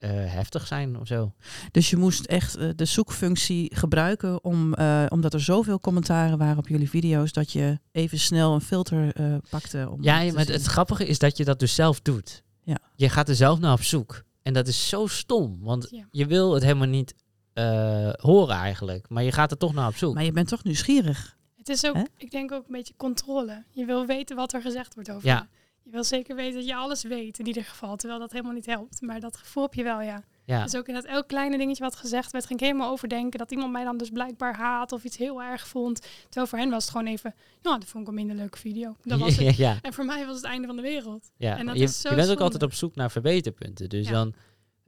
eh, 0.00 0.10
heftig 0.10 0.66
zijn 0.66 0.98
of 1.00 1.06
zo. 1.06 1.32
Dus 1.70 1.90
je 1.90 1.96
moest 1.96 2.24
echt 2.24 2.56
eh, 2.56 2.68
de 2.76 2.84
zoekfunctie 2.84 3.76
gebruiken 3.76 4.44
om, 4.44 4.74
eh, 4.74 5.06
omdat 5.08 5.34
er 5.34 5.40
zoveel 5.40 5.80
commentaren 5.80 6.38
waren 6.38 6.58
op 6.58 6.68
jullie 6.68 6.90
video's, 6.90 7.32
dat 7.32 7.52
je 7.52 7.78
even 7.92 8.18
snel 8.18 8.54
een 8.54 8.60
filter 8.60 9.14
eh, 9.14 9.34
pakte. 9.50 9.88
Om 9.90 10.02
Ja, 10.02 10.14
maar 10.24 10.38
het, 10.38 10.48
het 10.48 10.64
grappige 10.66 11.06
is 11.06 11.18
dat 11.18 11.36
je 11.36 11.44
dat 11.44 11.58
dus 11.58 11.74
zelf 11.74 12.00
doet. 12.00 12.42
Ja. 12.62 12.78
Je 12.96 13.08
gaat 13.08 13.28
er 13.28 13.34
zelf 13.34 13.58
naar 13.58 13.72
op 13.72 13.82
zoek. 13.82 14.22
En 14.42 14.52
dat 14.52 14.68
is 14.68 14.88
zo 14.88 15.06
stom, 15.06 15.58
want 15.62 15.86
Ja. 15.90 16.04
je 16.10 16.26
wil 16.26 16.54
het 16.54 16.62
helemaal 16.62 16.88
niet 16.88 17.14
eh, 17.52 18.10
horen 18.12 18.54
eigenlijk. 18.56 19.08
Maar 19.08 19.22
je 19.22 19.32
gaat 19.32 19.50
er 19.50 19.56
toch 19.56 19.74
naar 19.74 19.88
op 19.88 19.96
zoek. 19.96 20.14
Maar 20.14 20.24
je 20.24 20.32
bent 20.32 20.48
toch 20.48 20.64
nieuwsgierig. 20.64 21.36
Het 21.56 21.68
is 21.68 21.84
ook, 21.86 21.96
ik 22.16 22.30
denk 22.30 22.52
ook 22.52 22.66
een 22.66 22.72
beetje 22.72 22.94
controle. 22.96 23.64
Je 23.70 23.84
wil 23.84 24.06
weten 24.06 24.36
wat 24.36 24.52
er 24.52 24.60
gezegd 24.62 24.94
wordt 24.94 25.10
over 25.10 25.26
Ja. 25.26 25.48
je. 25.50 25.58
Je 25.90 25.96
wil 25.96 26.04
zeker 26.04 26.36
weten 26.36 26.54
dat 26.54 26.66
je 26.66 26.74
alles 26.74 27.02
weet 27.02 27.38
in 27.38 27.46
ieder 27.46 27.64
geval, 27.64 27.96
terwijl 27.96 28.20
dat 28.20 28.32
helemaal 28.32 28.52
niet 28.52 28.66
helpt. 28.66 29.00
Maar 29.00 29.20
dat 29.20 29.36
gevoel 29.36 29.62
heb 29.62 29.74
je 29.74 29.82
wel, 29.82 30.00
ja. 30.00 30.22
ja. 30.44 30.62
Dus 30.62 30.76
ook 30.76 30.88
in 30.88 30.94
dat 30.94 31.04
elk 31.04 31.28
kleine 31.28 31.58
dingetje 31.58 31.82
wat 31.82 31.96
gezegd 31.96 32.32
werd, 32.32 32.46
ging 32.46 32.60
ik 32.60 32.66
helemaal 32.66 32.90
overdenken 32.90 33.38
dat 33.38 33.50
iemand 33.50 33.72
mij 33.72 33.84
dan 33.84 33.96
dus 33.96 34.10
blijkbaar 34.10 34.56
haat 34.56 34.92
of 34.92 35.04
iets 35.04 35.16
heel 35.16 35.42
erg 35.42 35.66
vond. 35.68 36.00
Terwijl 36.22 36.46
voor 36.46 36.58
hen 36.58 36.70
was 36.70 36.82
het 36.82 36.92
gewoon 36.92 37.06
even, 37.06 37.34
nou, 37.62 37.78
dat 37.78 37.88
vond 37.88 38.02
ik 38.02 38.08
een 38.08 38.14
minder 38.14 38.36
leuke 38.36 38.58
video. 38.58 38.96
Dat 39.02 39.18
was 39.18 39.36
het. 39.38 39.56
ja, 39.56 39.78
En 39.82 39.92
voor 39.92 40.04
mij 40.04 40.26
was 40.26 40.36
het 40.36 40.44
einde 40.44 40.66
van 40.66 40.76
de 40.76 40.82
wereld. 40.82 41.30
ja. 41.36 41.58
En 41.58 41.66
dat 41.66 41.76
je, 41.76 41.82
is 41.82 42.00
zo 42.00 42.08
je 42.10 42.14
bent 42.14 42.30
ook 42.30 42.40
altijd 42.40 42.62
op 42.62 42.72
zoek 42.74 42.94
naar 42.94 43.10
verbeterpunten. 43.10 43.88
Dus 43.88 44.06
Ja. 44.06 44.12
dan, 44.12 44.34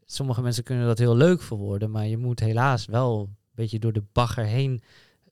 sommige 0.05 0.43
mensen 0.43 0.65
kunnen 0.65 0.87
dat 0.87 0.99
heel 0.99 1.17
leuk 1.17 1.43
verwoorden, 1.43 1.91
maar 1.91 2.07
je 2.07 2.17
moet 2.17 2.41
helaas 2.41 2.87
wel 2.87 3.21
een 3.21 3.37
beetje 3.55 3.79
door 3.79 3.93
de 3.93 4.05
bagger 4.13 4.45
heen 4.45 4.83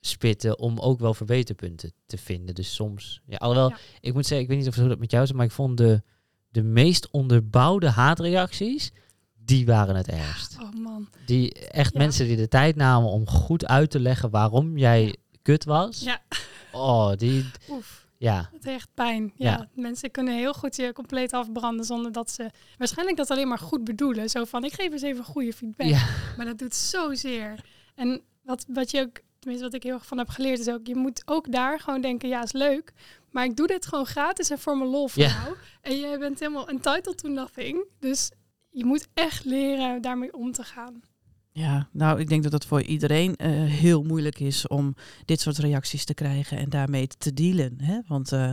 spitten 0.01 0.59
om 0.59 0.79
ook 0.79 0.99
wel 1.01 1.15
verbeterpunten 1.15 1.93
te 2.07 2.19
vinden. 2.19 2.55
Dus 2.55 2.75
soms, 2.75 3.21
ja, 3.27 3.37
alhoewel, 3.37 3.69
Ja. 3.69 3.77
ik 4.01 4.15
moet 4.15 4.27
zeggen, 4.27 4.41
ik 4.47 4.49
weet 4.49 4.59
niet 4.59 4.69
of 4.79 4.89
dat 4.89 4.99
met 4.99 5.11
jou 5.11 5.23
is, 5.25 5.33
maar 5.33 5.45
ik 5.45 5.51
vond 5.51 5.77
de, 5.77 6.03
de 6.51 6.63
meest 6.63 7.11
onderbouwde 7.11 7.89
haatreacties, 7.91 8.91
die 9.45 9.67
waren 9.67 9.97
het 9.97 10.09
ergst. 10.09 10.57
Oh 10.61 10.73
man. 10.83 11.09
Die 11.27 11.53
echt 11.55 11.93
Ja. 11.93 11.99
mensen 11.99 12.27
die 12.27 12.37
de 12.37 12.49
tijd 12.49 12.77
namen 12.77 13.11
om 13.11 13.27
goed 13.27 13.67
uit 13.67 13.91
te 13.91 14.01
leggen 14.01 14.31
waarom 14.31 14.79
jij 14.79 15.17
kut 15.43 15.65
was. 15.65 16.01
Ja, 16.01 16.23
Oh, 16.73 17.13
die, 17.17 17.45
oef. 17.71 18.07
ja. 18.19 18.49
Het 18.53 18.65
heeft 18.65 18.77
echt 18.77 18.89
pijn. 18.95 19.33
Ja. 19.37 19.51
Ja. 19.51 19.69
Mensen 19.75 20.11
kunnen 20.11 20.37
heel 20.37 20.53
goed 20.55 20.77
je 20.77 20.93
compleet 20.93 21.33
afbranden 21.33 21.85
zonder 21.85 22.13
dat 22.13 22.31
ze 22.31 22.51
waarschijnlijk 22.79 23.17
dat 23.17 23.31
alleen 23.31 23.49
maar 23.49 23.59
goed 23.59 23.85
bedoelen. 23.85 24.29
Zo 24.31 24.45
van, 24.45 24.65
ik 24.65 24.73
geef 24.73 24.93
eens 24.93 25.03
even 25.03 25.25
goede 25.25 25.53
feedback. 25.53 25.91
Maar 26.37 26.47
dat 26.47 26.59
doet 26.59 26.75
zozeer. 26.75 27.65
En 27.95 28.21
wat, 28.43 28.65
wat 28.69 28.91
je 28.91 29.01
ook 29.01 29.21
tenminste 29.41 29.67
wat 29.67 29.75
ik 29.75 29.83
heel 29.83 29.95
erg 29.95 30.07
van 30.07 30.19
heb 30.19 30.29
geleerd, 30.29 30.59
is 30.59 30.69
ook, 30.69 30.87
je 30.87 30.97
moet 30.97 31.23
ook 31.25 31.53
daar 31.53 31.81
gewoon 31.81 32.01
denken, 32.01 32.29
ja, 32.29 32.43
is 32.43 32.53
leuk. 32.53 32.93
Maar 33.31 33.45
ik 33.45 33.57
doe 33.57 33.67
dit 33.67 33.87
gewoon 33.87 34.07
gratis 34.07 34.51
en 34.51 34.59
voor 34.59 34.79
mijn 34.79 34.91
lol 34.91 35.09
voor 35.09 35.23
Ja. 35.23 35.29
jou. 35.45 35.57
En 35.81 35.99
jij 36.01 36.19
bent 36.19 36.41
helemaal 36.41 36.69
entitled 36.69 37.19
to 37.19 37.29
nothing. 37.29 37.85
Dus 37.99 38.31
je 38.71 38.85
moet 38.85 39.09
echt 39.15 39.45
leren 39.45 40.03
daarmee 40.03 40.33
om 40.35 40.53
te 40.53 40.63
gaan. 40.63 41.01
Ja, 41.53 41.89
nou, 41.93 42.21
ik 42.21 42.29
denk 42.29 42.43
dat 42.43 42.53
het 42.53 42.65
voor 42.65 42.83
iedereen 42.83 43.37
eh, 43.37 43.51
heel 43.65 44.03
moeilijk 44.03 44.41
is 44.41 44.67
om 44.69 44.95
dit 45.25 45.41
soort 45.41 45.59
reacties 45.59 46.05
te 46.05 46.15
krijgen 46.15 46.59
en 46.59 46.69
daarmee 46.69 47.07
te 47.07 47.33
dealen. 47.35 47.75
Hè? 47.83 47.99
Want 48.07 48.33
eh, 48.33 48.53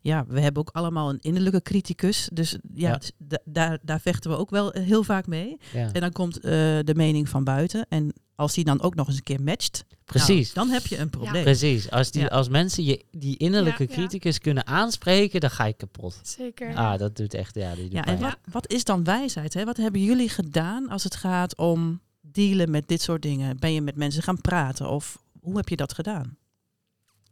ja, 0.00 0.24
we 0.28 0.40
hebben 0.40 0.62
ook 0.62 0.70
allemaal 0.76 1.10
een 1.10 1.20
innerlijke 1.20 1.62
criticus. 1.62 2.28
Dus 2.32 2.56
ja, 2.74 2.88
Ja. 2.88 3.00
da- 3.18 3.40
daar, 3.44 3.78
daar 3.82 4.00
vechten 4.00 4.30
we 4.30 4.36
ook 4.36 4.50
wel 4.50 4.72
eh, 4.72 4.82
heel 4.84 5.02
vaak 5.02 5.26
mee. 5.26 5.56
Ja. 5.72 5.92
En 5.92 6.00
dan 6.00 6.12
komt 6.12 6.36
eh, 6.36 6.42
de 6.82 6.94
mening 6.96 7.28
van 7.28 7.44
buiten. 7.44 7.86
En 7.88 8.12
als 8.36 8.54
die 8.54 8.64
dan 8.64 8.80
ook 8.82 8.94
nog 8.94 9.06
eens 9.06 9.16
een 9.16 9.22
keer 9.22 9.42
matcht, 9.42 9.84
Precies. 10.04 10.52
nou, 10.52 10.66
dan 10.66 10.76
heb 10.76 10.86
je 10.86 10.98
een 10.98 11.10
probleem. 11.10 11.42
Precies. 11.42 11.90
Als, 11.90 12.10
die, 12.10 12.22
Ja. 12.22 12.26
als 12.28 12.48
mensen 12.48 12.84
je, 12.84 13.04
die 13.10 13.36
innerlijke 13.36 13.82
Ja, 13.82 13.88
ja. 13.88 13.94
criticus 13.96 14.38
kunnen 14.38 14.66
aanspreken, 14.66 15.40
dan 15.40 15.50
ga 15.50 15.64
je 15.64 15.72
kapot. 15.72 16.20
Zeker. 16.22 16.74
Ah, 16.76 16.98
dat 16.98 17.16
doet 17.16 17.34
echt, 17.34 17.54
ja, 17.54 17.74
die 17.74 17.82
doet 17.84 17.92
Ja, 17.92 18.04
en 18.04 18.18
wat, 18.20 18.36
wat 18.50 18.72
is 18.72 18.84
dan 18.84 19.04
wijsheid? 19.04 19.54
Hè? 19.54 19.64
Wat 19.64 19.76
hebben 19.76 20.02
jullie 20.02 20.28
gedaan 20.28 20.88
als 20.88 21.04
het 21.04 21.16
gaat 21.16 21.56
om 21.56 22.00
dealen 22.20 22.70
met 22.70 22.88
dit 22.88 23.02
soort 23.02 23.22
dingen? 23.22 23.56
Ben 23.58 23.72
je 23.72 23.80
met 23.80 23.96
mensen 23.96 24.22
gaan 24.22 24.40
praten 24.40 24.90
of 24.90 25.22
hoe 25.40 25.56
heb 25.56 25.68
je 25.68 25.76
dat 25.76 25.92
gedaan? 25.94 26.36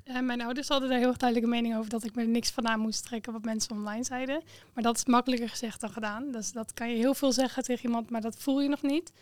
Eh, 0.04 0.20
mijn 0.20 0.42
ouders 0.42 0.68
hadden 0.68 0.88
daar 0.88 0.98
heel 0.98 1.16
duidelijke 1.16 1.50
mening 1.54 1.76
over 1.76 1.90
dat 1.90 2.04
ik 2.04 2.14
me 2.14 2.22
er 2.22 2.28
niks 2.28 2.50
van 2.50 2.68
aan 2.68 2.80
moest 2.80 3.04
trekken 3.04 3.32
wat 3.32 3.44
mensen 3.44 3.76
online 3.76 4.04
zeiden. 4.04 4.42
Maar 4.74 4.84
dat 4.84 4.96
is 4.96 5.04
makkelijker 5.04 5.48
gezegd 5.48 5.80
dan 5.80 5.90
gedaan. 5.90 6.30
Dus 6.32 6.52
dat 6.52 6.72
kan 6.74 6.90
je 6.90 6.96
heel 6.96 7.14
veel 7.14 7.32
zeggen 7.32 7.62
tegen 7.62 7.84
iemand, 7.84 8.10
maar 8.10 8.20
dat 8.20 8.36
voel 8.38 8.60
je 8.60 8.68
nog 8.68 8.82
niet. 8.82 9.12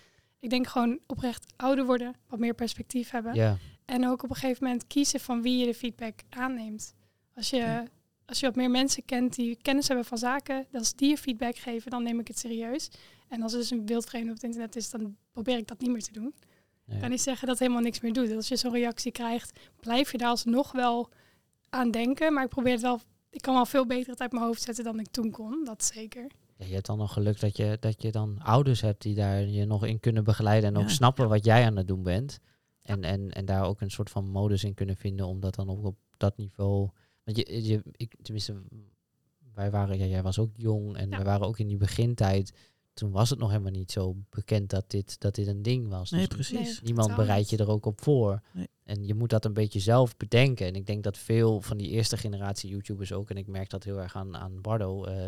Ik 0.42 0.50
denk 0.50 0.66
gewoon 0.66 0.98
oprecht 1.06 1.52
ouder 1.56 1.84
worden, 1.84 2.14
wat 2.28 2.38
meer 2.38 2.54
perspectief 2.54 3.10
hebben. 3.10 3.34
Ja, 3.34 3.56
En 3.84 4.06
ook 4.08 4.22
op 4.22 4.30
een 4.30 4.36
gegeven 4.36 4.64
moment 4.64 4.86
kiezen 4.86 5.20
van 5.20 5.42
wie 5.42 5.56
je 5.58 5.66
de 5.66 5.74
feedback 5.74 6.20
aanneemt. 6.28 6.94
Als 7.34 7.50
je, 7.50 7.56
Ja. 7.56 7.84
als 8.26 8.40
je 8.40 8.46
wat 8.46 8.56
meer 8.56 8.70
mensen 8.70 9.04
kent 9.04 9.34
die 9.34 9.56
kennis 9.62 9.88
hebben 9.88 10.04
van 10.06 10.18
zaken, 10.18 10.66
als 10.72 10.94
die 10.94 11.08
je 11.08 11.16
feedback 11.16 11.56
geven, 11.56 11.90
dan 11.90 12.02
neem 12.02 12.20
ik 12.20 12.28
het 12.28 12.38
serieus. 12.38 12.90
En 13.28 13.42
als 13.42 13.52
er 13.52 13.58
dus 13.58 13.70
een 13.70 13.86
wildvreemde 13.86 14.28
op 14.28 14.34
het 14.34 14.44
internet 14.44 14.76
is, 14.76 14.90
dan 14.90 15.16
probeer 15.32 15.56
ik 15.56 15.66
dat 15.68 15.80
niet 15.80 15.90
meer 15.90 16.02
te 16.02 16.12
doen. 16.12 16.34
Ik 16.88 17.00
kan 17.00 17.10
niet 17.10 17.20
zeggen 17.20 17.46
dat 17.48 17.58
helemaal 17.58 17.80
niks 17.82 18.00
meer 18.00 18.12
doet. 18.12 18.32
Als 18.32 18.48
je 18.48 18.56
zo'n 18.56 18.72
reactie 18.72 19.12
krijgt, 19.12 19.58
blijf 19.80 20.12
je 20.12 20.18
daar 20.18 20.28
alsnog 20.28 20.72
wel 20.72 21.08
aan 21.68 21.90
denken. 21.90 22.32
Maar 22.32 22.44
ik 22.44 22.48
probeer 22.50 22.72
het 22.72 22.80
wel, 22.82 23.00
ik 23.30 23.40
kan 23.42 23.54
wel 23.54 23.66
veel 23.66 23.86
beter 23.86 24.10
het 24.10 24.20
uit 24.20 24.32
mijn 24.32 24.44
hoofd 24.44 24.62
zetten 24.62 24.84
dan 24.84 25.00
ik 25.00 25.06
toen 25.10 25.30
kon. 25.30 25.64
Dat 25.64 25.84
zeker. 25.84 26.26
Ja, 26.62 26.68
je 26.68 26.74
hebt 26.74 26.86
dan 26.86 26.98
nog 26.98 27.12
geluk 27.12 27.40
dat 27.40 27.56
je, 27.56 27.76
dat 27.80 28.02
je 28.02 28.10
dan 28.12 28.38
ouders 28.42 28.80
hebt 28.80 29.02
die 29.02 29.14
daar 29.14 29.46
je 29.46 29.64
nog 29.64 29.84
in 29.86 30.00
kunnen 30.00 30.24
begeleiden 30.24 30.68
en 30.70 30.76
ook 30.76 30.88
Ja. 30.88 30.94
snappen 30.94 31.28
wat 31.28 31.44
jij 31.44 31.64
aan 31.64 31.76
het 31.76 31.88
doen 31.88 32.02
bent. 32.02 32.38
En, 32.82 33.04
en, 33.04 33.30
en 33.30 33.44
daar 33.44 33.64
ook 33.64 33.80
een 33.80 33.90
soort 33.90 34.10
van 34.10 34.28
modus 34.30 34.64
in 34.64 34.74
kunnen 34.74 34.96
vinden 34.96 35.26
om 35.26 35.40
dat 35.40 35.54
dan 35.54 35.70
ook 35.70 35.84
op 35.84 35.96
dat 36.16 36.36
niveau. 36.36 36.88
Want 37.24 37.36
je, 37.36 37.64
je 37.64 37.82
ik, 37.92 38.14
tenminste, 38.22 38.62
wij 39.54 39.70
waren, 39.70 39.98
ja, 39.98 40.04
jij 40.04 40.22
was 40.22 40.38
ook 40.38 40.50
jong 40.56 40.96
en 40.96 41.10
Ja. 41.10 41.18
we 41.18 41.24
waren 41.24 41.46
ook 41.46 41.58
in 41.58 41.68
die 41.68 41.76
begintijd. 41.76 42.52
Toen 42.94 43.10
was 43.10 43.30
het 43.30 43.38
nog 43.38 43.50
helemaal 43.50 43.70
niet 43.72 43.92
zo 43.92 44.16
bekend 44.30 44.70
dat 44.70 44.90
dit, 44.90 45.20
dat 45.20 45.34
dit 45.34 45.46
een 45.46 45.62
ding 45.62 45.88
was. 45.88 46.10
Nee, 46.10 46.20
Dus 46.20 46.28
precies. 46.28 46.74
Nee. 46.74 46.80
Niemand 46.84 47.16
bereidt 47.16 47.50
je 47.50 47.56
er 47.56 47.70
ook 47.70 47.86
op 47.86 48.02
voor. 48.02 48.42
Nee. 48.52 48.68
En 48.84 49.06
je 49.06 49.14
moet 49.14 49.30
dat 49.30 49.44
een 49.44 49.52
beetje 49.52 49.80
zelf 49.80 50.16
bedenken. 50.16 50.66
En 50.66 50.74
ik 50.74 50.86
denk 50.86 51.02
dat 51.04 51.18
veel 51.18 51.60
van 51.60 51.76
die 51.76 51.88
eerste 51.88 52.16
generatie 52.16 52.70
YouTubers 52.70 53.12
ook, 53.12 53.30
en 53.30 53.36
ik 53.36 53.46
merk 53.46 53.70
dat 53.70 53.84
heel 53.84 54.00
erg 54.00 54.16
aan, 54.16 54.36
aan 54.36 54.60
Bardo, 54.60 55.04
eh, 55.04 55.24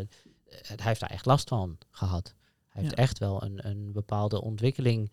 hij 0.61 0.77
heeft 0.87 0.99
daar 0.99 1.09
echt 1.09 1.25
last 1.25 1.47
van 1.49 1.77
gehad. 1.91 2.33
Hij 2.69 2.81
heeft 2.81 2.95
Ja. 2.95 3.01
echt 3.03 3.19
wel 3.19 3.43
een, 3.43 3.67
een 3.67 3.91
bepaalde 3.91 4.41
ontwikkeling 4.41 5.11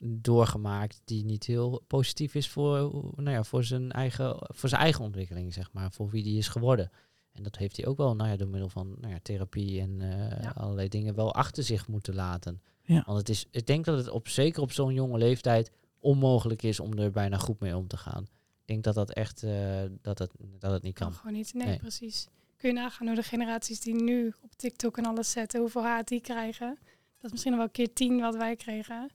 doorgemaakt 0.00 1.00
die 1.04 1.24
niet 1.24 1.44
heel 1.44 1.82
positief 1.86 2.34
is 2.34 2.48
voor, 2.48 2.90
nou 3.16 3.30
ja, 3.30 3.44
voor, 3.44 3.64
zijn 3.64 3.92
eigen, 3.92 4.36
voor 4.38 4.68
zijn 4.68 4.80
eigen 4.82 5.04
ontwikkeling, 5.04 5.54
zeg 5.54 5.72
maar, 5.72 5.92
voor 5.92 6.10
wie 6.10 6.22
die 6.22 6.38
is 6.38 6.48
geworden. 6.48 6.90
En 7.32 7.42
dat 7.42 7.56
heeft 7.56 7.76
hij 7.76 7.86
ook 7.86 7.96
wel, 7.96 8.16
nou 8.16 8.30
ja, 8.30 8.36
door 8.36 8.48
middel 8.48 8.68
van 8.68 8.94
nou 9.00 9.12
ja, 9.12 9.18
therapie 9.22 9.80
en 9.80 10.00
eh, 10.00 10.42
Ja. 10.42 10.50
allerlei 10.56 10.88
dingen 10.88 11.14
wel 11.14 11.34
achter 11.34 11.62
zich 11.62 11.88
moeten 11.88 12.14
laten. 12.14 12.62
Ja. 12.82 13.02
Want 13.06 13.18
het 13.18 13.28
is, 13.28 13.46
ik 13.50 13.66
denk 13.66 13.84
dat 13.84 13.98
het 13.98 14.08
op, 14.08 14.28
zeker 14.28 14.62
op 14.62 14.72
zo'n 14.72 14.94
jonge 14.94 15.18
leeftijd 15.18 15.70
onmogelijk 15.98 16.62
is 16.62 16.80
om 16.80 16.98
er 16.98 17.10
bijna 17.10 17.36
goed 17.36 17.60
mee 17.60 17.76
om 17.76 17.86
te 17.86 17.96
gaan. 17.96 18.22
Ik 18.22 18.74
denk 18.74 18.84
dat 18.84 18.94
dat 18.94 19.12
echt, 19.12 19.42
eh, 19.42 19.82
dat, 20.02 20.18
het, 20.18 20.30
dat 20.58 20.72
het 20.72 20.82
niet 20.82 20.94
Kan 20.94 21.08
kan. 21.08 21.16
gewoon 21.18 21.32
niet. 21.32 21.54
Nee, 21.54 21.66
Nee. 21.66 21.78
precies. 21.78 22.28
Kun 22.58 22.68
je 22.68 22.74
nagaan 22.74 23.06
hoe 23.06 23.16
de 23.16 23.22
generaties 23.22 23.80
die 23.80 23.94
nu 23.94 24.34
op 24.40 24.54
TikTok 24.56 24.98
en 24.98 25.04
alles 25.04 25.30
zetten, 25.30 25.60
hoeveel 25.60 25.84
haat 25.84 26.08
die 26.08 26.20
krijgen. 26.20 26.78
Dat 27.16 27.24
is 27.24 27.30
misschien 27.30 27.52
nog 27.52 27.60
wel 27.60 27.70
keer 27.70 27.92
tien 27.92 28.20
wat 28.20 28.36
wij 28.36 28.56
kregen. 28.56 29.10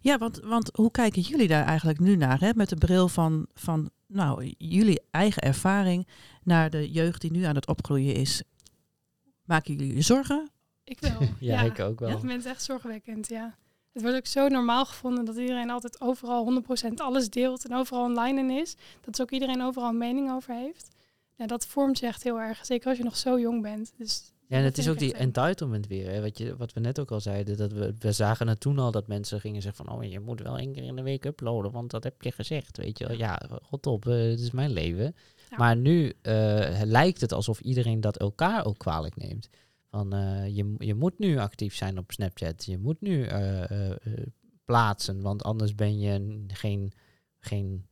Ja, 0.00 0.18
want, 0.18 0.40
want 0.40 0.70
hoe 0.74 0.90
kijken 0.90 1.22
jullie 1.22 1.48
daar 1.48 1.64
eigenlijk 1.66 2.00
nu 2.00 2.16
naar? 2.16 2.40
Hè? 2.40 2.50
Met 2.54 2.68
de 2.68 2.76
bril 2.76 3.08
van, 3.08 3.46
van 3.54 3.90
nou, 4.06 4.54
jullie 4.58 5.00
eigen 5.10 5.42
ervaring 5.42 6.06
naar 6.42 6.70
de 6.70 6.90
jeugd 6.90 7.20
die 7.20 7.30
nu 7.30 7.42
aan 7.42 7.54
het 7.54 7.66
opgroeien 7.66 8.14
is. 8.14 8.42
Maken 9.44 9.74
jullie 9.74 9.94
je 9.94 10.02
zorgen? 10.02 10.50
Ik 10.84 11.00
wel. 11.00 11.20
Ja, 11.40 11.60
ik 11.60 11.80
ook 11.80 11.98
wel. 11.98 12.08
Ja, 12.08 12.32
het 12.32 12.46
echt 12.46 12.62
zorgwekkend, 12.62 13.28
ja. 13.28 13.56
Het 13.92 14.02
wordt 14.02 14.16
ook 14.16 14.26
zo 14.26 14.48
normaal 14.48 14.84
gevonden 14.84 15.24
dat 15.24 15.36
iedereen 15.36 15.70
altijd 15.70 16.00
overal 16.00 16.62
100% 16.88 16.94
alles 16.94 17.30
deelt 17.30 17.64
en 17.64 17.74
overal 17.74 18.04
online 18.04 18.40
in 18.40 18.50
is. 18.50 18.76
Dat 19.00 19.14
is 19.14 19.20
ook 19.20 19.30
iedereen 19.30 19.62
overal 19.62 19.88
een 19.88 19.98
mening 19.98 20.30
over 20.30 20.54
heeft. 20.54 20.93
Ja, 21.36 21.46
dat 21.46 21.66
vormt 21.66 21.98
je 21.98 22.06
echt 22.06 22.22
heel 22.22 22.40
erg, 22.40 22.64
zeker 22.66 22.88
als 22.88 22.98
je 22.98 23.04
nog 23.04 23.16
zo 23.16 23.40
jong 23.40 23.62
bent. 23.62 23.92
Dus 23.98 24.32
Ja, 24.46 24.56
en 24.58 24.64
het 24.64 24.78
is 24.78 24.88
ook 24.88 24.98
die 24.98 25.14
entitlement 25.14 25.86
weer. 25.86 26.10
Hè? 26.10 26.20
Wat, 26.20 26.38
je, 26.38 26.56
wat 26.56 26.72
we 26.72 26.80
net 26.80 26.98
ook 27.00 27.10
al 27.10 27.20
zeiden. 27.20 27.56
Dat 27.56 27.72
we, 27.72 27.94
we 27.98 28.12
zagen 28.12 28.48
het 28.48 28.60
toen 28.60 28.78
al 28.78 28.90
dat 28.90 29.06
mensen 29.06 29.40
gingen 29.40 29.62
zeggen 29.62 29.84
van... 29.84 29.94
Oh, 29.96 30.04
je 30.04 30.20
moet 30.20 30.40
wel 30.40 30.58
één 30.58 30.72
keer 30.72 30.82
in 30.84 30.96
de 30.96 31.02
week 31.02 31.24
uploaden, 31.24 31.72
want 31.72 31.90
dat 31.90 32.04
heb 32.04 32.22
je 32.22 32.32
gezegd. 32.32 32.76
Weet 32.76 32.98
je 32.98 33.06
wel. 33.06 33.16
Ja, 33.16 33.40
god 33.62 33.86
op, 33.86 34.06
eh, 34.06 34.14
het 34.14 34.40
is 34.40 34.50
mijn 34.50 34.70
leven. 34.72 35.14
Ja. 35.50 35.56
Maar 35.56 35.76
nu 35.76 36.12
eh, 36.22 36.80
lijkt 36.84 37.20
het 37.20 37.32
alsof 37.32 37.60
iedereen 37.60 38.00
dat 38.00 38.16
elkaar 38.18 38.64
ook 38.66 38.78
kwalijk 38.78 39.16
neemt. 39.16 39.48
Van, 39.90 40.12
eh, 40.12 40.56
je, 40.56 40.74
je 40.78 40.94
moet 40.94 41.18
nu 41.18 41.38
actief 41.38 41.74
zijn 41.74 41.98
op 41.98 42.12
Snapchat. 42.12 42.64
Je 42.64 42.78
moet 42.78 43.00
nu 43.00 43.26
plaatsen, 44.64 45.20
want 45.22 45.42
anders 45.42 45.74
ben 45.74 45.98
je 45.98 46.10
een- 46.10 46.50
geen, 46.52 46.92
geen, 47.38 47.86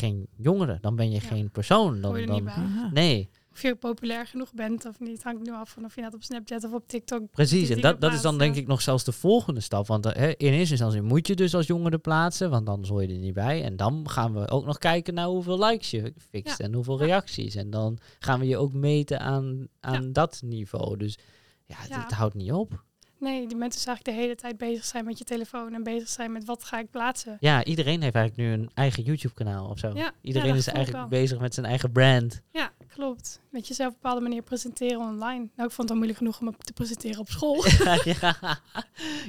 geen 0.00 0.26
jongere. 0.36 0.78
Dan 0.80 0.96
ben 0.96 1.10
je 1.10 1.14
Ja. 1.22 1.28
geen 1.28 1.50
persoon. 1.50 2.00
Dan, 2.00 2.10
Hoor 2.10 2.16
je 2.16 2.20
er 2.20 2.26
dan, 2.26 2.36
niet 2.36 2.44
bij. 2.44 2.54
Aha. 2.54 2.90
nee, 2.92 3.28
Of 3.52 3.62
je 3.62 3.74
populair 3.74 4.26
genoeg 4.26 4.52
bent 4.54 4.84
of 4.86 5.00
niet, 5.00 5.22
hangt 5.22 5.42
nu 5.46 5.52
af 5.52 5.70
van 5.70 5.84
of 5.84 5.94
je 5.94 6.00
net 6.00 6.14
op 6.14 6.22
Snapchat 6.22 6.64
of 6.64 6.72
op 6.72 6.88
TikTok. 6.88 7.30
Precies, 7.30 7.68
en 7.70 7.80
dat, 7.80 8.00
dat 8.00 8.12
is 8.12 8.20
dan 8.20 8.38
denk 8.38 8.56
ik 8.56 8.66
nog 8.66 8.80
zelfs 8.82 9.04
de 9.04 9.12
volgende 9.12 9.60
stap. 9.60 9.86
Want 9.86 10.06
eh, 10.06 10.12
hè, 10.14 10.26
in 10.28 10.52
eerste 10.52 10.70
instantie 10.70 11.02
moet 11.02 11.26
je 11.26 11.34
dus 11.34 11.54
als 11.54 11.66
jongere 11.66 11.98
plaatsen, 11.98 12.50
want 12.50 12.68
anders 12.68 12.88
hoor 12.88 13.02
je 13.02 13.08
er 13.08 13.18
niet 13.18 13.34
bij. 13.34 13.62
En 13.62 13.76
dan 13.76 14.08
gaan 14.10 14.32
we 14.34 14.48
ook 14.50 14.64
nog 14.64 14.78
kijken 14.78 15.14
naar 15.14 15.26
hoeveel 15.26 15.64
likes 15.64 15.90
je 15.90 16.12
fixt 16.30 16.58
Ja. 16.58 16.64
en 16.64 16.74
hoeveel 16.74 16.98
Ja. 16.98 17.04
reacties. 17.06 17.54
En 17.54 17.70
dan 17.70 17.98
gaan 18.18 18.40
we 18.40 18.46
je 18.46 18.56
ook 18.56 18.72
meten 18.72 19.20
aan, 19.20 19.68
aan 19.80 20.12
dat 20.12 20.40
niveau. 20.44 20.96
Dus 20.96 21.18
ja, 21.66 21.74
het, 21.78 21.88
Ja. 21.88 22.02
het 22.02 22.12
houdt 22.12 22.34
niet 22.34 22.52
op. 22.52 22.84
Nee, 23.18 23.46
die 23.46 23.56
mensen 23.56 23.78
dus 23.78 23.86
eigenlijk 23.86 24.16
de 24.16 24.22
hele 24.22 24.34
tijd 24.34 24.56
bezig 24.56 24.84
zijn 24.84 25.04
met 25.04 25.18
je 25.18 25.24
telefoon 25.24 25.74
en 25.74 25.82
bezig 25.82 26.08
zijn 26.08 26.32
met 26.32 26.44
wat 26.44 26.64
ga 26.64 26.78
ik 26.78 26.90
plaatsen. 26.90 27.36
Ja, 27.40 27.64
iedereen 27.64 28.02
heeft 28.02 28.14
eigenlijk 28.14 28.48
nu 28.48 28.54
een 28.54 28.70
eigen 28.74 29.02
YouTube-kanaal 29.02 29.68
of 29.68 29.78
zo. 29.78 29.90
Ja, 29.94 30.12
iedereen 30.20 30.48
ja, 30.48 30.54
dat 30.54 30.62
is 30.66 30.72
eigenlijk 30.72 31.10
wel. 31.10 31.20
bezig 31.20 31.38
met 31.38 31.54
zijn 31.54 31.66
eigen 31.66 31.92
brand. 31.92 32.42
Ja, 32.52 32.72
klopt. 32.88 33.40
Met 33.50 33.68
jezelf 33.68 33.88
op 33.88 33.94
een 33.94 34.00
bepaalde 34.02 34.22
manier 34.22 34.42
presenteren 34.42 34.98
online. 35.00 35.48
Nou, 35.56 35.68
ik 35.68 35.74
vond 35.74 35.76
het 35.76 35.90
al 35.90 35.96
moeilijk 35.96 36.18
genoeg 36.18 36.40
om 36.40 36.44
me 36.44 36.52
te 36.58 36.72
presenteren 36.72 37.18
op 37.18 37.28
school. 37.30 37.64
ja. 38.20 38.60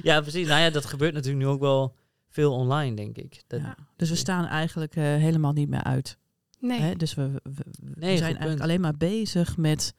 ja, 0.02 0.20
precies. 0.20 0.46
Nou 0.46 0.60
ja, 0.60 0.70
dat 0.70 0.84
gebeurt 0.84 1.14
natuurlijk 1.14 1.44
nu 1.44 1.50
ook 1.50 1.60
wel 1.60 1.94
veel 2.28 2.52
online, 2.52 2.96
denk 2.96 3.16
ik. 3.16 3.42
Dat, 3.46 3.60
Ja. 3.60 3.76
Dus 3.96 4.10
we 4.10 4.16
staan 4.16 4.46
eigenlijk 4.46 4.96
eh, 4.96 5.04
helemaal 5.04 5.52
niet 5.52 5.68
meer 5.68 5.82
uit. 5.82 6.18
Nee, 6.60 6.80
Hè? 6.80 6.94
Dus 6.94 7.14
we, 7.14 7.30
we, 7.42 7.64
Nee, 7.80 8.16
zijn 8.16 8.22
eigenlijk 8.22 8.48
punt. 8.48 8.60
alleen 8.60 8.80
maar 8.80 8.96
bezig 8.96 9.56
met 9.56 9.94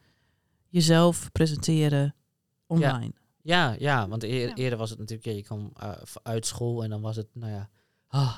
jezelf 0.67 1.32
presenteren 1.32 2.15
online. 2.67 3.13
Ja, 3.50 3.76
ja, 3.80 4.08
want 4.08 4.24
eer- 4.24 4.48
Ja. 4.48 4.56
eerder 4.56 4.78
was 4.80 4.90
het 4.90 5.00
natuurlijk, 5.00 5.28
ja, 5.28 5.34
je 5.34 5.44
kwam 5.44 5.72
eh, 5.80 5.92
uit 6.24 6.46
school 6.46 6.84
en 6.84 6.90
dan 6.90 7.02
was 7.02 7.16
het, 7.16 7.28
nou 7.34 7.52
ja, 7.52 7.70
ah, 8.08 8.38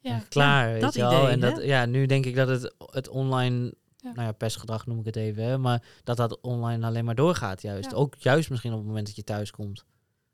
ja. 0.00 0.18
klaar. 0.28 0.72
weet 0.72 0.80
dat 0.80 0.94
je 0.94 1.00
wel. 1.00 1.10
idee, 1.22 1.30
En 1.32 1.42
hè? 1.42 1.50
dat, 1.50 1.64
ja, 1.64 1.86
nu 1.86 2.06
denk 2.06 2.26
ik 2.26 2.34
dat 2.36 2.48
het, 2.48 2.74
het 2.78 3.08
online, 3.08 3.74
nou 4.02 4.20
ja, 4.22 4.32
pestgedrag 4.32 4.86
noem 4.86 4.98
ik 4.98 5.04
het 5.04 5.16
even, 5.16 5.44
hè, 5.44 5.58
maar 5.58 5.82
dat 6.04 6.16
dat 6.16 6.40
online 6.40 6.86
alleen 6.86 7.04
maar 7.04 7.14
doorgaat 7.14 7.62
juist. 7.62 7.94
Ook 7.94 8.14
juist 8.14 8.50
misschien 8.50 8.72
op 8.72 8.78
het 8.78 8.86
moment 8.86 9.06
dat 9.06 9.16
je 9.16 9.24
thuis 9.24 9.50
komt. 9.50 9.84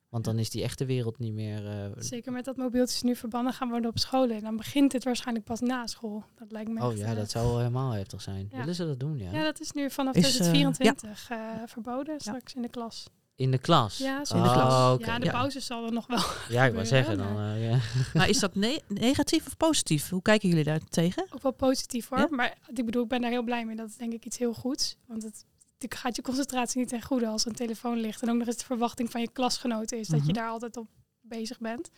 Want 0.09 0.27
dan 0.27 0.39
is 0.39 0.51
die 0.51 0.63
echte 0.63 0.85
wereld 0.85 1.19
niet 1.19 1.33
meer... 1.33 1.67
eh, 1.67 1.91
Zeker 1.97 2.33
met 2.33 2.45
dat 2.45 2.57
mobieltjes 2.57 3.03
nu 3.03 3.17
verbannen 3.17 3.53
gaan 3.53 3.69
worden 3.69 3.91
op 3.91 3.99
scholen. 3.99 4.37
En 4.37 4.43
dan 4.43 4.57
begint 4.57 4.93
het 4.93 5.05
waarschijnlijk 5.05 5.47
pas 5.47 5.61
na 5.61 5.87
school. 5.87 6.25
Dat 6.35 6.51
lijkt 6.53 6.71
me 6.71 6.83
oh 6.83 6.91
echt, 6.91 6.99
ja, 7.01 7.07
eh, 7.07 7.17
dat 7.17 7.31
zou 7.31 7.57
helemaal 7.59 7.91
heftig 7.93 8.23
zijn. 8.23 8.49
Ja. 8.51 8.59
Willen 8.59 8.75
ze 8.75 8.87
dat 8.87 9.01
doen, 9.01 9.19
ja? 9.19 9.31
Ja, 9.33 9.43
dat 9.43 9.61
is 9.61 9.73
nu 9.73 9.91
vanaf 9.91 10.15
Is, 10.15 10.25
eh, 10.25 10.31
2024 10.31 11.31
eh, 11.31 11.39
verboden 11.67 12.21
straks 12.21 12.55
in 12.55 12.63
de 12.63 12.69
klas. 12.69 13.07
In 13.37 13.51
de 13.51 13.59
klas? 13.59 13.99
Ja, 13.99 14.25
zo 14.25 14.37
In 14.37 14.43
de 14.43 14.51
klas. 14.53 14.73
Oh, 14.73 14.91
oké. 14.95 15.07
Ja, 15.07 15.19
de 15.19 15.25
Ja. 15.25 15.31
pauze 15.33 15.61
zal 15.61 15.85
er 15.87 15.93
nog 15.93 16.07
wel. 16.07 16.19
Ja, 16.19 16.25
ik 16.25 16.49
wou 16.49 16.65
gebeuren, 16.65 16.87
zeggen 16.87 17.19
dan. 17.19 17.33
maar- 17.35 17.55
eh, 17.57 17.71
ja. 17.71 17.79
Maar 18.19 18.29
is 18.29 18.39
dat 18.39 18.55
ne- 18.55 18.81
negatief 18.89 19.47
of 19.47 19.57
positief? 19.57 20.09
Hoe 20.09 20.23
kijken 20.23 20.49
jullie 20.49 20.65
daar 20.65 20.81
tegen? 20.89 21.27
Ook 21.31 21.43
wel 21.43 21.53
positief 21.53 22.09
hoor. 22.09 22.19
Ja? 22.19 22.27
Maar 22.31 22.57
ik 22.75 22.85
bedoel, 22.85 23.03
ik 23.03 23.09
ben 23.09 23.21
daar 23.21 23.31
heel 23.31 23.43
blij 23.43 23.65
mee. 23.65 23.77
Dat 23.77 23.89
is 23.89 23.97
denk 23.97 24.13
ik 24.13 24.25
iets 24.25 24.39
heel 24.39 24.55
goeds. 24.55 24.97
Want 25.07 25.23
het, 25.23 25.45
het 25.79 25.95
gaat 25.95 26.17
je 26.17 26.23
concentratie 26.23 26.79
niet 26.81 26.89
ten 26.89 27.03
goede 27.03 27.27
als 27.27 27.47
een 27.47 27.55
telefoon 27.55 27.99
ligt. 27.99 28.23
En 28.23 28.31
ook 28.31 28.37
nog 28.37 28.47
eens 28.47 28.57
de 28.57 28.65
verwachting 28.65 29.11
van 29.11 29.21
je 29.21 29.31
klasgenoten 29.33 29.99
is 29.99 30.09
dat 30.09 30.19
Mhm. 30.19 30.27
je 30.29 30.33
daar 30.33 30.49
altijd 30.49 30.77
op 30.77 30.89
bezig 31.21 31.59
bent. 31.59 31.91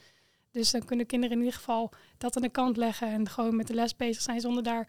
Dus 0.51 0.71
dan 0.71 0.85
kunnen 0.85 1.07
kinderen 1.07 1.37
in 1.37 1.43
ieder 1.45 1.59
geval 1.59 1.93
dat 2.19 2.37
aan 2.37 2.43
de 2.43 2.49
kant 2.49 2.77
leggen 2.77 3.09
en 3.09 3.29
gewoon 3.29 3.57
met 3.57 3.67
de 3.67 3.75
les 3.75 3.97
bezig 3.97 4.23
zijn 4.23 4.41
zonder 4.41 4.63
daar 4.63 4.89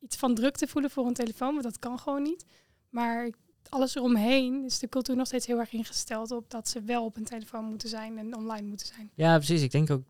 iets 0.00 0.16
van 0.16 0.34
druk 0.34 0.56
te 0.56 0.66
voelen 0.66 0.90
voor 0.90 1.06
een 1.06 1.14
telefoon, 1.14 1.50
want 1.52 1.62
dat 1.62 1.78
kan 1.78 1.98
gewoon 1.98 2.22
niet. 2.22 2.44
Maar 2.90 3.30
alles 3.72 3.94
eromheen 3.96 4.64
is 4.64 4.78
de 4.78 4.88
cultuur 4.88 5.16
nog 5.16 5.26
steeds 5.26 5.46
heel 5.46 5.58
erg 5.58 5.72
ingesteld 5.72 6.30
op 6.30 6.50
dat 6.50 6.68
ze 6.68 6.82
wel 6.82 7.04
op 7.04 7.16
een 7.16 7.24
telefoon 7.24 7.64
moeten 7.64 7.88
zijn 7.88 8.18
en 8.18 8.36
online 8.36 8.66
moeten 8.66 8.86
zijn. 8.86 9.10
Ja, 9.14 9.36
precies. 9.36 9.62
Ik 9.62 9.70
denk 9.70 9.90
ook 9.90 10.02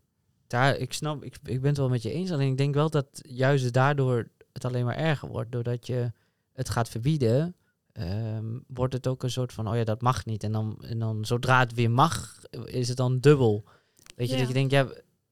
daar, 0.47 0.77
ik 0.77 0.93
snap, 0.93 1.23
ik, 1.23 1.35
ik 1.43 1.59
ben 1.59 1.69
het 1.69 1.77
wel 1.77 1.89
met 1.89 2.01
je 2.01 2.11
eens. 2.11 2.31
Alleen 2.31 2.51
ik 2.51 2.57
denk 2.57 2.73
wel 2.73 2.89
dat 2.89 3.07
juist 3.27 3.73
daardoor 3.73 4.29
het 4.53 4.65
alleen 4.65 4.85
maar 4.85 4.95
erger 4.95 5.27
wordt. 5.29 5.51
Doordat 5.51 5.87
je 5.87 6.11
het 6.53 6.69
gaat 6.69 6.89
verbieden, 6.89 7.55
ehm, 7.91 8.59
wordt 8.67 8.93
het 8.93 9.07
ook 9.07 9.23
een 9.23 9.31
soort 9.31 9.53
van, 9.53 9.67
oh 9.67 9.75
ja, 9.75 9.83
dat 9.83 10.01
mag 10.01 10.25
niet. 10.25 10.43
En 10.43 10.51
dan, 10.51 10.77
en 10.81 10.99
dan 10.99 11.25
zodra 11.25 11.59
het 11.59 11.73
weer 11.73 11.91
mag, 11.91 12.39
is 12.65 12.87
het 12.87 12.97
dan 12.97 13.19
dubbel. 13.19 13.63
Weet 14.15 14.27
je, 14.27 14.33
Ja. 14.33 14.39
dat 14.39 14.47
je 14.47 14.53
denkt, 14.53 14.71
ja, 14.71 14.87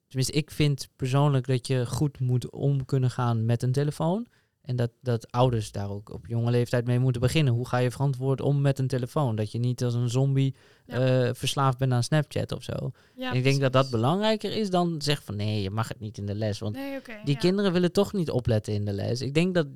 tenminste, 0.07 0.33
ik 0.33 0.51
vind 0.51 0.89
persoonlijk 0.95 1.47
dat 1.47 1.67
je 1.67 1.85
goed 1.85 2.19
moet 2.19 2.49
om 2.49 2.85
kunnen 2.85 3.11
gaan 3.11 3.45
met 3.45 3.63
een 3.63 3.71
telefoon. 3.71 4.27
En 4.61 4.75
dat, 4.75 4.91
dat 5.01 5.31
ouders 5.31 5.71
daar 5.71 5.89
ook 5.89 6.13
op 6.13 6.27
jonge 6.27 6.51
leeftijd 6.51 6.85
mee 6.85 6.99
moeten 6.99 7.21
beginnen. 7.21 7.53
Hoe 7.53 7.67
ga 7.67 7.77
je 7.77 7.91
verantwoord 7.91 8.41
om 8.41 8.61
met 8.61 8.79
een 8.79 8.87
telefoon? 8.87 9.35
Dat 9.35 9.51
je 9.51 9.59
niet 9.59 9.83
als 9.83 9.93
een 9.93 10.09
zombie 10.09 10.55
Ja. 10.85 11.25
eh, 11.27 11.33
verslaafd 11.33 11.77
bent 11.77 11.91
aan 11.91 12.03
Snapchat 12.03 12.51
of 12.51 12.63
zo. 12.63 12.91
Ja, 13.15 13.31
En 13.31 13.37
ik 13.37 13.43
denk 13.43 13.59
dat 13.61 13.73
dat 13.73 13.89
belangrijker 13.89 14.51
is 14.57 14.69
dan 14.69 15.01
zeggen 15.01 15.25
van 15.25 15.35
nee, 15.35 15.61
je 15.61 15.69
mag 15.69 15.87
het 15.87 15.99
niet 15.99 16.17
in 16.17 16.25
de 16.25 16.35
les. 16.35 16.59
Want 16.59 16.75
Nee, 16.75 16.99
die 17.23 17.33
ja. 17.33 17.39
kinderen 17.39 17.73
willen 17.73 17.91
toch 17.91 18.13
niet 18.13 18.29
opletten 18.31 18.73
in 18.73 18.85
de 18.85 18.93
les. 18.93 19.21
Ik 19.21 19.33
denk 19.33 19.53
dat 19.53 19.67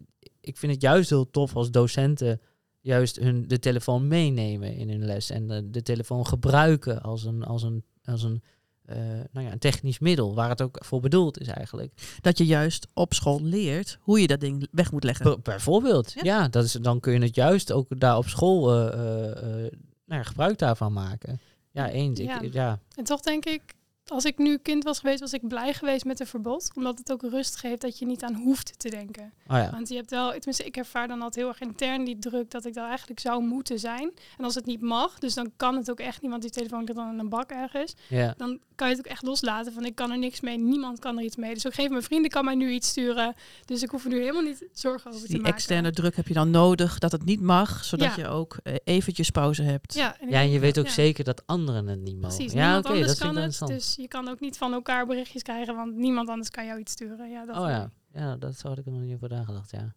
ik 0.42 0.58
vind 0.58 0.72
het 0.72 0.82
juist 0.82 1.10
heel 1.10 1.30
tof 1.30 1.56
als 1.56 1.72
docenten 1.72 2.42
juist 2.82 3.16
hun 3.20 3.48
de 3.48 3.60
telefoon 3.60 4.08
meenemen 4.08 4.76
in 4.76 4.90
hun 4.90 5.06
les 5.06 5.30
en 5.30 5.48
de, 5.48 5.70
de 5.70 5.82
telefoon 5.82 6.28
gebruiken 6.28 7.02
als 7.02 7.24
een 7.24 7.44
als 7.44 7.64
een 7.64 7.84
als 8.04 8.24
een 8.24 8.44
eh, 8.86 8.98
nou 9.32 9.46
ja, 9.46 9.52
een 9.52 9.60
technisch 9.60 10.00
middel 10.00 10.36
waar 10.36 10.50
het 10.50 10.62
ook 10.62 10.78
voor 10.86 11.00
bedoeld 11.00 11.40
is 11.40 11.48
eigenlijk. 11.48 11.92
Dat 12.22 12.38
je 12.38 12.46
juist 12.46 12.88
op 12.94 13.14
school 13.14 13.42
leert 13.42 13.98
hoe 14.02 14.22
je 14.22 14.28
dat 14.28 14.40
ding 14.40 14.68
weg 14.72 14.92
moet 14.92 15.04
leggen. 15.04 15.40
B- 15.40 15.44
bijvoorbeeld, 15.44 16.12
Ja. 16.14 16.22
ja, 16.24 16.48
dat 16.48 16.64
is, 16.64 16.72
dan 16.72 17.00
kun 17.00 17.14
je 17.14 17.20
het 17.20 17.36
juist 17.36 17.72
ook 17.72 18.00
daar 18.00 18.18
op 18.18 18.28
school 18.28 18.72
eh, 18.74 18.94
eh, 18.94 19.32
eh, 19.66 19.72
nou 20.06 20.22
ja, 20.22 20.24
gebruik 20.24 20.58
daarvan 20.58 20.94
maken. 20.94 21.40
Ja, 21.72 21.90
eens. 21.90 22.20
Ja. 22.20 22.42
Ik, 22.42 22.54
ja. 22.54 22.80
En 22.96 23.04
toch 23.04 23.22
denk 23.22 23.46
ik, 23.46 23.62
als 24.08 24.26
ik 24.26 24.38
nu 24.38 24.58
kind 24.58 24.84
was 24.84 25.00
geweest, 25.00 25.20
was 25.20 25.34
ik 25.34 25.48
blij 25.48 25.74
geweest 25.74 26.06
met 26.06 26.20
een 26.20 26.28
verbod. 26.28 26.72
Omdat 26.76 26.98
het 26.98 27.12
ook 27.12 27.22
rust 27.22 27.56
geeft 27.56 27.82
dat 27.82 28.00
je 28.00 28.06
niet 28.06 28.24
aan 28.24 28.36
hoeft 28.36 28.80
te 28.80 28.90
denken. 28.90 29.34
Oh 29.48 29.58
ja. 29.58 29.72
Want 29.72 29.90
je 29.90 29.96
hebt 29.96 30.10
wel, 30.10 30.30
tenminste, 30.32 30.64
ik 30.64 30.78
ervaar 30.78 31.08
dan 31.08 31.18
altijd 31.22 31.36
heel 31.36 31.48
erg 31.48 31.60
intern 31.62 32.04
die 32.06 32.20
druk 32.20 32.52
dat 32.52 32.66
ik 32.66 32.74
daar 32.74 32.90
eigenlijk 32.90 33.20
zou 33.20 33.44
moeten 33.44 33.80
zijn. 33.80 34.12
En 34.38 34.44
als 34.44 34.56
het 34.56 34.66
niet 34.66 34.82
mag, 34.82 35.20
dus 35.20 35.34
dan 35.34 35.52
kan 35.56 35.76
het 35.76 35.92
ook 35.92 36.00
echt 36.00 36.22
niet, 36.22 36.32
want 36.32 36.42
die 36.44 36.52
telefoon 36.52 36.84
ligt 36.84 36.96
dan 36.96 37.12
in 37.12 37.20
een 37.20 37.30
bak 37.30 37.52
ergens. 37.52 37.96
ja. 38.10 38.34
Dan 38.38 38.60
kan 38.76 38.90
je 38.90 38.96
het 38.96 39.06
ook 39.06 39.12
echt 39.12 39.24
loslaten 39.24 39.74
van 39.74 39.86
ik 39.86 39.96
kan 39.96 40.12
er 40.12 40.18
niks 40.18 40.42
mee, 40.42 40.58
niemand 40.58 41.00
kan 41.00 41.18
er 41.18 41.24
iets 41.24 41.36
mee. 41.36 41.54
Dus 41.54 41.66
ook 41.68 41.74
geen 41.74 41.84
van 41.86 41.94
mijn 41.94 42.06
vrienden 42.06 42.32
kan 42.32 42.46
mij 42.46 42.56
nu 42.56 42.72
iets 42.72 42.88
sturen. 42.88 43.34
Dus 43.66 43.84
ik 43.84 43.90
hoef 43.90 44.04
er 44.04 44.10
nu 44.10 44.20
helemaal 44.20 44.42
niet 44.42 44.68
zorgen 44.74 45.12
over 45.12 45.22
te 45.22 45.28
Die 45.28 45.38
maken. 45.42 45.54
externe 45.54 45.92
druk 45.92 46.16
heb 46.16 46.28
je 46.28 46.34
dan 46.34 46.50
nodig 46.50 47.00
dat 47.00 47.12
het 47.12 47.26
niet 47.26 47.42
mag, 47.42 47.84
zodat 47.84 48.16
Ja. 48.16 48.22
je 48.22 48.28
ook 48.28 48.58
eh, 48.64 48.76
eventjes 48.84 49.30
pauze 49.30 49.64
hebt. 49.64 49.94
Ja, 49.94 50.20
en 50.20 50.28
ik 50.28 50.34
ja, 50.34 50.40
en 50.42 50.50
je 50.50 50.60
weet 50.60 50.80
ook 50.80 50.86
ja. 50.86 50.92
zeker 50.92 51.24
dat 51.24 51.44
anderen 51.46 51.88
het 51.88 52.00
niet 52.02 52.16
mogen. 52.22 52.36
Precies, 52.36 52.54
ja, 52.54 52.64
niemand 52.64 52.86
oké, 52.86 52.94
anders 52.94 53.12
dat 53.12 53.18
kan 53.18 53.28
het. 53.36 53.38
interessant. 53.46 53.72
Dus 53.72 53.96
je 53.96 54.08
kan 54.08 54.28
ook 54.28 54.40
niet 54.40 54.58
van 54.58 54.74
elkaar 54.74 55.06
berichtjes 55.06 55.42
krijgen, 55.42 55.76
want 55.76 55.96
niemand 55.96 56.30
anders 56.30 56.50
kan 56.50 56.66
jou 56.66 56.80
iets 56.80 56.92
sturen. 56.92 57.30
Ja, 57.30 57.46
dat 57.46 57.56
oh 57.58 57.70
ja. 57.70 57.92
ja, 58.14 58.36
dat 58.36 58.62
had 58.62 58.78
ik 58.78 58.86
er 58.86 58.92
nog 58.92 59.02
niet 59.02 59.14
over 59.16 59.30
nagedacht, 59.30 59.72
ja. 59.72 59.94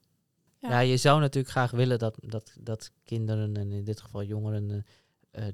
Ja. 0.61 0.69
ja. 0.71 0.79
je 0.79 0.97
zou 0.97 1.21
natuurlijk 1.21 1.53
graag 1.53 1.71
willen 1.71 1.99
dat, 1.99 2.17
dat, 2.21 2.53
dat 2.61 2.91
kinderen 3.05 3.57
en 3.57 3.73
in 3.73 3.85
dit 3.85 4.01
geval 4.01 4.23
jongeren 4.23 4.71
eh, 4.71 4.77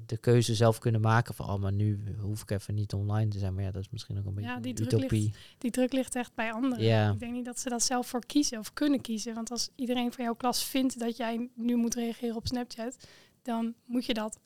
de 0.05 0.17
keuze 0.17 0.55
zelf 0.55 0.79
kunnen 0.79 1.01
maken 1.01 1.33
van, 1.33 1.49
oh, 1.49 1.61
maar 1.61 1.71
nu 1.71 1.99
hoef 2.19 2.41
ik 2.41 2.51
even 2.51 2.75
niet 2.75 2.93
online 2.93 3.29
te 3.29 3.39
zijn. 3.39 3.53
Maar 3.53 3.63
ja, 3.63 3.71
dat 3.71 3.81
is 3.81 3.89
misschien 3.89 4.17
ook 4.17 4.25
een 4.25 4.33
beetje 4.33 4.49
Ja, 4.49 4.59
die 4.59 4.73
druk 4.73 4.91
utopie. 4.91 5.33
Die 5.57 5.71
druk 5.71 5.93
ligt 5.93 6.15
echt 6.15 6.35
bij 6.35 6.51
anderen. 6.51 7.11
Ik 7.13 7.19
denk 7.19 7.33
niet 7.33 7.45
dat 7.45 7.59
ze 7.59 7.69
dat 7.69 7.83
zelf 7.83 8.07
voor 8.07 8.25
kiezen 8.25 8.59
of 8.59 8.73
kunnen 8.73 9.01
kiezen. 9.01 9.33
Want 9.33 9.51
als 9.51 9.69
iedereen 9.75 10.11
van 10.11 10.23
jouw 10.23 10.35
klas 10.35 10.63
vindt 10.63 10.99
dat 10.99 11.17
jij 11.17 11.49
nu 11.55 11.75
moet 11.75 11.95
reageren 11.95 12.35
op 12.35 12.47
Snapchat, 12.47 12.97
dan 13.41 13.73
moet 13.85 14.05
je 14.05 14.13
dat. 14.13 14.39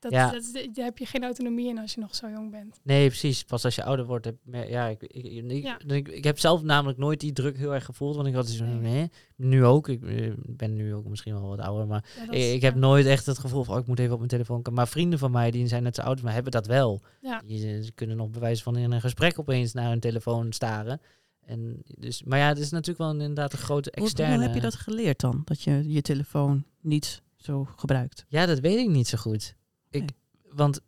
Dat, 0.00 0.12
Ja. 0.12 0.30
dat 0.30 0.52
daar 0.72 0.84
heb 0.84 0.98
je 0.98 1.06
geen 1.06 1.22
autonomie 1.22 1.68
in 1.68 1.78
als 1.78 1.94
je 1.94 2.00
nog 2.00 2.14
zo 2.14 2.28
jong 2.30 2.50
bent. 2.50 2.80
Nee, 2.82 3.06
precies. 3.06 3.44
Pas 3.44 3.64
als 3.64 3.74
je 3.74 3.84
ouder 3.84 4.06
wordt, 4.06 4.24
heb, 4.24 4.36
ja, 4.68 4.86
ik, 4.86 5.02
ik, 5.02 5.24
ik, 5.50 5.62
Ja. 5.62 5.78
ik, 5.86 6.08
ik 6.08 6.24
heb 6.24 6.38
zelf 6.38 6.62
namelijk 6.62 6.98
nooit 6.98 7.20
die 7.20 7.32
druk 7.32 7.56
heel 7.56 7.74
erg 7.74 7.84
gevoeld. 7.84 8.14
Want 8.16 8.28
ik 8.28 8.34
had 8.34 8.48
zo, 8.48 8.64
Nee. 8.64 8.78
nee, 8.80 9.10
nu 9.36 9.64
ook. 9.64 9.88
Ik 9.88 10.02
eh, 10.02 10.32
ben 10.46 10.74
nu 10.74 10.94
ook 10.94 11.08
misschien 11.08 11.32
wel 11.32 11.48
wat 11.48 11.58
ouder, 11.60 11.86
maar 11.86 12.04
Ja, 12.18 12.24
dat 12.26 12.34
ik, 12.34 12.40
is- 12.40 12.52
ik 12.52 12.62
heb 12.62 12.74
nooit 12.74 13.06
echt 13.06 13.26
het 13.26 13.38
gevoel 13.38 13.64
van, 13.64 13.74
oh, 13.74 13.80
ik 13.80 13.86
moet 13.86 13.98
even 13.98 14.12
op 14.12 14.18
mijn 14.18 14.30
telefoon 14.30 14.54
kijken. 14.56 14.74
Maar 14.74 14.88
vrienden 14.88 15.18
van 15.18 15.30
mij, 15.30 15.50
die 15.50 15.66
zijn 15.66 15.82
net 15.82 15.94
zo 15.94 16.02
oud, 16.02 16.22
maar 16.22 16.32
hebben 16.32 16.52
dat 16.52 16.66
wel. 16.66 17.00
Ja. 17.20 17.42
Die, 17.46 17.74
eh, 17.74 17.82
ze 17.82 17.92
kunnen 17.92 18.16
nog 18.16 18.30
bewijzen 18.30 18.64
van 18.64 18.76
in 18.76 18.92
een 18.92 19.00
gesprek 19.00 19.38
opeens 19.38 19.72
naar 19.72 19.88
hun 19.88 20.00
telefoon 20.00 20.52
staren. 20.52 21.00
En 21.44 21.82
dus, 21.84 22.22
maar 22.22 22.38
ja, 22.38 22.48
het 22.48 22.58
is 22.58 22.70
natuurlijk 22.70 22.98
wel 22.98 23.10
een- 23.10 23.20
inderdaad 23.20 23.52
een 23.52 23.58
grote 23.58 23.92
Hoe, 23.94 24.04
externe... 24.04 24.34
hoe 24.34 24.42
heb 24.44 24.54
je 24.54 24.60
dat 24.60 24.74
geleerd 24.74 25.20
dan? 25.20 25.42
Dat 25.44 25.62
je 25.62 25.92
je 25.92 26.02
telefoon 26.02 26.64
niet 26.80 27.22
zo 27.36 27.64
gebruikt? 27.76 28.24
Ja, 28.28 28.46
dat 28.46 28.58
weet 28.58 28.78
ik 28.78 28.88
niet 28.88 29.08
zo 29.08 29.18
goed. 29.18 29.54
Ik, 29.90 30.00
Nee. 30.00 30.08
Want 30.52 30.80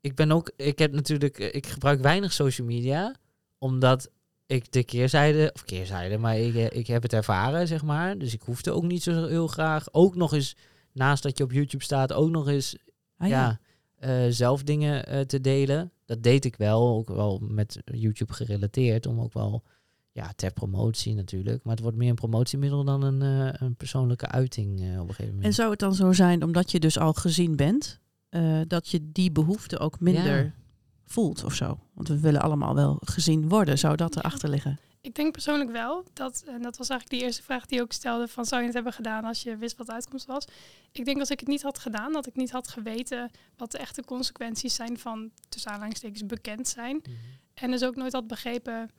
ik 0.00 0.14
ben 0.14 0.32
ook, 0.32 0.52
ik 0.56 0.78
heb 0.78 0.92
natuurlijk, 0.92 1.38
eh, 1.38 1.54
ik 1.54 1.66
gebruik 1.66 2.00
weinig 2.00 2.32
social 2.32 2.66
media, 2.66 3.14
omdat 3.58 4.10
ik 4.46 4.72
de 4.72 4.84
keerzijde, 4.84 5.50
of 5.54 5.64
keerzijde, 5.64 6.18
maar 6.18 6.38
ik, 6.38 6.54
eh, 6.54 6.78
ik 6.78 6.86
heb 6.86 7.02
het 7.02 7.12
ervaren, 7.12 7.66
zeg 7.66 7.82
maar. 7.82 8.18
Dus 8.18 8.34
ik 8.34 8.42
hoefde 8.42 8.70
ook 8.72 8.84
niet 8.84 9.02
zo 9.02 9.26
heel 9.26 9.46
graag. 9.46 9.88
Ook 9.92 10.14
nog 10.14 10.32
eens, 10.32 10.56
naast 10.92 11.22
dat 11.22 11.38
je 11.38 11.44
op 11.44 11.52
YouTube 11.52 11.84
staat, 11.84 12.12
ook 12.12 12.30
nog 12.30 12.48
eens 12.48 12.76
Ah, 13.18 13.28
ja. 13.28 13.60
eh, 13.96 14.24
zelf 14.28 14.62
dingen 14.62 15.26
te 15.26 15.40
delen. 15.40 15.92
Dat 16.04 16.22
deed 16.22 16.44
ik 16.44 16.56
wel, 16.56 16.96
ook 16.96 17.08
wel 17.08 17.38
met 17.42 17.80
YouTube 17.84 18.32
gerelateerd, 18.32 19.06
om 19.06 19.20
ook 19.20 19.32
wel, 19.32 19.62
ja, 20.12 20.32
ter 20.36 20.52
promotie 20.52 21.14
natuurlijk. 21.14 21.64
Maar 21.64 21.72
het 21.72 21.82
wordt 21.82 21.96
meer 21.96 22.08
een 22.08 22.14
promotiemiddel 22.14 22.84
dan 22.84 23.02
een, 23.02 23.20
een 23.64 23.76
persoonlijke 23.76 24.26
uiting 24.26 24.78
op 24.80 25.08
een 25.08 25.14
gegeven 25.14 25.26
moment. 25.26 25.44
En 25.44 25.52
zou 25.52 25.70
het 25.70 25.78
dan 25.78 25.94
zo 25.94 26.12
zijn, 26.12 26.42
omdat 26.42 26.70
je 26.70 26.80
dus 26.80 26.98
al 26.98 27.12
gezien 27.12 27.56
bent, 27.56 28.00
eh, 28.28 28.60
dat 28.66 28.88
je 28.88 29.12
die 29.12 29.32
behoefte 29.32 29.78
ook 29.78 30.00
minder 30.00 30.44
Ja. 30.44 30.52
voelt 31.04 31.44
of 31.44 31.54
zo? 31.54 31.78
Want 31.94 32.08
we 32.08 32.20
willen 32.20 32.40
allemaal 32.40 32.74
wel 32.74 32.98
gezien 33.04 33.48
worden. 33.48 33.78
Zou 33.78 33.96
dat 33.96 34.16
erachter 34.16 34.48
liggen? 34.48 34.78
Ik 35.00 35.14
denk 35.14 35.32
persoonlijk 35.32 35.70
wel 35.70 36.04
dat, 36.12 36.44
en 36.46 36.62
dat 36.62 36.76
was 36.76 36.88
eigenlijk 36.88 37.20
die 37.20 37.28
eerste 37.28 37.42
vraag 37.42 37.66
die 37.66 37.78
ik 37.78 37.84
ook 37.84 37.92
stelde, 37.92 38.28
van 38.28 38.44
zou 38.44 38.60
je 38.60 38.66
het 38.66 38.74
hebben 38.74 38.92
gedaan 38.92 39.24
als 39.24 39.42
je 39.42 39.56
wist 39.56 39.76
wat 39.76 39.86
de 39.86 39.92
uitkomst 39.92 40.26
was? 40.26 40.44
Ik 40.92 41.04
denk 41.04 41.18
als 41.20 41.30
ik 41.30 41.40
het 41.40 41.48
niet 41.48 41.62
had 41.62 41.78
gedaan, 41.78 42.12
dat 42.12 42.26
ik 42.26 42.36
niet 42.36 42.50
had 42.50 42.68
geweten 42.68 43.30
wat 43.56 43.70
de 43.72 43.78
echte 43.78 44.04
consequenties 44.04 44.74
zijn 44.74 44.98
van, 44.98 45.30
tussen 45.48 45.70
aanhalingstekens, 45.70 46.26
bekend 46.26 46.68
zijn. 46.68 46.96
Mhm. 46.96 47.10
En 47.54 47.70
dus 47.70 47.84
ook 47.84 47.96
nooit 47.96 48.12
had 48.12 48.26
begrepen 48.26 48.90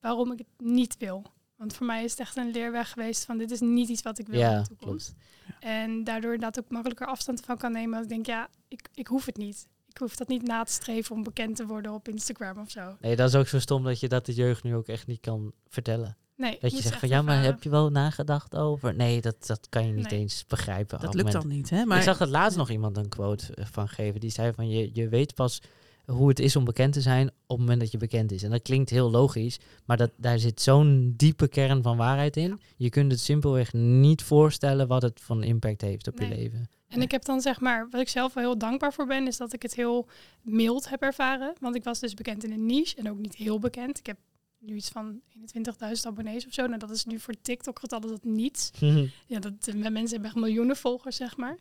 waarom 0.00 0.32
ik 0.32 0.38
het 0.38 0.66
niet 0.66 0.96
wil. 0.98 1.32
Want 1.62 1.74
voor 1.74 1.86
mij 1.86 2.04
is 2.04 2.10
het 2.10 2.20
echt 2.20 2.36
een 2.36 2.50
leerweg 2.50 2.90
geweest 2.90 3.24
van 3.24 3.38
dit 3.38 3.50
is 3.50 3.60
niet 3.60 3.88
iets 3.88 4.02
wat 4.02 4.18
ik 4.18 4.26
wil 4.26 4.38
Ja, 4.38 4.56
in 4.56 4.62
de 4.62 4.68
toekomst. 4.68 5.14
En 5.60 6.04
daardoor 6.04 6.34
inderdaad 6.34 6.64
ook 6.64 6.70
makkelijker 6.70 7.06
afstand 7.06 7.40
van 7.44 7.56
kan 7.56 7.72
nemen. 7.72 8.02
Ik 8.02 8.08
denk, 8.08 8.26
ja, 8.26 8.48
ik, 8.68 8.88
ik 8.94 9.06
hoef 9.06 9.26
het 9.26 9.36
niet. 9.36 9.66
Ik 9.88 9.98
hoef 9.98 10.16
dat 10.16 10.28
niet 10.28 10.42
na 10.42 10.64
te 10.64 10.72
streven 10.72 11.16
om 11.16 11.22
bekend 11.22 11.56
te 11.56 11.66
worden 11.66 11.92
op 11.92 12.08
Instagram 12.08 12.58
of 12.58 12.70
zo. 12.70 12.96
Nee, 13.00 13.16
dat 13.16 13.28
is 13.28 13.34
ook 13.34 13.46
zo 13.48 13.58
stom 13.58 13.84
dat 13.84 14.00
je 14.00 14.08
dat 14.08 14.26
de 14.26 14.32
jeugd 14.34 14.62
nu 14.62 14.74
ook 14.74 14.86
echt 14.86 15.06
niet 15.06 15.20
kan 15.20 15.52
vertellen. 15.68 16.16
Nee, 16.36 16.58
Dat 16.60 16.76
je 16.76 16.82
zegt 16.82 16.98
van 16.98 17.08
ja, 17.08 17.22
maar 17.22 17.42
heb 17.42 17.62
je 17.62 17.70
wel 17.70 17.90
nagedacht 17.90 18.56
over? 18.56 18.94
Nee, 18.94 19.20
dat, 19.20 19.46
dat 19.46 19.68
kan 19.68 19.86
je 19.86 19.92
niet 19.92 20.10
Nee. 20.10 20.20
eens 20.20 20.44
begrijpen. 20.46 20.98
Dat 21.00 21.12
het 21.12 21.22
lukt 21.22 21.32
dan 21.32 21.48
niet, 21.48 21.70
hè? 21.70 21.84
Maar 21.84 21.96
Ik 21.98 22.02
zag 22.02 22.18
dat 22.18 22.28
laatst 22.28 22.58
nog 22.58 22.70
iemand 22.70 22.96
een 22.96 23.08
quote 23.08 23.54
eh, 23.54 23.64
van 23.70 23.88
geven. 23.88 24.20
Die 24.20 24.30
zei 24.30 24.52
van 24.52 24.68
je, 24.68 24.90
je 24.92 25.08
weet 25.08 25.34
pas 25.34 25.62
hoe 26.06 26.28
het 26.28 26.38
is 26.38 26.56
om 26.56 26.64
bekend 26.64 26.92
te 26.92 27.00
zijn 27.00 27.28
op 27.28 27.34
het 27.48 27.58
moment 27.58 27.80
dat 27.80 27.90
je 27.90 27.98
bekend 27.98 28.32
is. 28.32 28.42
En 28.42 28.50
dat 28.50 28.62
klinkt 28.62 28.90
heel 28.90 29.10
logisch, 29.10 29.58
maar 29.84 29.96
dat, 29.96 30.10
daar 30.16 30.38
zit 30.38 30.60
zo'n 30.60 31.14
diepe 31.16 31.48
kern 31.48 31.82
van 31.82 31.96
waarheid 31.96 32.36
in. 32.36 32.60
Je 32.76 32.90
kunt 32.90 33.12
het 33.12 33.20
simpelweg 33.20 33.72
niet 33.72 34.22
voorstellen 34.22 34.88
wat 34.88 35.02
het 35.02 35.20
van 35.20 35.42
impact 35.42 35.80
heeft 35.80 36.08
op 36.08 36.18
je 36.18 36.28
leven. 36.28 36.68
En 36.88 37.02
ik 37.02 37.10
heb 37.10 37.24
dan 37.24 37.40
zeg 37.40 37.60
maar, 37.60 37.88
wat 37.90 38.00
ik 38.00 38.08
zelf 38.08 38.34
wel 38.34 38.44
heel 38.44 38.58
dankbaar 38.58 38.92
voor 38.92 39.06
ben, 39.06 39.26
is 39.26 39.36
dat 39.36 39.52
ik 39.52 39.62
het 39.62 39.74
heel 39.74 40.08
mild 40.42 40.88
heb 40.88 41.02
ervaren. 41.02 41.54
Want 41.60 41.76
ik 41.76 41.84
was 41.84 42.00
dus 42.00 42.14
bekend 42.14 42.44
in 42.44 42.52
een 42.52 42.66
niche 42.66 42.96
en 42.96 43.10
ook 43.10 43.18
niet 43.18 43.34
heel 43.34 43.58
bekend. 43.58 43.98
Ik 43.98 44.06
heb 44.06 44.16
nu 44.62 44.74
iets 44.74 44.88
van 44.88 45.20
21.000 45.36 46.02
abonnees 46.02 46.46
of 46.46 46.52
zo. 46.52 46.66
Nou, 46.66 46.78
dat 46.78 46.90
is 46.90 47.04
nu 47.04 47.18
voor 47.18 47.34
TikTok 47.42 47.78
getallen 47.78 48.08
dat 48.08 48.24
niets. 48.24 48.70
Ja, 49.26 49.38
dat 49.38 49.52
eh, 49.66 49.74
mensen 49.74 50.10
hebben 50.10 50.24
echt 50.24 50.34
miljoenen 50.34 50.76
volgers, 50.76 51.16
zeg 51.16 51.36
maar. 51.36 51.58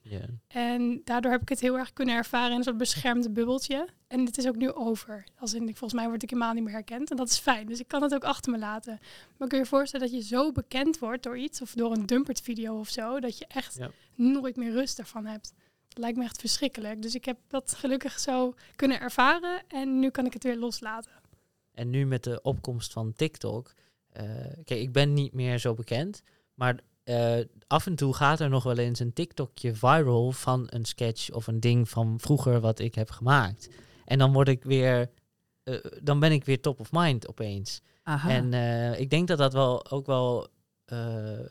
En 0.48 1.02
daardoor 1.04 1.32
heb 1.32 1.42
ik 1.42 1.50
het 1.50 1.60
heel 1.60 1.78
erg 1.78 1.94
kunnen 1.94 2.16
ervaren 2.16 2.52
in 2.52 2.58
een 2.58 2.64
soort 2.64 2.78
beschermd 2.78 3.34
bubbeltje. 3.34 3.88
En 4.08 4.26
het 4.26 4.38
is 4.38 4.48
ook 4.48 4.56
nu 4.56 4.72
over. 4.72 5.24
Als 5.40 5.54
in, 5.54 5.64
volgens 5.64 5.94
mij 5.94 6.08
word 6.08 6.24
ik 6.24 6.30
helemaal 6.30 6.54
niet 6.54 6.64
meer 6.64 6.74
herkend. 6.74 7.12
En 7.12 7.18
dat 7.18 7.30
is 7.30 7.38
fijn. 7.38 7.68
Dus 7.68 7.80
ik 7.80 7.88
kan 7.88 8.02
het 8.02 8.14
ook 8.14 8.24
achter 8.24 8.52
me 8.52 8.58
laten. 8.58 9.00
Maar 9.38 9.48
kun 9.48 9.58
je 9.58 9.64
je 9.64 9.70
voorstellen 9.70 10.12
dat 10.12 10.16
je 10.16 10.28
zo 10.28 10.52
bekend 10.52 11.00
wordt 11.00 11.24
door 11.24 11.38
iets 11.38 11.62
of 11.62 11.74
door 11.74 11.92
een 11.92 12.06
dumpert 12.06 12.42
video 12.42 12.80
of 12.80 12.90
zo, 12.90 13.20
dat 13.20 13.38
je 13.38 13.46
echt 13.48 13.80
nooit 14.16 14.56
meer 14.56 14.72
rust 14.72 15.00
ervan 15.00 15.26
hebt. 15.26 15.54
Dat 15.88 15.98
lijkt 15.98 16.18
me 16.18 16.24
echt 16.24 16.40
verschrikkelijk. 16.40 17.02
Dus 17.02 17.16
ik 17.16 17.26
heb 17.26 17.38
dat 17.48 17.74
gelukkig 17.74 18.20
zo 18.20 18.54
kunnen 18.76 19.00
ervaren 19.00 19.62
en 19.68 20.00
nu 20.00 20.10
kan 20.10 20.26
ik 20.26 20.34
het 20.34 20.44
weer 20.44 20.58
loslaten. 20.58 21.12
En 21.74 21.90
nu 21.90 22.06
met 22.06 22.24
de 22.24 22.42
opkomst 22.42 22.94
van 22.94 23.14
TikTok. 23.14 23.74
eh, 24.10 24.26
kijk, 24.64 24.82
ik 24.82 24.92
ben 24.92 25.14
niet 25.14 25.34
meer 25.34 25.58
zo 25.60 25.74
bekend. 25.74 26.22
Maar 26.54 26.80
eh, 27.04 27.40
af 27.68 27.86
en 27.86 27.96
toe 27.96 28.14
gaat 28.14 28.40
er 28.40 28.50
nog 28.50 28.64
wel 28.64 28.78
eens 28.78 29.00
een 29.00 29.14
TikTokje 29.14 29.76
viral 29.76 30.32
van 30.32 30.68
een 30.70 30.86
sketch 30.86 31.32
of 31.32 31.48
een 31.48 31.60
ding 31.60 31.90
van 31.90 32.20
vroeger 32.20 32.60
wat 32.60 32.80
ik 32.80 32.96
heb 32.96 33.10
gemaakt. 33.10 33.70
En 34.06 34.18
dan 34.18 34.34
word 34.34 34.48
ik 34.48 34.64
weer 34.64 35.10
eh, 35.64 35.76
dan 36.02 36.20
ben 36.20 36.32
ik 36.32 36.46
weer 36.46 36.62
top 36.62 36.80
of 36.80 36.92
mind 36.92 37.28
opeens. 37.28 37.82
Aha. 38.04 38.30
En 38.30 38.54
ik 39.00 39.10
denk 39.10 39.28
dat 39.28 39.38
dat 39.38 39.54
wel 39.54 39.92
ook 39.92 40.06
wel 40.06 40.48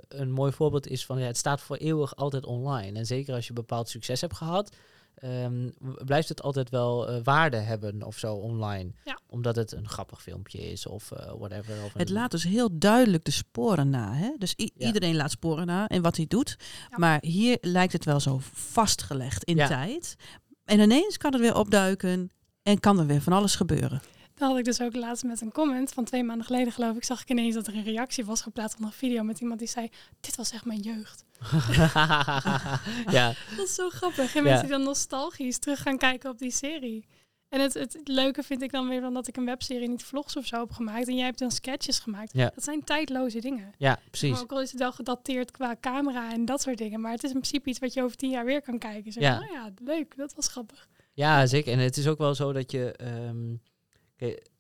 een 0.09 0.31
mooi 0.31 0.53
voorbeeld 0.53 0.87
is 0.87 1.07
van 1.07 1.19
ja, 1.19 1.27
het 1.27 1.37
staat 1.37 1.61
voor 1.61 1.77
eeuwig 1.77 2.17
altijd 2.17 2.45
online. 2.45 2.99
En 2.99 3.07
zeker 3.07 3.35
als 3.35 3.47
je 3.47 3.53
bepaald 3.53 3.89
succes 3.89 4.21
hebt 4.21 4.37
gehad, 4.37 4.77
ehm, 5.21 5.69
blijft 6.05 6.29
het 6.29 6.43
altijd 6.43 6.71
wel 6.71 7.09
eh, 7.09 7.21
waarde 7.25 7.57
hebben 7.57 8.03
of 8.03 8.19
zo 8.19 8.35
online. 8.35 8.91
Ja. 9.05 9.19
Omdat 9.27 9.57
het 9.57 9.73
een 9.73 9.89
grappig 9.89 10.23
filmpje 10.23 10.71
is 10.71 10.87
of 10.87 11.11
eh, 11.13 11.33
whatever. 11.39 11.75
Of 11.85 11.93
Het 11.93 12.09
een- 12.09 12.15
laat 12.15 12.31
dus 12.31 12.43
heel 12.45 12.69
duidelijk 12.79 13.25
de 13.25 13.31
sporen 13.31 13.91
na. 13.91 14.13
Hè? 14.15 14.31
Dus 14.39 14.53
Ja. 14.57 14.69
iedereen 14.87 15.17
laat 15.17 15.31
sporen 15.31 15.67
na 15.67 15.89
en 15.89 16.03
wat 16.03 16.17
hij 16.17 16.27
doet. 16.29 16.57
Ja. 16.91 16.99
Maar 16.99 17.19
hier 17.21 17.59
lijkt 17.61 17.93
het 17.93 18.05
wel 18.05 18.21
zo 18.21 18.39
vastgelegd 18.53 19.45
in 19.45 19.57
Ja. 19.57 19.67
tijd. 19.67 20.17
En 20.65 20.81
ineens 20.81 21.17
kan 21.17 21.33
het 21.33 21.41
weer 21.41 21.57
opduiken 21.57 22.31
en 22.63 22.81
kan 22.81 22.99
er 22.99 23.07
weer 23.07 23.23
van 23.23 23.33
alles 23.33 23.57
gebeuren. 23.57 24.01
Dan 24.41 24.49
had 24.49 24.59
ik 24.59 24.65
dus 24.65 24.81
ook 24.81 24.95
laatst 24.95 25.25
met 25.25 25.41
een 25.41 25.53
comment 25.53 25.93
van 25.93 26.05
twee 26.05 26.25
maanden 26.25 26.47
geleden, 26.47 26.73
geloof 26.73 26.97
ik, 26.97 27.05
zag 27.05 27.23
ik 27.23 27.29
ineens 27.31 27.55
dat 27.55 27.67
er 27.67 27.75
een 27.75 27.83
reactie 27.85 28.25
was 28.25 28.43
geplaatst 28.43 28.77
onder 28.77 28.91
een 28.93 28.99
video 28.99 29.23
met 29.23 29.41
iemand 29.41 29.59
die 29.59 29.69
zei: 29.69 29.89
Dit 30.21 30.37
was 30.37 30.53
echt 30.53 30.65
mijn 30.65 30.81
jeugd. 30.81 31.25
ja, 33.11 33.35
Dat 33.57 33.67
is 33.67 33.75
zo 33.75 33.89
grappig. 33.89 34.35
En 34.35 34.43
Ja. 34.45 34.49
mensen 34.49 34.67
die 34.69 34.77
dan 34.77 34.83
nostalgisch 34.83 35.59
terug 35.59 35.83
gaan 35.83 35.99
kijken 35.99 36.31
op 36.31 36.39
die 36.39 36.51
serie. 36.51 37.07
En 37.49 37.61
het, 37.61 37.75
het 37.75 38.01
leuke 38.05 38.43
vind 38.43 38.63
ik 38.63 38.73
dan 38.73 38.89
weer 38.89 39.01
dan 39.01 39.15
dat 39.15 39.29
ik 39.29 39.37
een 39.37 39.45
webserie 39.45 39.89
niet 39.89 40.03
vlogs 40.03 40.37
of 40.37 40.47
zo 40.47 40.61
heb 40.61 40.71
gemaakt. 40.73 41.09
En 41.09 41.17
jij 41.17 41.25
hebt 41.25 41.39
dan 41.39 41.51
sketches 41.51 41.99
gemaakt. 41.99 42.33
Ja. 42.33 42.51
Dat 42.55 42.65
zijn 42.65 42.85
tijdloze 42.85 43.41
dingen. 43.41 43.73
ja, 43.79 43.89
Maar 43.89 44.01
precies. 44.11 44.41
ook 44.41 44.53
al 44.53 44.61
is 44.61 44.71
het 44.71 44.81
wel 44.81 44.93
gedateerd 44.93 45.51
qua 45.51 45.77
camera 45.81 46.33
en 46.33 46.45
dat 46.45 46.61
soort 46.63 46.79
dingen. 46.79 47.01
Maar 47.01 47.13
het 47.13 47.23
is 47.25 47.31
in 47.31 47.37
principe 47.41 47.69
iets 47.69 47.79
wat 47.79 47.93
je 47.95 48.03
over 48.03 48.17
tien 48.17 48.31
jaar 48.31 48.45
weer 48.45 48.63
kan 48.63 48.79
kijken. 48.79 49.13
Zeg, 49.13 49.23
Ja. 49.23 49.39
oh 49.39 49.51
ja, 49.53 49.71
leuk. 49.85 50.17
Dat 50.17 50.35
was 50.35 50.49
grappig. 50.49 50.89
Ja, 51.13 51.47
zeker. 51.47 51.73
En 51.73 51.79
het 51.79 51.97
is 51.97 52.07
ook 52.07 52.19
wel 52.19 52.35
zo 52.35 52.53
dat 52.53 52.71
je... 52.71 52.93
ehm, 52.97 53.51
eh, 53.51 53.55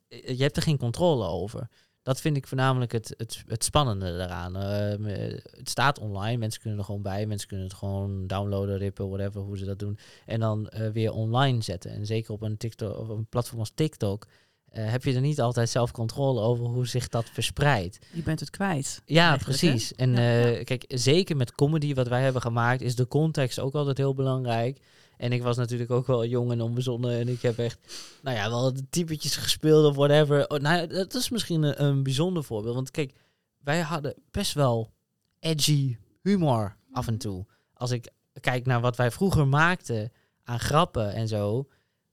je 0.08 0.36
hebt 0.42 0.56
er 0.56 0.62
geen 0.62 0.78
controle 0.78 1.26
over. 1.26 1.68
Dat 2.02 2.20
vind 2.20 2.36
ik 2.36 2.46
voornamelijk 2.46 2.92
het, 2.92 3.14
het, 3.16 3.44
het 3.46 3.64
spannende 3.64 4.16
daaraan. 4.16 4.56
Ehm, 4.56 5.06
eh, 5.06 5.38
het 5.50 5.68
staat 5.68 5.98
online, 5.98 6.36
mensen 6.36 6.60
kunnen 6.60 6.78
er 6.78 6.84
gewoon 6.84 7.02
bij. 7.02 7.26
Mensen 7.26 7.48
kunnen 7.48 7.66
het 7.66 7.76
gewoon 7.76 8.26
downloaden, 8.26 8.78
rippen, 8.78 9.08
whatever, 9.08 9.40
hoe 9.40 9.58
ze 9.58 9.64
dat 9.64 9.78
doen. 9.78 9.98
En 10.26 10.40
dan 10.40 10.68
eh, 10.68 10.88
weer 10.88 11.12
online 11.12 11.62
zetten. 11.62 11.90
En 11.90 12.06
zeker 12.06 12.32
op 12.32 12.42
een, 12.42 12.56
TikTok, 12.56 12.98
of 12.98 13.08
een 13.08 13.26
platform 13.26 13.58
als 13.58 13.72
TikTok... 13.74 14.26
eh, 14.68 14.90
heb 14.90 15.04
je 15.04 15.14
er 15.14 15.20
niet 15.20 15.40
altijd 15.40 15.68
zelf 15.70 15.90
controle 15.90 16.40
over 16.40 16.64
hoe 16.64 16.86
zich 16.86 17.08
dat 17.08 17.30
verspreidt. 17.32 17.98
Je 18.12 18.22
bent 18.22 18.40
het 18.40 18.50
kwijt. 18.50 19.02
Ja, 19.04 19.30
hè? 19.30 19.38
precies. 19.38 19.94
En 19.94 20.10
Ja, 20.10 20.44
eh, 20.52 20.64
kijk, 20.64 20.84
zeker 20.88 21.36
met 21.36 21.54
comedy 21.54 21.94
wat 21.94 22.08
wij 22.08 22.22
hebben 22.22 22.42
gemaakt, 22.42 22.80
is 22.80 22.96
de 22.96 23.08
context 23.08 23.58
ook 23.58 23.74
altijd 23.74 23.98
heel 23.98 24.14
belangrijk. 24.14 24.78
En 25.20 25.32
ik 25.32 25.42
was 25.42 25.56
natuurlijk 25.56 25.90
ook 25.90 26.06
wel 26.06 26.24
jong 26.24 26.50
en 26.50 26.60
onbezonnen. 26.60 27.18
En 27.18 27.28
ik 27.28 27.42
heb 27.42 27.58
echt, 27.58 27.78
nou 28.22 28.36
ja, 28.36 28.48
wel 28.48 28.72
typetjes 28.90 29.36
gespeeld 29.36 29.84
of 29.84 29.96
whatever. 29.96 30.48
Oh, 30.48 30.58
nou, 30.58 30.86
dat 30.86 31.14
is 31.14 31.30
misschien 31.30 31.62
een, 31.62 31.84
een 31.84 32.02
bijzonder 32.02 32.44
voorbeeld. 32.44 32.74
Want 32.74 32.90
kijk, 32.90 33.14
wij 33.58 33.80
hadden 33.80 34.14
best 34.30 34.52
wel 34.52 34.90
edgy 35.38 35.96
humor 36.22 36.76
af 36.92 37.06
en 37.06 37.18
toe. 37.18 37.46
Als 37.74 37.90
ik 37.90 38.12
kijk 38.40 38.66
naar 38.66 38.80
wat 38.80 38.96
wij 38.96 39.10
vroeger 39.10 39.48
maakten 39.48 40.12
aan 40.44 40.60
grappen 40.60 41.12
en 41.12 41.28
zo. 41.28 41.68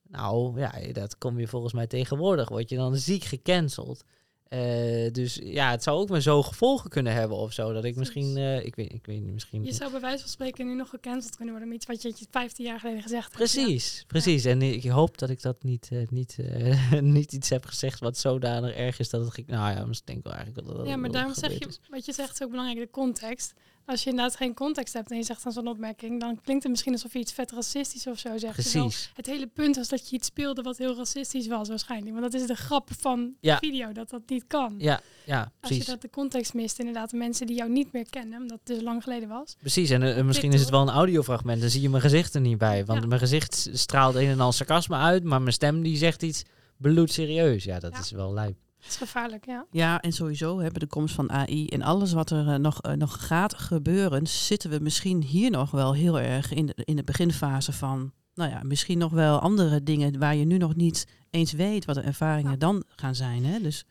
Nou 0.07 0.59
ja, 0.59 0.91
dat 0.91 1.17
kom 1.17 1.39
je 1.39 1.47
volgens 1.47 1.73
mij 1.73 1.87
tegenwoordig. 1.87 2.49
Word 2.49 2.69
je 2.69 2.75
dan 2.75 2.95
ziek 2.95 3.23
gecanceld. 3.23 4.03
Eh, 4.49 5.11
dus 5.11 5.39
ja, 5.43 5.71
het 5.71 5.83
zou 5.83 5.99
ook 5.99 6.09
maar 6.09 6.21
zo 6.21 6.43
gevolgen 6.43 6.89
kunnen 6.89 7.13
hebben 7.13 7.37
of 7.37 7.53
zo. 7.53 7.73
Dat 7.73 7.83
ik 7.83 7.95
misschien, 7.95 8.37
eh, 8.37 8.65
ik, 8.65 8.75
weet, 8.75 8.93
ik 8.93 9.05
weet 9.05 9.21
niet, 9.21 9.33
misschien... 9.33 9.63
Je 9.63 9.73
zou 9.73 9.91
bij 9.91 9.99
wijze 9.99 10.19
van 10.19 10.29
spreken 10.29 10.65
nu 10.67 10.75
nog 10.75 10.89
gecanceld 10.89 11.35
kunnen 11.35 11.53
worden 11.53 11.73
met 11.73 11.77
iets 11.89 12.03
wat 12.05 12.19
je 12.19 12.25
15 12.31 12.65
jaar 12.65 12.79
geleden 12.79 13.01
gezegd 13.01 13.23
hebt. 13.37 13.51
Precies, 13.51 14.03
precies. 14.07 14.45
En 14.45 14.61
ik 14.61 14.83
hoop 14.85 15.17
dat 15.17 15.29
ik 15.29 15.41
dat 15.41 15.63
niet, 15.63 15.87
eh, 15.91 16.07
niet, 16.09 16.37
niet 17.01 17.33
iets 17.33 17.49
heb 17.49 17.65
gezegd 17.65 17.99
wat 17.99 18.17
zodanig 18.17 18.75
erg 18.75 18.99
is 18.99 19.09
dat 19.09 19.21
het... 19.21 19.33
ging- 19.33 19.47
Nou 19.47 19.75
ja, 19.75 19.85
misschien 19.85 20.07
denk 20.13 20.17
ik 20.19 20.23
wel 20.25 20.33
eigenlijk 20.33 20.67
dat 20.67 20.75
Ja, 20.77 20.81
dat 20.83 20.91
ja 20.91 20.97
maar 20.97 21.11
daarom 21.11 21.33
zeg 21.33 21.51
je, 21.59 21.65
is. 21.67 21.79
wat 21.89 22.05
je 22.05 22.13
zegt 22.13 22.33
is 22.33 22.41
ook 22.43 22.49
belangrijk, 22.49 22.79
de 22.79 22.89
context. 22.89 23.53
Als 23.89 24.03
je 24.03 24.09
inderdaad 24.09 24.35
geen 24.35 24.53
context 24.53 24.93
hebt 24.93 25.11
en 25.11 25.17
je 25.17 25.23
zegt 25.23 25.43
dan 25.43 25.51
zo'n 25.51 25.67
opmerking, 25.67 26.19
dan 26.19 26.41
klinkt 26.41 26.63
het 26.63 26.71
misschien 26.71 26.93
alsof 26.93 27.13
je 27.13 27.19
iets 27.19 27.31
vet 27.33 27.51
racistisch 27.51 28.07
of 28.07 28.19
zo 28.19 28.37
zegt. 28.37 28.55
Terwijl 28.63 28.85
Precies. 28.85 29.11
Het 29.13 29.25
hele 29.25 29.47
punt 29.47 29.75
was 29.75 29.87
dat 29.87 30.09
je 30.09 30.15
iets 30.15 30.27
speelde 30.27 30.61
wat 30.61 30.77
heel 30.77 30.95
racistisch 30.95 31.47
was 31.47 31.67
waarschijnlijk. 31.69 32.19
Want 32.19 32.31
dat 32.31 32.41
is 32.41 32.47
de 32.47 32.55
grap 32.55 32.89
van 32.99 33.33
Ja. 33.39 33.57
de 33.59 33.67
video, 33.67 33.91
dat 33.91 34.09
dat 34.09 34.21
niet 34.27 34.43
kan. 34.47 34.75
Ja, 34.77 35.01
ja, 35.25 35.39
Als 35.39 35.47
je 35.49 35.67
precies. 35.67 35.85
dat 35.85 36.01
de 36.01 36.09
context 36.09 36.53
mist, 36.53 36.79
inderdaad, 36.79 37.09
de 37.09 37.17
mensen 37.17 37.47
die 37.47 37.55
jou 37.55 37.69
niet 37.71 37.91
meer 37.91 38.09
kennen, 38.09 38.41
omdat 38.41 38.57
het 38.63 38.67
dus 38.75 38.81
lang 38.83 39.03
geleden 39.03 39.29
was. 39.29 39.55
Precies, 39.59 39.89
en 39.89 40.03
eh, 40.15 40.23
misschien 40.23 40.53
is 40.53 40.59
het 40.61 40.69
wel 40.69 40.81
een 40.81 40.89
audiofragment. 40.89 41.61
Dan 41.61 41.69
zie 41.69 41.81
je 41.81 41.89
mijn 41.89 42.01
gezicht 42.01 42.33
er 42.35 42.41
niet 42.41 42.57
bij. 42.57 42.85
Want 42.85 43.01
Ja. 43.01 43.07
mijn 43.07 43.19
gezicht 43.19 43.69
straalt 43.73 44.15
een 44.15 44.27
en 44.27 44.39
al 44.39 44.51
sarcasme 44.51 44.95
uit, 44.95 45.23
maar 45.23 45.41
mijn 45.41 45.53
stem 45.53 45.81
die 45.83 45.97
zegt 45.97 46.23
iets 46.23 46.43
bloedserieus. 46.77 47.63
Ja, 47.63 47.79
dat 47.79 47.93
Ja. 47.93 47.99
is 47.99 48.11
wel 48.11 48.33
lijp. 48.33 48.57
Is 48.87 48.95
gevaarlijk, 48.97 49.45
ja. 49.45 49.65
Ja, 49.71 50.01
en 50.01 50.11
sowieso 50.11 50.59
hebben 50.59 50.79
de 50.79 50.87
komst 50.87 51.15
van 51.15 51.31
AI 51.31 51.67
en 51.67 51.81
alles 51.81 52.13
wat 52.13 52.29
er 52.29 52.47
eh, 52.47 52.55
nog, 52.55 52.81
eh, 52.81 52.91
nog 52.93 53.27
gaat 53.27 53.53
gebeuren, 53.57 54.27
zitten 54.27 54.69
we 54.69 54.79
misschien 54.79 55.21
hier 55.23 55.49
nog 55.51 55.71
wel 55.71 55.93
heel 55.93 56.19
erg 56.19 56.51
in 56.53 56.65
de, 56.65 56.73
in 56.75 56.95
de 56.95 57.03
beginfase 57.03 57.71
van, 57.71 58.11
nou 58.33 58.49
ja, 58.51 58.63
misschien 58.63 58.97
nog 58.97 59.11
wel 59.11 59.39
andere 59.39 59.83
dingen 59.83 60.19
waar 60.19 60.35
je 60.35 60.45
nu 60.45 60.57
nog 60.57 60.75
niet 60.75 61.07
eens 61.29 61.51
weet 61.51 61.85
wat 61.85 61.95
de 61.95 62.01
ervaringen 62.01 62.51
Ja. 62.51 62.57
dan 62.57 62.83
gaan 62.87 63.15
zijn. 63.15 63.45
Hè? 63.45 63.59
Dus 63.59 63.85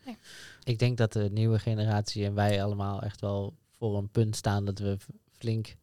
Ik 0.63 0.79
denk 0.79 0.97
dat 0.97 1.13
de 1.13 1.29
nieuwe 1.31 1.59
generatie 1.59 2.25
en 2.25 2.33
wij 2.33 2.63
allemaal 2.63 3.01
echt 3.01 3.21
wel 3.21 3.53
voor 3.71 3.97
een 3.97 4.09
punt 4.09 4.35
staan 4.35 4.65
dat 4.65 4.79
we 4.79 4.97
flink 5.31 5.75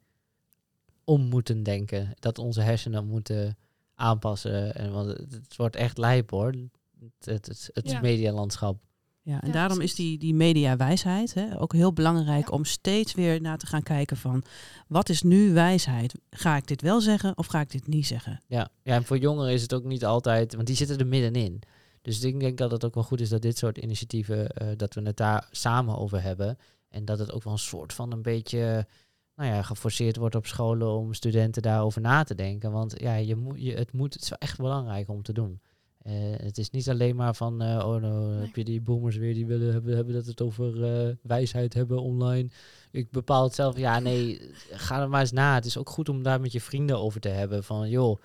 om 1.04 1.20
moeten 1.20 1.62
denken. 1.62 2.12
Dat 2.14 2.38
onze 2.38 2.60
hersenen 2.60 3.06
moeten 3.06 3.56
aanpassen. 3.94 4.74
En, 4.74 4.92
want 4.92 5.06
het, 5.08 5.32
het 5.32 5.56
wordt 5.56 5.76
echt 5.76 5.98
lijp 5.98 6.30
hoor. 6.30 6.52
Het, 7.00 7.24
het, 7.24 7.46
het, 7.46 7.70
het 7.72 7.90
Ja. 7.90 8.00
medialandschap. 8.00 8.78
Ja, 9.24 9.40
en 9.40 9.46
Ja, 9.46 9.52
daarom 9.52 9.76
precies. 9.76 9.98
is 9.98 10.04
die, 10.04 10.18
die 10.18 10.34
mediawijsheid 10.34 11.34
hè, 11.34 11.60
ook 11.60 11.72
heel 11.72 11.92
belangrijk 11.92 12.48
Ja. 12.48 12.54
om 12.54 12.64
steeds 12.64 13.14
weer 13.14 13.40
naar 13.40 13.58
te 13.58 13.66
gaan 13.66 13.82
kijken 13.82 14.16
van, 14.16 14.44
wat 14.88 15.08
is 15.08 15.22
nu 15.22 15.52
wijsheid? 15.52 16.14
Ga 16.30 16.56
ik 16.56 16.66
dit 16.66 16.82
wel 16.82 17.00
zeggen 17.00 17.38
of 17.38 17.46
ga 17.46 17.60
ik 17.60 17.70
dit 17.70 17.86
niet 17.86 18.06
zeggen? 18.06 18.40
Ja. 18.46 18.68
ja, 18.82 18.94
en 18.94 19.04
voor 19.04 19.18
jongeren 19.18 19.52
is 19.52 19.62
het 19.62 19.74
ook 19.74 19.84
niet 19.84 20.04
altijd, 20.04 20.54
want 20.54 20.66
die 20.66 20.76
zitten 20.76 20.98
er 20.98 21.06
middenin. 21.06 21.60
Dus 22.02 22.22
ik 22.22 22.40
denk 22.40 22.58
dat 22.58 22.70
het 22.70 22.84
ook 22.84 22.94
wel 22.94 23.02
goed 23.04 23.20
is 23.20 23.28
dat 23.28 23.42
dit 23.42 23.58
soort 23.58 23.78
initiatieven, 23.78 24.48
eh, 24.48 24.68
dat 24.76 24.94
we 24.94 25.02
het 25.02 25.16
daar 25.16 25.48
samen 25.50 25.98
over 25.98 26.22
hebben. 26.22 26.58
En 26.88 27.04
dat 27.04 27.18
het 27.18 27.32
ook 27.32 27.42
wel 27.44 27.52
een 27.52 27.58
soort 27.58 27.92
van 27.92 28.12
een 28.12 28.22
beetje, 28.22 28.86
nou 29.34 29.50
ja, 29.50 29.62
geforceerd 29.62 30.16
wordt 30.16 30.34
op 30.34 30.46
scholen 30.46 30.88
om 30.88 31.14
studenten 31.14 31.62
daarover 31.62 32.00
na 32.00 32.22
te 32.22 32.34
denken. 32.34 32.72
Want 32.72 33.00
ja, 33.00 33.14
je 33.14 33.36
moet, 33.36 33.62
je, 33.62 33.72
het 33.74 33.92
moet, 33.92 34.12
het 34.14 34.22
is 34.22 34.28
wel 34.28 34.38
echt 34.38 34.58
belangrijk 34.58 35.08
om 35.08 35.22
te 35.22 35.32
doen. 35.32 35.60
Eh, 36.04 36.12
het 36.36 36.58
is 36.58 36.70
niet 36.70 36.88
alleen 36.88 37.16
maar 37.16 37.34
van, 37.34 37.62
eh, 37.62 37.68
oh 37.68 38.00
nou 38.02 38.32
Nee. 38.32 38.40
heb 38.46 38.56
je 38.56 38.64
die 38.64 38.80
boomers 38.80 39.16
weer, 39.16 39.34
die 39.34 39.46
willen 39.46 39.72
hebben, 39.72 39.96
hebben 39.96 40.14
dat 40.14 40.26
het 40.26 40.40
over 40.40 40.84
eh, 40.84 41.14
wijsheid 41.22 41.74
hebben 41.74 42.02
online. 42.02 42.48
Ik 42.90 43.10
bepaal 43.10 43.44
het 43.44 43.54
zelf. 43.54 43.76
Ja, 43.78 43.98
nee, 43.98 44.40
ga 44.70 45.00
er 45.00 45.08
maar 45.08 45.20
eens 45.20 45.32
na. 45.32 45.54
Het 45.54 45.64
is 45.64 45.76
ook 45.76 45.90
goed 45.90 46.08
om 46.08 46.22
daar 46.22 46.40
met 46.40 46.52
je 46.52 46.60
vrienden 46.60 46.98
over 46.98 47.20
te 47.20 47.28
hebben. 47.28 47.64
Van, 47.64 47.88
joh, 47.90 48.20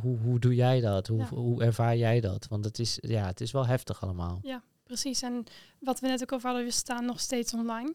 hoe, 0.00 0.18
hoe 0.18 0.38
doe 0.38 0.54
jij 0.54 0.80
dat? 0.80 1.06
Hoe, 1.06 1.18
Ja. 1.18 1.28
hoe 1.28 1.62
ervaar 1.62 1.96
jij 1.96 2.20
dat? 2.20 2.46
Want 2.48 2.64
het 2.64 2.78
is, 2.78 2.98
ja, 3.00 3.26
het 3.26 3.40
is 3.40 3.50
wel 3.52 3.66
heftig 3.66 4.02
allemaal. 4.02 4.40
Precies, 4.84 5.22
en 5.22 5.44
wat 5.78 6.00
we 6.00 6.06
net 6.06 6.22
ook 6.22 6.32
over 6.32 6.48
hadden, 6.48 6.66
we 6.66 6.72
staan 6.72 7.04
nog 7.04 7.20
steeds 7.20 7.54
online. 7.54 7.94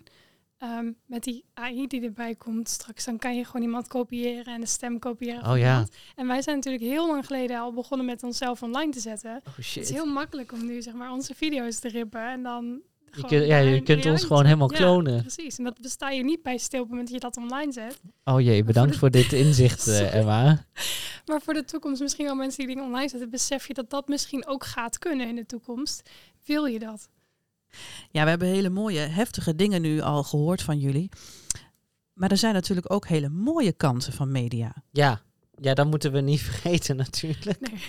Ehm, 0.66 0.92
met 1.06 1.24
die 1.24 1.46
AI 1.54 1.88
die 1.88 2.02
erbij 2.02 2.36
komt 2.36 2.70
straks, 2.70 3.06
dan 3.06 3.18
kan 3.18 3.36
je 3.36 3.46
gewoon 3.46 3.62
iemand 3.62 3.88
kopiëren 3.88 4.46
en 4.54 4.62
de 4.62 4.68
stem 4.68 5.00
kopiëren. 5.00 5.42
van 5.44 5.52
Oh 5.54 5.58
ja. 5.58 5.72
iemand. 5.72 5.92
En 6.16 6.28
wij 6.28 6.42
zijn 6.42 6.56
natuurlijk 6.56 6.84
heel 6.84 7.08
lang 7.08 7.26
geleden 7.26 7.60
al 7.60 7.74
begonnen 7.74 8.06
met 8.06 8.24
onszelf 8.24 8.64
online 8.64 8.92
te 8.92 9.00
zetten. 9.00 9.32
Oh 9.36 9.46
Het 9.46 9.58
is 9.58 9.68
shit. 9.68 9.90
heel 9.90 10.06
makkelijk 10.06 10.52
om 10.52 10.66
nu 10.66 10.82
zeg 10.82 10.94
maar 10.94 11.12
onze 11.12 11.34
video's 11.36 11.80
te 11.80 11.88
rippen 11.90 12.30
en 12.30 12.44
dan. 12.44 12.80
Je, 13.12 13.26
kunt, 13.26 13.46
ja, 13.46 13.58
je 13.58 13.82
kunt 13.82 14.06
ons 14.06 14.24
gewoon 14.24 14.44
helemaal 14.46 14.72
Ja, 14.72 14.78
klonen. 14.78 15.22
Precies, 15.22 15.58
en 15.58 15.64
dat 15.64 15.82
besta 15.82 16.10
je 16.10 16.24
niet 16.24 16.42
bij 16.44 16.58
stil 16.58 16.80
op 16.82 16.86
het 16.86 16.96
moment 16.96 17.12
dat 17.12 17.22
je 17.24 17.30
dat 17.30 17.38
online 17.44 17.72
zet. 17.72 18.02
Oh 18.24 18.42
jee, 18.42 18.64
bedankt 18.64 18.92
de- 18.94 19.00
voor 19.00 19.12
dit 19.12 19.34
inzicht, 19.34 19.88
eh. 19.88 20.16
Emma. 20.16 20.66
Maar 21.26 21.42
voor 21.42 21.54
de 21.54 21.66
toekomst, 21.66 22.02
misschien 22.02 22.26
wel 22.26 22.36
mensen 22.36 22.58
die 22.66 22.68
dingen 22.76 22.90
online 22.90 23.10
zetten, 23.10 23.30
besef 23.30 23.68
je 23.68 23.74
dat 23.74 23.90
dat 23.90 24.08
misschien 24.08 24.48
ook 24.48 24.66
gaat 24.66 24.98
kunnen 25.00 25.28
in 25.28 25.36
de 25.36 25.46
toekomst. 25.46 26.10
Wil 26.46 26.66
je 26.66 26.80
dat? 26.80 27.10
Ja, 28.12 28.24
we 28.24 28.30
hebben 28.30 28.48
hele 28.48 28.70
mooie, 28.70 29.00
heftige 29.00 29.56
dingen 29.56 29.82
nu 29.82 30.00
al 30.02 30.24
gehoord 30.24 30.62
van 30.62 30.80
jullie. 30.80 31.10
Maar 32.14 32.32
er 32.32 32.38
zijn 32.38 32.54
natuurlijk 32.54 32.92
ook 32.92 33.08
hele 33.08 33.30
mooie 33.30 33.72
kanten 33.74 34.14
van 34.14 34.32
media. 34.32 34.76
Ja. 34.92 35.22
ja, 35.62 35.74
dat 35.74 35.88
moeten 35.88 36.12
we 36.12 36.22
niet 36.22 36.42
vergeten 36.52 36.96
natuurlijk. 36.96 37.60
Nee. 37.60 37.80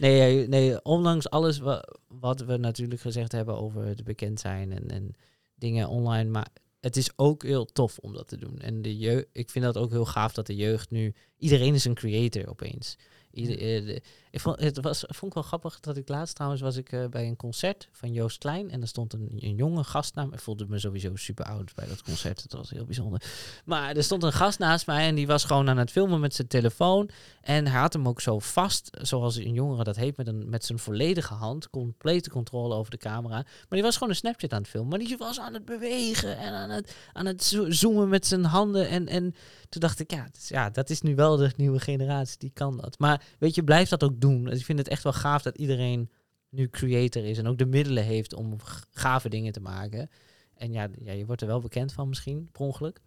Nee, 0.00 0.48
nee 0.48 0.82
ondanks 0.82 1.30
alles 1.30 1.58
wa- 1.58 1.84
wat 2.08 2.40
we 2.40 2.56
natuurlijk 2.56 3.00
gezegd 3.00 3.32
hebben 3.32 3.58
over 3.58 3.84
het 3.84 4.04
bekend 4.04 4.40
zijn 4.40 4.72
en, 4.72 4.90
en 4.90 5.14
dingen 5.54 5.88
online. 5.88 6.30
Maar 6.30 6.48
het 6.80 6.96
is 6.96 7.10
ook 7.16 7.42
heel 7.42 7.64
tof 7.66 7.98
om 7.98 8.12
dat 8.12 8.28
te 8.28 8.36
doen. 8.36 8.58
En 8.58 8.82
de 8.82 8.96
jeugd, 8.98 9.26
ik 9.32 9.50
vind 9.50 9.64
dat 9.64 9.76
ook 9.76 9.90
heel 9.90 10.04
gaaf 10.06 10.32
dat 10.32 10.46
de 10.46 10.56
jeugd 10.56 10.90
nu... 10.90 11.14
Iedereen 11.38 11.74
is 11.74 11.84
een 11.84 11.94
creator 11.94 12.48
opeens. 12.48 12.96
Ieder, 13.32 13.58
eh, 13.58 13.86
de- 13.86 14.02
ik 14.30 14.40
vond, 14.40 14.60
het 14.60 14.80
was, 14.80 15.04
vond 15.06 15.26
ik 15.26 15.34
wel 15.34 15.42
grappig 15.42 15.80
dat 15.80 15.96
ik 15.96 16.08
laatst 16.08 16.34
trouwens 16.34 16.62
was 16.62 16.76
ik 16.76 16.92
eh, 16.92 17.06
bij 17.06 17.26
een 17.26 17.36
concert 17.36 17.88
van 17.92 18.12
Joost 18.12 18.38
Klein. 18.38 18.70
En 18.70 18.80
er 18.80 18.88
stond 18.88 19.12
een, 19.12 19.28
een 19.38 19.54
jonge 19.54 19.84
gast 19.84 20.14
naast 20.14 20.28
me. 20.28 20.34
Ik 20.34 20.40
voelde 20.40 20.66
me 20.68 20.78
sowieso 20.78 21.16
super 21.16 21.44
oud 21.44 21.74
bij 21.74 21.86
dat 21.86 22.02
concert. 22.02 22.42
Het 22.42 22.52
was 22.52 22.70
heel 22.70 22.84
bijzonder. 22.84 23.22
Maar 23.64 23.96
er 23.96 24.04
stond 24.04 24.22
een 24.22 24.32
gast 24.32 24.58
naast 24.58 24.86
mij 24.86 25.06
en 25.06 25.14
die 25.14 25.26
was 25.26 25.44
gewoon 25.44 25.68
aan 25.68 25.76
het 25.78 25.90
filmen 25.90 26.20
met 26.20 26.34
zijn 26.34 26.48
telefoon. 26.48 27.10
En 27.40 27.66
hij 27.66 27.80
had 27.80 27.92
hem 27.92 28.08
ook 28.08 28.20
zo 28.20 28.38
vast, 28.38 28.90
zoals 29.02 29.36
een 29.36 29.52
jongere 29.52 29.84
dat 29.84 29.96
heet, 29.96 30.16
met, 30.16 30.26
een, 30.26 30.48
met 30.48 30.64
zijn 30.64 30.78
volledige 30.78 31.34
hand. 31.34 31.70
Complete 31.70 32.30
controle 32.30 32.74
over 32.74 32.90
de 32.90 32.96
camera. 32.96 33.34
Maar 33.36 33.66
die 33.68 33.82
was 33.82 33.94
gewoon 33.94 34.08
een 34.08 34.16
Snapchat 34.16 34.52
aan 34.52 34.60
het 34.60 34.70
filmen. 34.70 34.90
Maar 34.90 34.98
die 34.98 35.16
was 35.16 35.40
aan 35.40 35.54
het 35.54 35.64
bewegen 35.64 36.38
en 36.38 36.52
aan 36.52 36.70
het, 36.70 36.94
aan 37.12 37.26
het 37.26 37.44
zo- 37.44 37.70
zoomen 37.70 38.08
met 38.08 38.26
zijn 38.26 38.44
handen. 38.44 38.88
En, 38.88 39.08
en 39.08 39.34
toen 39.68 39.80
dacht 39.80 40.00
ik, 40.00 40.10
ja, 40.10 40.28
ja, 40.46 40.70
dat 40.70 40.90
is 40.90 41.00
nu 41.00 41.14
wel 41.14 41.36
de 41.36 41.52
nieuwe 41.56 41.80
generatie, 41.80 42.38
die 42.38 42.50
kan 42.54 42.76
dat. 42.76 42.98
Maar 42.98 43.22
weet 43.38 43.54
je, 43.54 43.64
blijf 43.64 43.88
dat 43.88 44.04
ook 44.04 44.19
doen. 44.20 44.44
Dus 44.44 44.58
ik 44.58 44.64
vind 44.64 44.78
het 44.78 44.88
echt 44.88 45.02
wel 45.02 45.12
gaaf 45.12 45.42
dat 45.42 45.56
iedereen 45.56 46.10
nu 46.48 46.68
creator 46.68 47.24
is 47.24 47.38
en 47.38 47.46
ook 47.46 47.58
de 47.58 47.66
middelen 47.66 48.04
heeft 48.04 48.34
om 48.34 48.56
gave 48.90 49.28
dingen 49.28 49.52
te 49.52 49.60
maken. 49.60 50.10
En 50.54 50.72
ja, 50.72 50.88
ja, 50.98 51.12
je 51.12 51.26
wordt 51.26 51.40
er 51.40 51.46
wel 51.46 51.60
bekend 51.60 51.92
van 51.92 52.08
misschien, 52.08 52.48
per 52.52 52.60
ongeluk. 52.60 53.00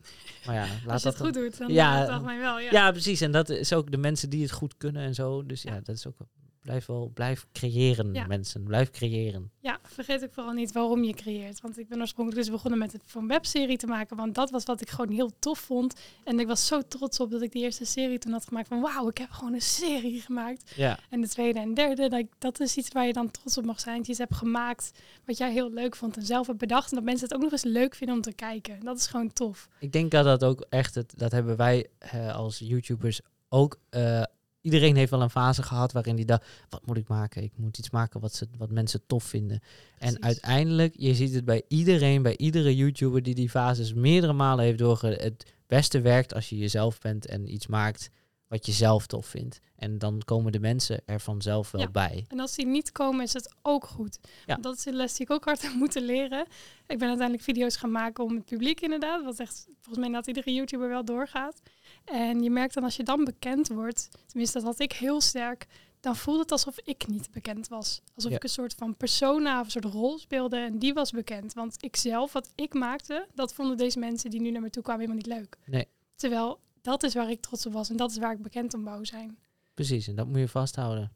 Maar 0.46 0.56
ja, 0.56 0.62
laat 0.62 0.70
Als 0.70 0.80
je 0.84 0.88
dat 0.88 1.04
het 1.04 1.18
dan- 1.18 1.26
goed 1.26 1.34
doet, 1.34 1.58
dan 1.58 1.74
Ja, 1.74 2.00
het 2.00 2.10
algemeen 2.10 2.40
wel. 2.40 2.60
Ja. 2.60 2.72
ja. 2.72 2.92
precies. 2.92 3.22
En 3.22 3.32
dat 3.32 3.50
is 3.50 3.74
ook 3.74 3.92
de 3.92 3.98
mensen 3.98 4.30
die 4.30 4.42
het 4.42 4.52
goed 4.52 4.78
kunnen 4.78 5.02
en 5.04 5.14
zo. 5.14 5.46
Dus 5.46 5.62
ja, 5.62 5.74
Ja. 5.74 5.80
dat 5.84 5.96
is 5.96 6.08
ook. 6.08 6.16
Blijf 6.64 6.86
wel, 6.86 7.12
blijf 7.14 7.46
creëren, 7.54 8.14
Ja. 8.14 8.26
mensen. 8.28 8.64
Blijf 8.64 8.90
creëren. 8.90 9.52
Ja, 9.60 9.80
vergeet 9.84 10.24
ook 10.24 10.34
vooral 10.34 10.54
niet 10.54 10.72
waarom 10.72 11.04
je 11.04 11.14
creëert. 11.14 11.62
Want 11.62 11.78
ik 11.80 11.88
ben 11.88 12.00
oorspronkelijk 12.00 12.44
dus 12.46 12.54
begonnen 12.54 12.80
met 12.80 12.92
het 12.92 13.02
voor 13.06 13.22
een 13.22 13.28
webserie 13.28 13.78
te 13.78 13.88
maken. 13.88 14.18
Want 14.18 14.36
dat 14.36 14.50
was 14.50 14.64
wat 14.64 14.82
ik 14.82 14.90
gewoon 14.90 15.12
heel 15.16 15.32
tof 15.40 15.60
vond. 15.60 16.00
En 16.24 16.40
ik 16.40 16.48
was 16.48 16.68
zo 16.68 16.82
trots 16.88 17.20
op 17.20 17.32
dat 17.32 17.42
ik 17.42 17.52
die 17.52 17.64
eerste 17.64 17.86
serie 17.86 18.18
toen 18.18 18.32
had 18.32 18.46
gemaakt. 18.48 18.68
Van 18.68 18.82
wauw, 18.82 19.10
ik 19.10 19.18
heb 19.18 19.30
gewoon 19.30 19.54
een 19.54 19.62
serie 19.62 20.22
gemaakt. 20.22 20.72
Ja, 20.76 21.00
En 21.10 21.22
de 21.22 21.28
tweede 21.28 21.60
en 21.60 21.74
derde, 21.74 22.10
dat, 22.10 22.26
dat 22.38 22.60
is 22.60 22.78
iets 22.78 22.90
waar 22.92 23.06
je 23.08 23.14
dan 23.14 23.32
trots 23.32 23.58
op 23.58 23.66
mag 23.66 23.80
zijn. 23.80 23.96
Dat 23.98 24.06
je 24.06 24.12
iets 24.12 24.22
hebt 24.22 24.36
gemaakt 24.36 24.92
wat 25.26 25.38
jij 25.38 25.52
heel 25.52 25.72
leuk 25.72 25.96
vond 25.96 26.18
en 26.18 26.26
zelf 26.26 26.48
hebt 26.48 26.60
bedacht. 26.60 26.90
En 26.90 26.96
dat 26.96 27.06
mensen 27.06 27.28
het 27.28 27.36
ook 27.36 27.42
nog 27.44 27.52
eens 27.52 27.64
leuk 27.64 27.96
vinden 27.96 28.16
om 28.16 28.22
te 28.22 28.34
kijken. 28.34 28.80
Dat 28.84 28.98
is 28.98 29.08
gewoon 29.08 29.34
tof. 29.34 29.70
ik 29.80 29.92
denk 29.92 30.12
dat 30.12 30.24
dat 30.26 30.44
ook 30.44 30.66
echt, 30.70 30.96
het, 30.96 31.14
dat 31.18 31.32
hebben 31.32 31.58
wij 31.58 31.88
eh, 31.98 32.36
als 32.36 32.60
YouTubers 32.60 33.22
ook. 33.50 33.80
eh, 33.90 34.24
iedereen 34.64 34.96
heeft 34.96 35.12
wel 35.12 35.22
een 35.22 35.30
fase 35.30 35.64
gehad 35.64 35.92
waarin 35.92 36.16
die 36.16 36.26
dacht, 36.26 36.46
wat 36.70 36.86
moet 36.86 36.98
ik 36.98 37.08
maken? 37.08 37.44
Ik 37.44 37.52
moet 37.56 37.78
iets 37.78 37.90
maken 37.90 38.20
wat, 38.20 38.34
ze, 38.36 38.48
wat 38.58 38.72
mensen 38.72 39.06
tof 39.08 39.24
vinden. 39.24 39.62
En 39.98 40.24
uiteindelijk, 40.24 40.94
je 40.98 41.16
ziet 41.16 41.34
het 41.34 41.46
bij 41.46 41.64
iedereen, 41.68 42.22
bij 42.22 42.38
iedere 42.38 42.76
YouTuber 42.76 43.24
die 43.24 43.36
die 43.36 43.50
fases 43.50 43.94
meerdere 43.94 44.34
malen 44.34 44.66
heeft 44.66 44.78
doorge... 44.78 45.08
Het 45.08 45.54
beste 45.68 46.02
werkt 46.02 46.34
als 46.34 46.50
je 46.50 46.58
jezelf 46.58 47.00
bent 47.00 47.26
en 47.26 47.54
iets 47.54 47.68
maakt 47.68 48.10
wat 48.48 48.66
je 48.66 48.72
zelf 48.72 49.08
tof 49.08 49.26
vindt. 49.28 49.60
En 49.76 49.98
dan 49.98 50.22
komen 50.26 50.52
de 50.52 50.60
mensen 50.60 51.02
er 51.06 51.20
vanzelf 51.20 51.72
wel 51.72 51.82
Ja. 51.82 51.90
bij. 51.90 52.26
En 52.28 52.40
als 52.40 52.56
die 52.56 52.66
niet 52.66 52.92
komen, 52.92 53.24
is 53.24 53.34
het 53.34 53.54
ook 53.62 53.86
goed. 53.86 54.20
Ja. 54.46 54.56
Dat 54.56 54.78
is 54.78 54.86
een 54.86 54.96
les 54.96 55.14
die 55.14 55.26
ik 55.26 55.32
ook 55.32 55.46
hard 55.46 55.62
heb 55.66 55.74
moeten 55.74 56.04
leren. 56.06 56.46
Ik 56.88 56.98
ben 56.98 57.08
uiteindelijk 57.08 57.44
video's 57.44 57.76
gaan 57.76 57.92
maken 57.92 58.24
om 58.24 58.36
het 58.36 58.46
publiek 58.46 58.82
inderdaad. 58.82 59.24
Wat 59.24 59.40
echt 59.40 59.68
volgens 59.82 60.06
mij 60.06 60.14
dat 60.16 60.28
iedere 60.28 60.54
YouTuber 60.54 60.90
wel 60.90 61.06
doorgaat. 61.06 61.62
En 62.06 62.44
je 62.44 62.50
merkt 62.50 62.74
dan 62.74 62.84
als 62.84 62.96
je 62.96 63.04
dan 63.04 63.24
bekend 63.24 63.68
wordt, 63.68 64.10
tenminste 64.28 64.58
dat 64.58 64.68
had 64.68 64.80
ik 64.80 64.92
heel 64.92 65.22
sterk, 65.22 65.68
dan 66.00 66.16
voelde 66.16 66.40
het 66.42 66.52
alsof 66.52 66.80
ik 66.84 67.08
niet 67.08 67.32
bekend 67.32 67.68
was. 67.68 68.02
Alsof 68.16 68.32
Ja. 68.32 68.38
ik 68.38 68.44
een 68.44 68.50
soort 68.50 68.74
van 68.74 68.96
persona 68.98 69.60
of 69.60 69.66
een 69.66 69.72
soort 69.72 69.86
rol 69.94 70.18
speelde 70.20 70.58
en 70.58 70.80
die 70.80 70.94
was 70.94 71.12
bekend. 71.12 71.54
Want 71.54 71.76
ik 71.84 71.96
zelf, 71.96 72.34
wat 72.34 72.50
ik 72.56 72.74
maakte, 72.74 73.28
dat 73.34 73.54
vonden 73.54 73.78
deze 73.78 74.00
mensen 74.00 74.30
die 74.30 74.42
nu 74.42 74.52
naar 74.52 74.62
me 74.62 74.70
toe 74.70 74.84
kwamen 74.84 75.02
helemaal 75.02 75.24
niet 75.28 75.40
leuk. 75.40 75.58
Nee. 75.66 75.88
Terwijl 76.16 76.60
dat 76.82 77.04
is 77.04 77.14
waar 77.14 77.30
ik 77.30 77.42
trots 77.42 77.66
op 77.66 77.74
was 77.74 77.90
en 77.90 77.98
dat 77.98 78.12
is 78.12 78.18
waar 78.18 78.34
ik 78.34 78.42
bekend 78.42 78.74
om 78.74 78.84
wou 78.84 79.06
zijn. 79.06 79.38
Precies, 79.74 80.08
en 80.08 80.16
dat 80.16 80.28
moet 80.28 80.40
je 80.40 80.48
vasthouden. 80.48 81.12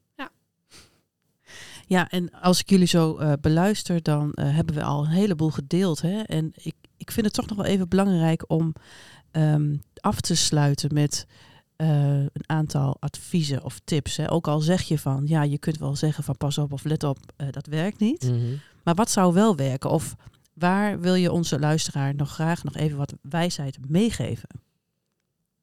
Ja, 1.88 2.10
en 2.18 2.32
als 2.32 2.60
ik 2.60 2.70
jullie 2.70 2.88
zo 2.88 3.18
eh, 3.18 3.34
beluister, 3.42 4.02
dan 4.04 4.34
eh, 4.34 4.56
hebben 4.56 4.76
we 4.76 4.84
al 4.84 5.04
een 5.04 5.10
heleboel 5.10 5.50
gedeeld. 5.50 6.02
Hè? 6.02 6.22
En 6.22 6.52
ik, 6.56 6.76
ik 6.98 7.12
vind 7.12 7.26
het 7.26 7.36
toch 7.36 7.48
nog 7.48 7.58
wel 7.58 7.66
even 7.66 7.90
belangrijk 7.90 8.50
om 8.50 8.74
ehm, 9.32 9.76
af 10.02 10.22
te 10.22 10.36
sluiten 10.36 10.94
met 10.94 11.26
eh, 11.76 12.20
een 12.20 12.44
aantal 12.46 12.98
adviezen 13.00 13.64
of 13.64 13.80
tips. 13.84 14.18
Hè? 14.18 14.32
Ook 14.32 14.48
al 14.48 14.60
zeg 14.60 14.82
je 14.82 15.00
van, 15.00 15.24
ja, 15.26 15.44
je 15.44 15.58
kunt 15.58 15.78
wel 15.78 15.96
zeggen 15.96 16.24
van 16.24 16.38
pas 16.38 16.58
op 16.58 16.74
of 16.74 16.84
let 16.84 17.04
op, 17.04 17.18
eh, 17.36 17.48
dat 17.52 17.66
werkt 17.66 18.00
niet. 18.00 18.24
Mhm. 18.24 18.56
Maar 18.84 18.96
wat 18.96 19.12
zou 19.12 19.34
wel 19.34 19.56
werken? 19.56 19.90
Of 19.90 20.16
waar 20.54 21.00
wil 21.00 21.14
je 21.14 21.32
onze 21.32 21.60
luisteraar 21.60 22.16
nog 22.16 22.32
graag 22.32 22.64
nog 22.64 22.76
even 22.76 22.98
wat 22.98 23.14
wijsheid 23.22 23.78
meegeven? 23.90 24.50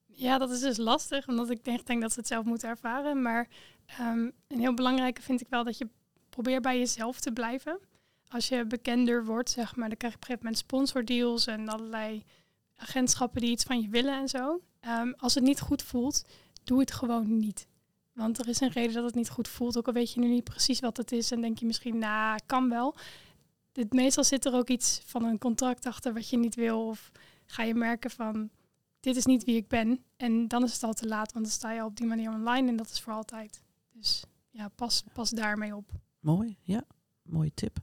Ja, 0.06 0.38
dat 0.38 0.50
is 0.50 0.60
dus 0.60 0.76
lastig, 0.76 1.28
omdat 1.28 1.50
ik 1.50 1.64
denk, 1.64 1.86
denk 1.86 2.02
dat 2.02 2.12
ze 2.12 2.18
het 2.18 2.28
zelf 2.28 2.44
moeten 2.44 2.68
ervaren. 2.68 3.22
Maar 3.22 3.48
ehm, 3.86 4.30
een 4.48 4.58
heel 4.58 4.74
belangrijke 4.74 5.22
vind 5.22 5.40
ik 5.40 5.46
wel 5.50 5.64
dat 5.64 5.78
je 5.78 5.88
probeert 6.30 6.62
bij 6.62 6.78
jezelf 6.78 7.20
te 7.20 7.32
blijven. 7.32 7.78
Als 8.28 8.48
je 8.48 8.66
bekender 8.66 9.24
wordt, 9.24 9.50
zeg 9.50 9.76
maar, 9.76 9.88
dan 9.88 9.96
krijg 9.96 10.12
je 10.12 10.18
op 10.18 10.28
een 10.28 10.36
gegeven 10.36 10.44
moment 10.44 10.58
sponsordeals 10.58 11.46
en 11.46 11.68
allerlei 11.68 12.24
agentschappen 12.84 13.40
die 13.40 13.50
iets 13.50 13.64
van 13.64 13.80
je 13.80 13.88
willen 13.88 14.18
en 14.18 14.28
zo. 14.28 14.60
Ehm, 14.80 15.12
als 15.16 15.34
het 15.34 15.44
niet 15.44 15.60
goed 15.60 15.82
voelt, 15.82 16.24
doe 16.64 16.80
het 16.80 16.92
gewoon 16.92 17.38
niet. 17.38 17.66
Want 18.12 18.38
er 18.38 18.48
is 18.48 18.60
een 18.60 18.70
reden 18.70 18.94
dat 18.94 19.04
het 19.04 19.14
niet 19.14 19.30
goed 19.30 19.48
voelt, 19.48 19.78
ook 19.78 19.86
al 19.86 19.92
weet 19.92 20.12
je 20.12 20.20
nu 20.20 20.28
niet 20.28 20.44
precies 20.44 20.80
wat 20.80 20.96
het 20.96 21.12
is 21.12 21.30
en 21.30 21.40
denk 21.40 21.58
je 21.58 21.66
misschien, 21.66 21.98
nou, 21.98 22.38
kan 22.46 22.68
wel. 22.68 22.94
Dit, 23.72 23.92
meestal 23.92 24.24
zit 24.24 24.44
er 24.44 24.54
ook 24.54 24.68
iets 24.68 25.00
van 25.04 25.24
een 25.24 25.38
contract 25.38 25.86
achter 25.86 26.14
wat 26.14 26.28
je 26.28 26.38
niet 26.38 26.54
wil 26.54 26.86
of 26.86 27.10
ga 27.46 27.62
je 27.62 27.74
merken 27.74 28.10
van, 28.10 28.50
dit 29.00 29.16
is 29.16 29.24
niet 29.24 29.44
wie 29.44 29.56
ik 29.56 29.68
ben. 29.68 30.04
En 30.16 30.48
dan 30.48 30.64
is 30.64 30.72
het 30.72 30.82
al 30.82 30.92
te 30.92 31.06
laat, 31.06 31.32
want 31.32 31.44
dan 31.44 31.54
sta 31.54 31.72
je 31.72 31.80
al 31.80 31.86
op 31.86 31.96
die 31.96 32.06
manier 32.06 32.30
online 32.30 32.68
en 32.68 32.76
dat 32.76 32.90
is 32.90 33.00
voor 33.00 33.12
altijd. 33.12 33.62
Dus 33.92 34.24
ja, 34.50 34.68
pas, 34.68 35.04
pas 35.12 35.30
daarmee 35.30 35.76
op. 35.76 35.90
Mooi, 36.20 36.56
ja. 36.62 36.84
Mooie 37.22 37.54
tip. 37.54 37.78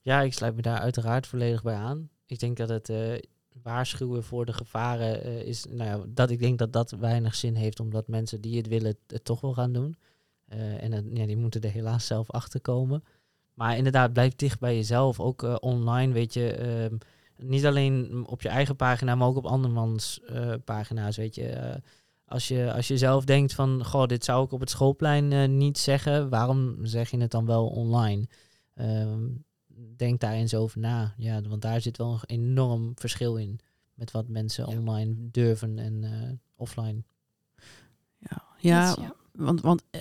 Ja, 0.00 0.20
ik 0.20 0.32
sluit 0.32 0.54
me 0.54 0.62
daar 0.62 0.78
uiteraard 0.78 1.26
volledig 1.26 1.62
bij 1.62 1.76
aan. 1.76 2.10
Ik 2.26 2.38
denk 2.38 2.56
dat 2.56 2.68
het 2.68 2.88
eh, 2.88 3.18
waarschuwen 3.62 4.24
voor 4.24 4.44
de 4.46 4.52
gevaren 4.52 5.22
eh, 5.24 5.40
is, 5.46 5.64
nou 5.68 5.84
ja, 5.90 6.04
dat 6.08 6.30
ik 6.30 6.38
denk 6.38 6.58
dat 6.58 6.72
dat 6.72 6.90
weinig 6.90 7.34
zin 7.34 7.54
heeft, 7.54 7.80
omdat 7.80 8.08
mensen 8.08 8.40
die 8.40 8.56
het 8.56 8.66
willen 8.68 8.96
het 9.06 9.24
toch 9.24 9.40
wel 9.40 9.52
gaan 9.52 9.72
doen. 9.72 9.96
Eh, 10.48 10.82
en 10.82 10.92
het- 10.92 11.04
ja, 11.14 11.26
die 11.26 11.36
moeten 11.36 11.60
er 11.60 11.70
helaas 11.70 12.06
zelf 12.06 12.30
achter 12.30 12.60
komen. 12.60 13.04
Maar 13.54 13.76
inderdaad, 13.76 14.12
blijf 14.12 14.34
dicht 14.36 14.60
bij 14.60 14.74
jezelf. 14.76 15.20
Ook 15.20 15.42
eh, 15.42 15.54
online, 15.60 16.12
weet 16.12 16.34
je. 16.34 16.52
ehm, 16.52 16.96
niet 17.36 17.66
alleen 17.66 18.24
op 18.26 18.42
je 18.42 18.48
eigen 18.48 18.76
pagina, 18.76 19.14
maar 19.14 19.28
ook 19.28 19.36
op 19.36 19.46
andermans 19.46 20.20
pagina's, 20.64 21.16
weet 21.16 21.34
je. 21.34 21.80
Als 22.26 22.48
je. 22.48 22.72
Als 22.72 22.88
je 22.88 22.98
zelf 22.98 23.24
denkt 23.24 23.54
van, 23.54 23.84
goh, 23.84 24.06
dit 24.06 24.24
zou 24.24 24.44
ik 24.44 24.52
op 24.52 24.60
het 24.60 24.70
schoolplein 24.70 25.56
niet 25.56 25.78
zeggen, 25.78 26.28
waarom 26.28 26.76
zeg 26.86 27.10
je 27.10 27.18
het 27.18 27.30
dan 27.30 27.46
wel 27.46 27.66
online? 27.66 28.26
Ehm, 28.74 29.24
denk 29.96 30.20
daar 30.20 30.32
eens 30.32 30.54
over 30.54 30.78
na. 30.80 31.14
Ja, 31.16 31.40
want 31.48 31.62
daar 31.62 31.80
zit 31.80 31.96
wel 31.98 32.12
een 32.12 32.20
enorm 32.38 32.92
verschil 32.94 33.36
in 33.36 33.58
met 33.94 34.10
wat 34.10 34.28
mensen 34.28 34.70
Ja. 34.70 34.76
online 34.78 35.14
durven 35.18 35.78
en 35.78 36.04
eh, 36.04 36.30
offline. 36.56 37.02
Ja, 38.18 38.42
ja, 38.58 38.96
ja. 39.00 39.14
want, 39.32 39.60
want 39.60 39.82
eh, 39.90 40.00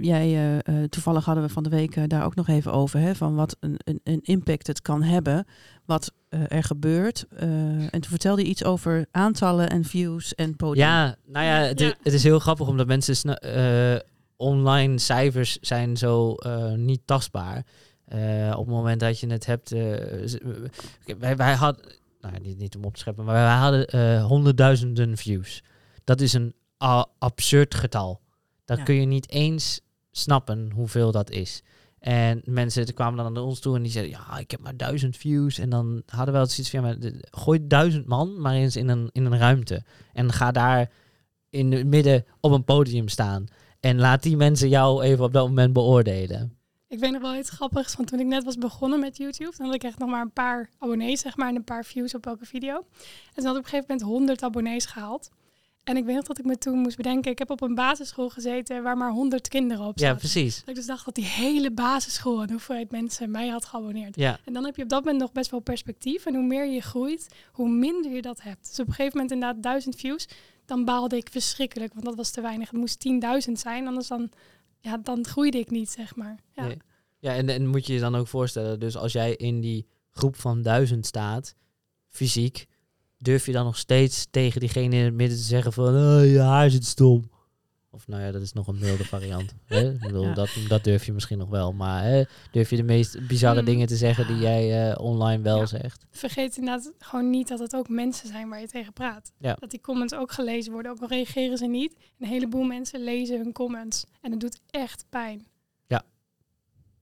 jij, 0.00 0.26
eh, 0.26 0.58
eh, 0.82 0.88
toevallig 0.88 1.24
hadden 1.24 1.44
we 1.44 1.50
van 1.50 1.62
de 1.62 1.68
week 1.70 2.08
daar 2.10 2.24
ook 2.24 2.34
nog 2.34 2.48
even 2.48 2.72
over, 2.72 3.00
hè, 3.00 3.14
van 3.14 3.34
wat 3.34 3.56
een, 3.60 3.76
een, 3.84 4.00
een 4.04 4.20
impact 4.22 4.66
het 4.66 4.82
kan 4.82 5.02
hebben, 5.02 5.46
wat 5.84 6.12
er 6.28 6.62
gebeurt. 6.64 7.26
Eh, 7.36 7.48
en 7.82 7.90
toen 7.90 8.02
vertelde 8.02 8.42
je 8.42 8.48
iets 8.48 8.64
over 8.64 9.06
aantallen 9.10 9.70
en 9.70 9.84
views 9.84 10.34
en 10.34 10.56
podium. 10.56 10.86
Ja, 10.86 11.16
nou 11.26 11.44
ja, 11.46 11.56
het, 11.58 11.78
Ja. 11.80 11.86
Is, 11.86 11.94
het 12.02 12.12
is 12.12 12.22
heel 12.22 12.38
grappig 12.38 12.68
omdat 12.68 12.86
mensen 12.86 13.38
eh, 13.38 14.00
online 14.36 14.98
cijfers 14.98 15.58
zijn 15.60 15.96
zo 15.96 16.34
eh, 16.34 16.72
niet 16.72 17.00
tastbaar. 17.04 17.64
Eh, 18.06 18.50
op 18.56 18.66
het 18.66 18.74
moment 18.74 19.00
dat 19.00 19.20
je 19.20 19.26
het 19.26 19.46
hebt, 19.46 19.72
eh, 19.72 19.80
wij, 21.18 21.36
wij 21.36 21.54
hadden, 21.54 21.84
nou 22.20 22.34
niet, 22.42 22.58
niet 22.58 22.76
om 22.76 22.84
op 22.84 22.94
te 22.94 23.00
scheppen, 23.00 23.24
maar 23.24 23.34
wij 23.34 23.54
hadden 23.54 23.86
eh, 23.86 24.24
honderdduizenden 24.24 25.16
views. 25.16 25.62
Dat 26.04 26.20
is 26.20 26.32
een 26.32 26.54
absurd 27.18 27.74
getal. 27.74 28.20
Dat 28.64 28.78
Ja. 28.78 28.84
kun 28.84 28.94
je 28.94 29.06
niet 29.06 29.30
eens 29.30 29.80
snappen 30.10 30.70
hoeveel 30.74 31.12
dat 31.12 31.30
is. 31.30 31.62
En 31.98 32.42
mensen 32.44 32.94
kwamen 32.94 33.24
dan 33.24 33.32
naar 33.32 33.42
ons 33.42 33.60
toe 33.60 33.76
en 33.76 33.82
die 33.82 33.92
zeiden, 33.92 34.12
ja, 34.18 34.38
ik 34.38 34.50
heb 34.50 34.60
maar 34.60 34.76
duizend 34.76 35.16
views. 35.16 35.58
En 35.58 35.70
dan 35.70 36.02
hadden 36.06 36.26
we 36.34 36.38
wel 36.40 36.46
zoiets 36.46 36.70
van, 36.70 36.80
ja, 36.80 36.86
maar 36.86 36.98
de- 36.98 37.26
gooi 37.30 37.66
duizend 37.66 38.06
man 38.06 38.40
maar 38.40 38.54
eens 38.54 38.76
in 38.76 38.88
een, 38.88 39.08
in 39.12 39.24
een 39.24 39.38
ruimte. 39.38 39.84
En 40.12 40.32
ga 40.32 40.50
daar 40.52 40.90
in 41.50 41.72
het 41.72 41.86
midden 41.86 42.24
op 42.40 42.52
een 42.52 42.64
podium 42.64 43.08
staan. 43.08 43.46
En 43.80 43.98
laat 43.98 44.22
die 44.22 44.36
mensen 44.36 44.68
jou 44.68 45.02
even 45.02 45.24
op 45.24 45.32
dat 45.32 45.48
moment 45.48 45.72
beoordelen. 45.72 46.55
Ik 46.88 46.98
weet 46.98 47.10
nog 47.12 47.20
wel 47.22 47.34
iets 47.36 47.50
grappigs, 47.50 47.96
want 47.96 48.08
toen 48.08 48.20
ik 48.20 48.26
net 48.26 48.44
was 48.44 48.56
begonnen 48.56 49.00
met 49.00 49.16
YouTube, 49.16 49.52
dan 49.56 49.66
had 49.66 49.74
ik 49.74 49.84
echt 49.84 49.98
nog 49.98 50.08
maar 50.08 50.20
een 50.20 50.32
paar 50.32 50.70
abonnees, 50.78 51.20
zeg 51.20 51.36
maar, 51.36 51.48
en 51.48 51.56
een 51.56 51.64
paar 51.64 51.84
views 51.84 52.14
op 52.14 52.26
elke 52.26 52.44
video. 52.44 52.74
En 52.74 52.84
toen 53.34 53.44
had 53.44 53.52
ik 53.54 53.58
op 53.58 53.64
een 53.64 53.70
gegeven 53.70 53.84
moment 53.88 54.08
100 54.08 54.42
abonnees 54.42 54.84
gehaald. 54.86 55.30
En 55.84 55.96
ik 55.96 56.04
weet 56.04 56.14
nog 56.14 56.24
dat 56.24 56.38
ik 56.38 56.44
me 56.44 56.58
toen 56.58 56.78
moest 56.78 56.96
bedenken, 56.96 57.30
ik 57.30 57.38
heb 57.38 57.50
op 57.50 57.60
een 57.60 57.74
basisschool 57.74 58.28
gezeten 58.28 58.82
waar 58.82 58.96
maar 58.96 59.10
100 59.10 59.48
kinderen 59.48 59.86
op 59.86 59.98
Ja, 59.98 60.04
zaten. 60.06 60.18
precies. 60.18 60.58
Dat 60.60 60.68
ik 60.68 60.74
dus 60.74 60.86
dacht 60.86 61.04
dat 61.04 61.14
die 61.14 61.24
hele 61.24 61.70
basisschool 61.70 62.42
en 62.42 62.50
hoeveelheid 62.50 62.90
mensen 62.90 63.30
mij 63.30 63.48
had 63.48 63.64
geabonneerd. 63.64 64.16
Ja, 64.16 64.38
En 64.44 64.52
dan 64.52 64.64
heb 64.64 64.76
je 64.76 64.82
op 64.82 64.88
dat 64.88 65.04
moment 65.04 65.20
nog 65.20 65.32
best 65.32 65.50
wel 65.50 65.60
perspectief. 65.60 66.26
En 66.26 66.34
hoe 66.34 66.44
meer 66.44 66.66
je 66.66 66.80
groeit, 66.80 67.28
hoe 67.52 67.68
minder 67.68 68.12
je 68.12 68.22
dat 68.22 68.42
hebt. 68.42 68.68
Dus 68.68 68.80
op 68.80 68.86
een 68.86 68.92
gegeven 68.94 69.12
moment 69.18 69.32
inderdaad 69.34 69.62
1000 69.62 69.96
views. 69.96 70.28
Dan 70.64 70.84
baalde 70.84 71.16
ik 71.16 71.28
verschrikkelijk, 71.30 71.92
want 71.92 72.04
dat 72.06 72.14
was 72.16 72.30
te 72.30 72.40
weinig. 72.40 72.70
Het 72.70 72.78
moest 72.78 73.06
10.000 73.48 73.52
zijn, 73.52 73.86
anders 73.86 74.06
dan, 74.08 74.30
ja, 74.86 74.98
dan 74.98 75.26
groeide 75.26 75.58
ik 75.58 75.70
niet, 75.70 75.90
zeg 75.90 76.16
maar. 76.16 76.38
Ja. 76.54 76.74
Ja 77.18 77.34
en, 77.34 77.48
en 77.48 77.66
moet 77.66 77.86
je 77.86 77.92
je 77.92 78.00
dan 78.00 78.14
ook 78.14 78.28
voorstellen, 78.28 78.80
dus 78.80 78.96
als 78.96 79.12
jij 79.12 79.34
in 79.34 79.60
die 79.60 79.86
groep 80.10 80.36
van 80.36 80.62
duizend 80.62 81.06
staat, 81.06 81.54
fysiek, 82.08 82.66
durf 83.18 83.46
je 83.46 83.52
dan 83.52 83.64
nog 83.64 83.76
steeds 83.76 84.26
tegen 84.30 84.60
diegene 84.60 84.96
in 84.96 85.04
het 85.04 85.14
midden 85.14 85.36
te 85.36 85.42
zeggen 85.42 85.72
van, 85.72 85.94
oh, 85.94 86.24
je 86.24 86.40
haar 86.40 86.70
zit 86.70 86.84
stom. 86.84 87.30
Of 87.96 88.08
nou 88.08 88.22
ja, 88.22 88.30
dat 88.30 88.42
is 88.42 88.52
nog 88.52 88.66
een 88.66 88.78
milde 88.78 89.04
variant. 89.04 89.54
Hè? 89.64 89.92
Ik 89.92 90.00
bedoel, 90.06 90.22
Ja. 90.24 90.34
dat, 90.34 90.48
dat 90.68 90.84
durf 90.84 91.06
je 91.06 91.12
misschien 91.12 91.38
nog 91.38 91.48
wel. 91.48 91.72
Maar 91.72 92.02
hè, 92.02 92.22
durf 92.50 92.70
je 92.70 92.76
de 92.76 92.82
meest 92.82 93.26
bizarre 93.26 93.60
Mm. 93.60 93.66
dingen 93.66 93.86
te 93.86 93.96
zeggen 93.96 94.26
die 94.26 94.36
jij 94.36 94.90
eh, 94.90 94.98
online 95.04 95.42
wel 95.42 95.58
Ja. 95.58 95.66
zegt? 95.66 96.06
Vergeet 96.10 96.56
inderdaad 96.56 96.92
gewoon 96.98 97.30
niet 97.30 97.48
dat 97.48 97.58
het 97.58 97.76
ook 97.76 97.88
mensen 97.88 98.28
zijn 98.28 98.48
waar 98.48 98.60
je 98.60 98.68
tegen 98.68 98.92
praat. 98.92 99.32
Ja. 99.38 99.54
Dat 99.60 99.70
die 99.70 99.80
comments 99.80 100.14
ook 100.14 100.32
gelezen 100.32 100.72
worden, 100.72 100.92
ook 100.92 101.00
al 101.00 101.08
reageren 101.08 101.58
ze 101.58 101.66
niet. 101.66 101.96
Een 102.18 102.26
heleboel 102.28 102.64
mensen 102.64 103.04
lezen 103.04 103.36
hun 103.36 103.52
comments. 103.52 104.04
En 104.22 104.30
het 104.30 104.40
doet 104.40 104.60
echt 104.70 105.04
pijn. 105.10 105.46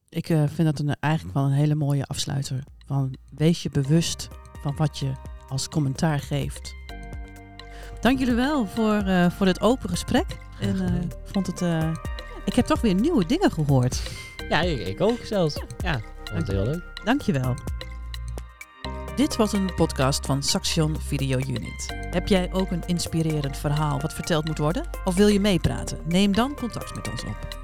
Ik 0.09 0.29
eh, 0.29 0.43
vind 0.47 0.67
dat 0.67 0.79
een, 0.79 0.95
eigenlijk 0.99 1.35
wel 1.35 1.43
een 1.45 1.51
hele 1.51 1.75
mooie 1.75 2.05
afsluiter. 2.05 2.63
Van 2.85 3.15
wees 3.35 3.63
je 3.63 3.69
bewust 3.69 4.27
van 4.61 4.75
wat 4.75 4.97
je 4.97 5.11
als 5.49 5.69
commentaar 5.69 6.19
geeft. 6.19 6.73
Dank 8.01 8.19
jullie 8.19 8.33
wel 8.33 8.65
voor, 8.67 8.93
eh, 8.97 9.29
voor 9.31 9.45
dit 9.45 9.61
open 9.61 9.89
gesprek. 9.89 10.37
En 10.59 10.81
eh, 10.81 11.01
ik 11.01 11.11
vond 11.23 11.47
het. 11.47 11.61
eh, 11.61 11.91
ik 12.45 12.55
heb 12.55 12.65
toch 12.65 12.81
weer 12.81 12.93
nieuwe 12.93 13.25
dingen 13.25 13.51
gehoord. 13.51 14.01
Ja, 14.49 14.61
ik, 14.61 14.87
ik 14.87 15.01
ook 15.01 15.19
zelfs. 15.23 15.61
Ja, 15.77 15.99
vond 16.23 16.37
het 16.37 16.47
heel 16.47 16.63
leuk. 16.65 16.83
Dankjewel. 17.03 17.53
Dit 19.15 19.35
was 19.35 19.53
een 19.53 19.73
podcast 19.75 20.25
van 20.25 20.43
Saxion 20.43 20.95
Video 21.01 21.37
Unit. 21.37 21.95
Heb 22.09 22.27
jij 22.27 22.49
ook 22.53 22.71
een 22.71 22.83
inspirerend 22.85 23.57
verhaal 23.57 23.99
wat 23.99 24.13
verteld 24.13 24.45
moet 24.45 24.57
worden? 24.57 24.83
Of 25.05 25.15
wil 25.15 25.27
je 25.27 25.39
meepraten? 25.39 25.97
Neem 26.05 26.33
dan 26.33 26.55
contact 26.55 26.95
met 26.95 27.09
ons 27.11 27.23
op. 27.23 27.63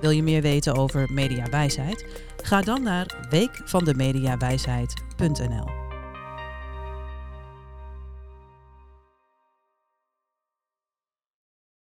Wil 0.00 0.10
je 0.10 0.22
meer 0.22 0.42
weten 0.42 0.76
over 0.76 1.12
mediawijsheid? 1.12 2.06
Ga 2.42 2.60
dan 2.60 2.82
naar 2.82 3.26
weekvandemediawijsheid.nl. 3.30 5.77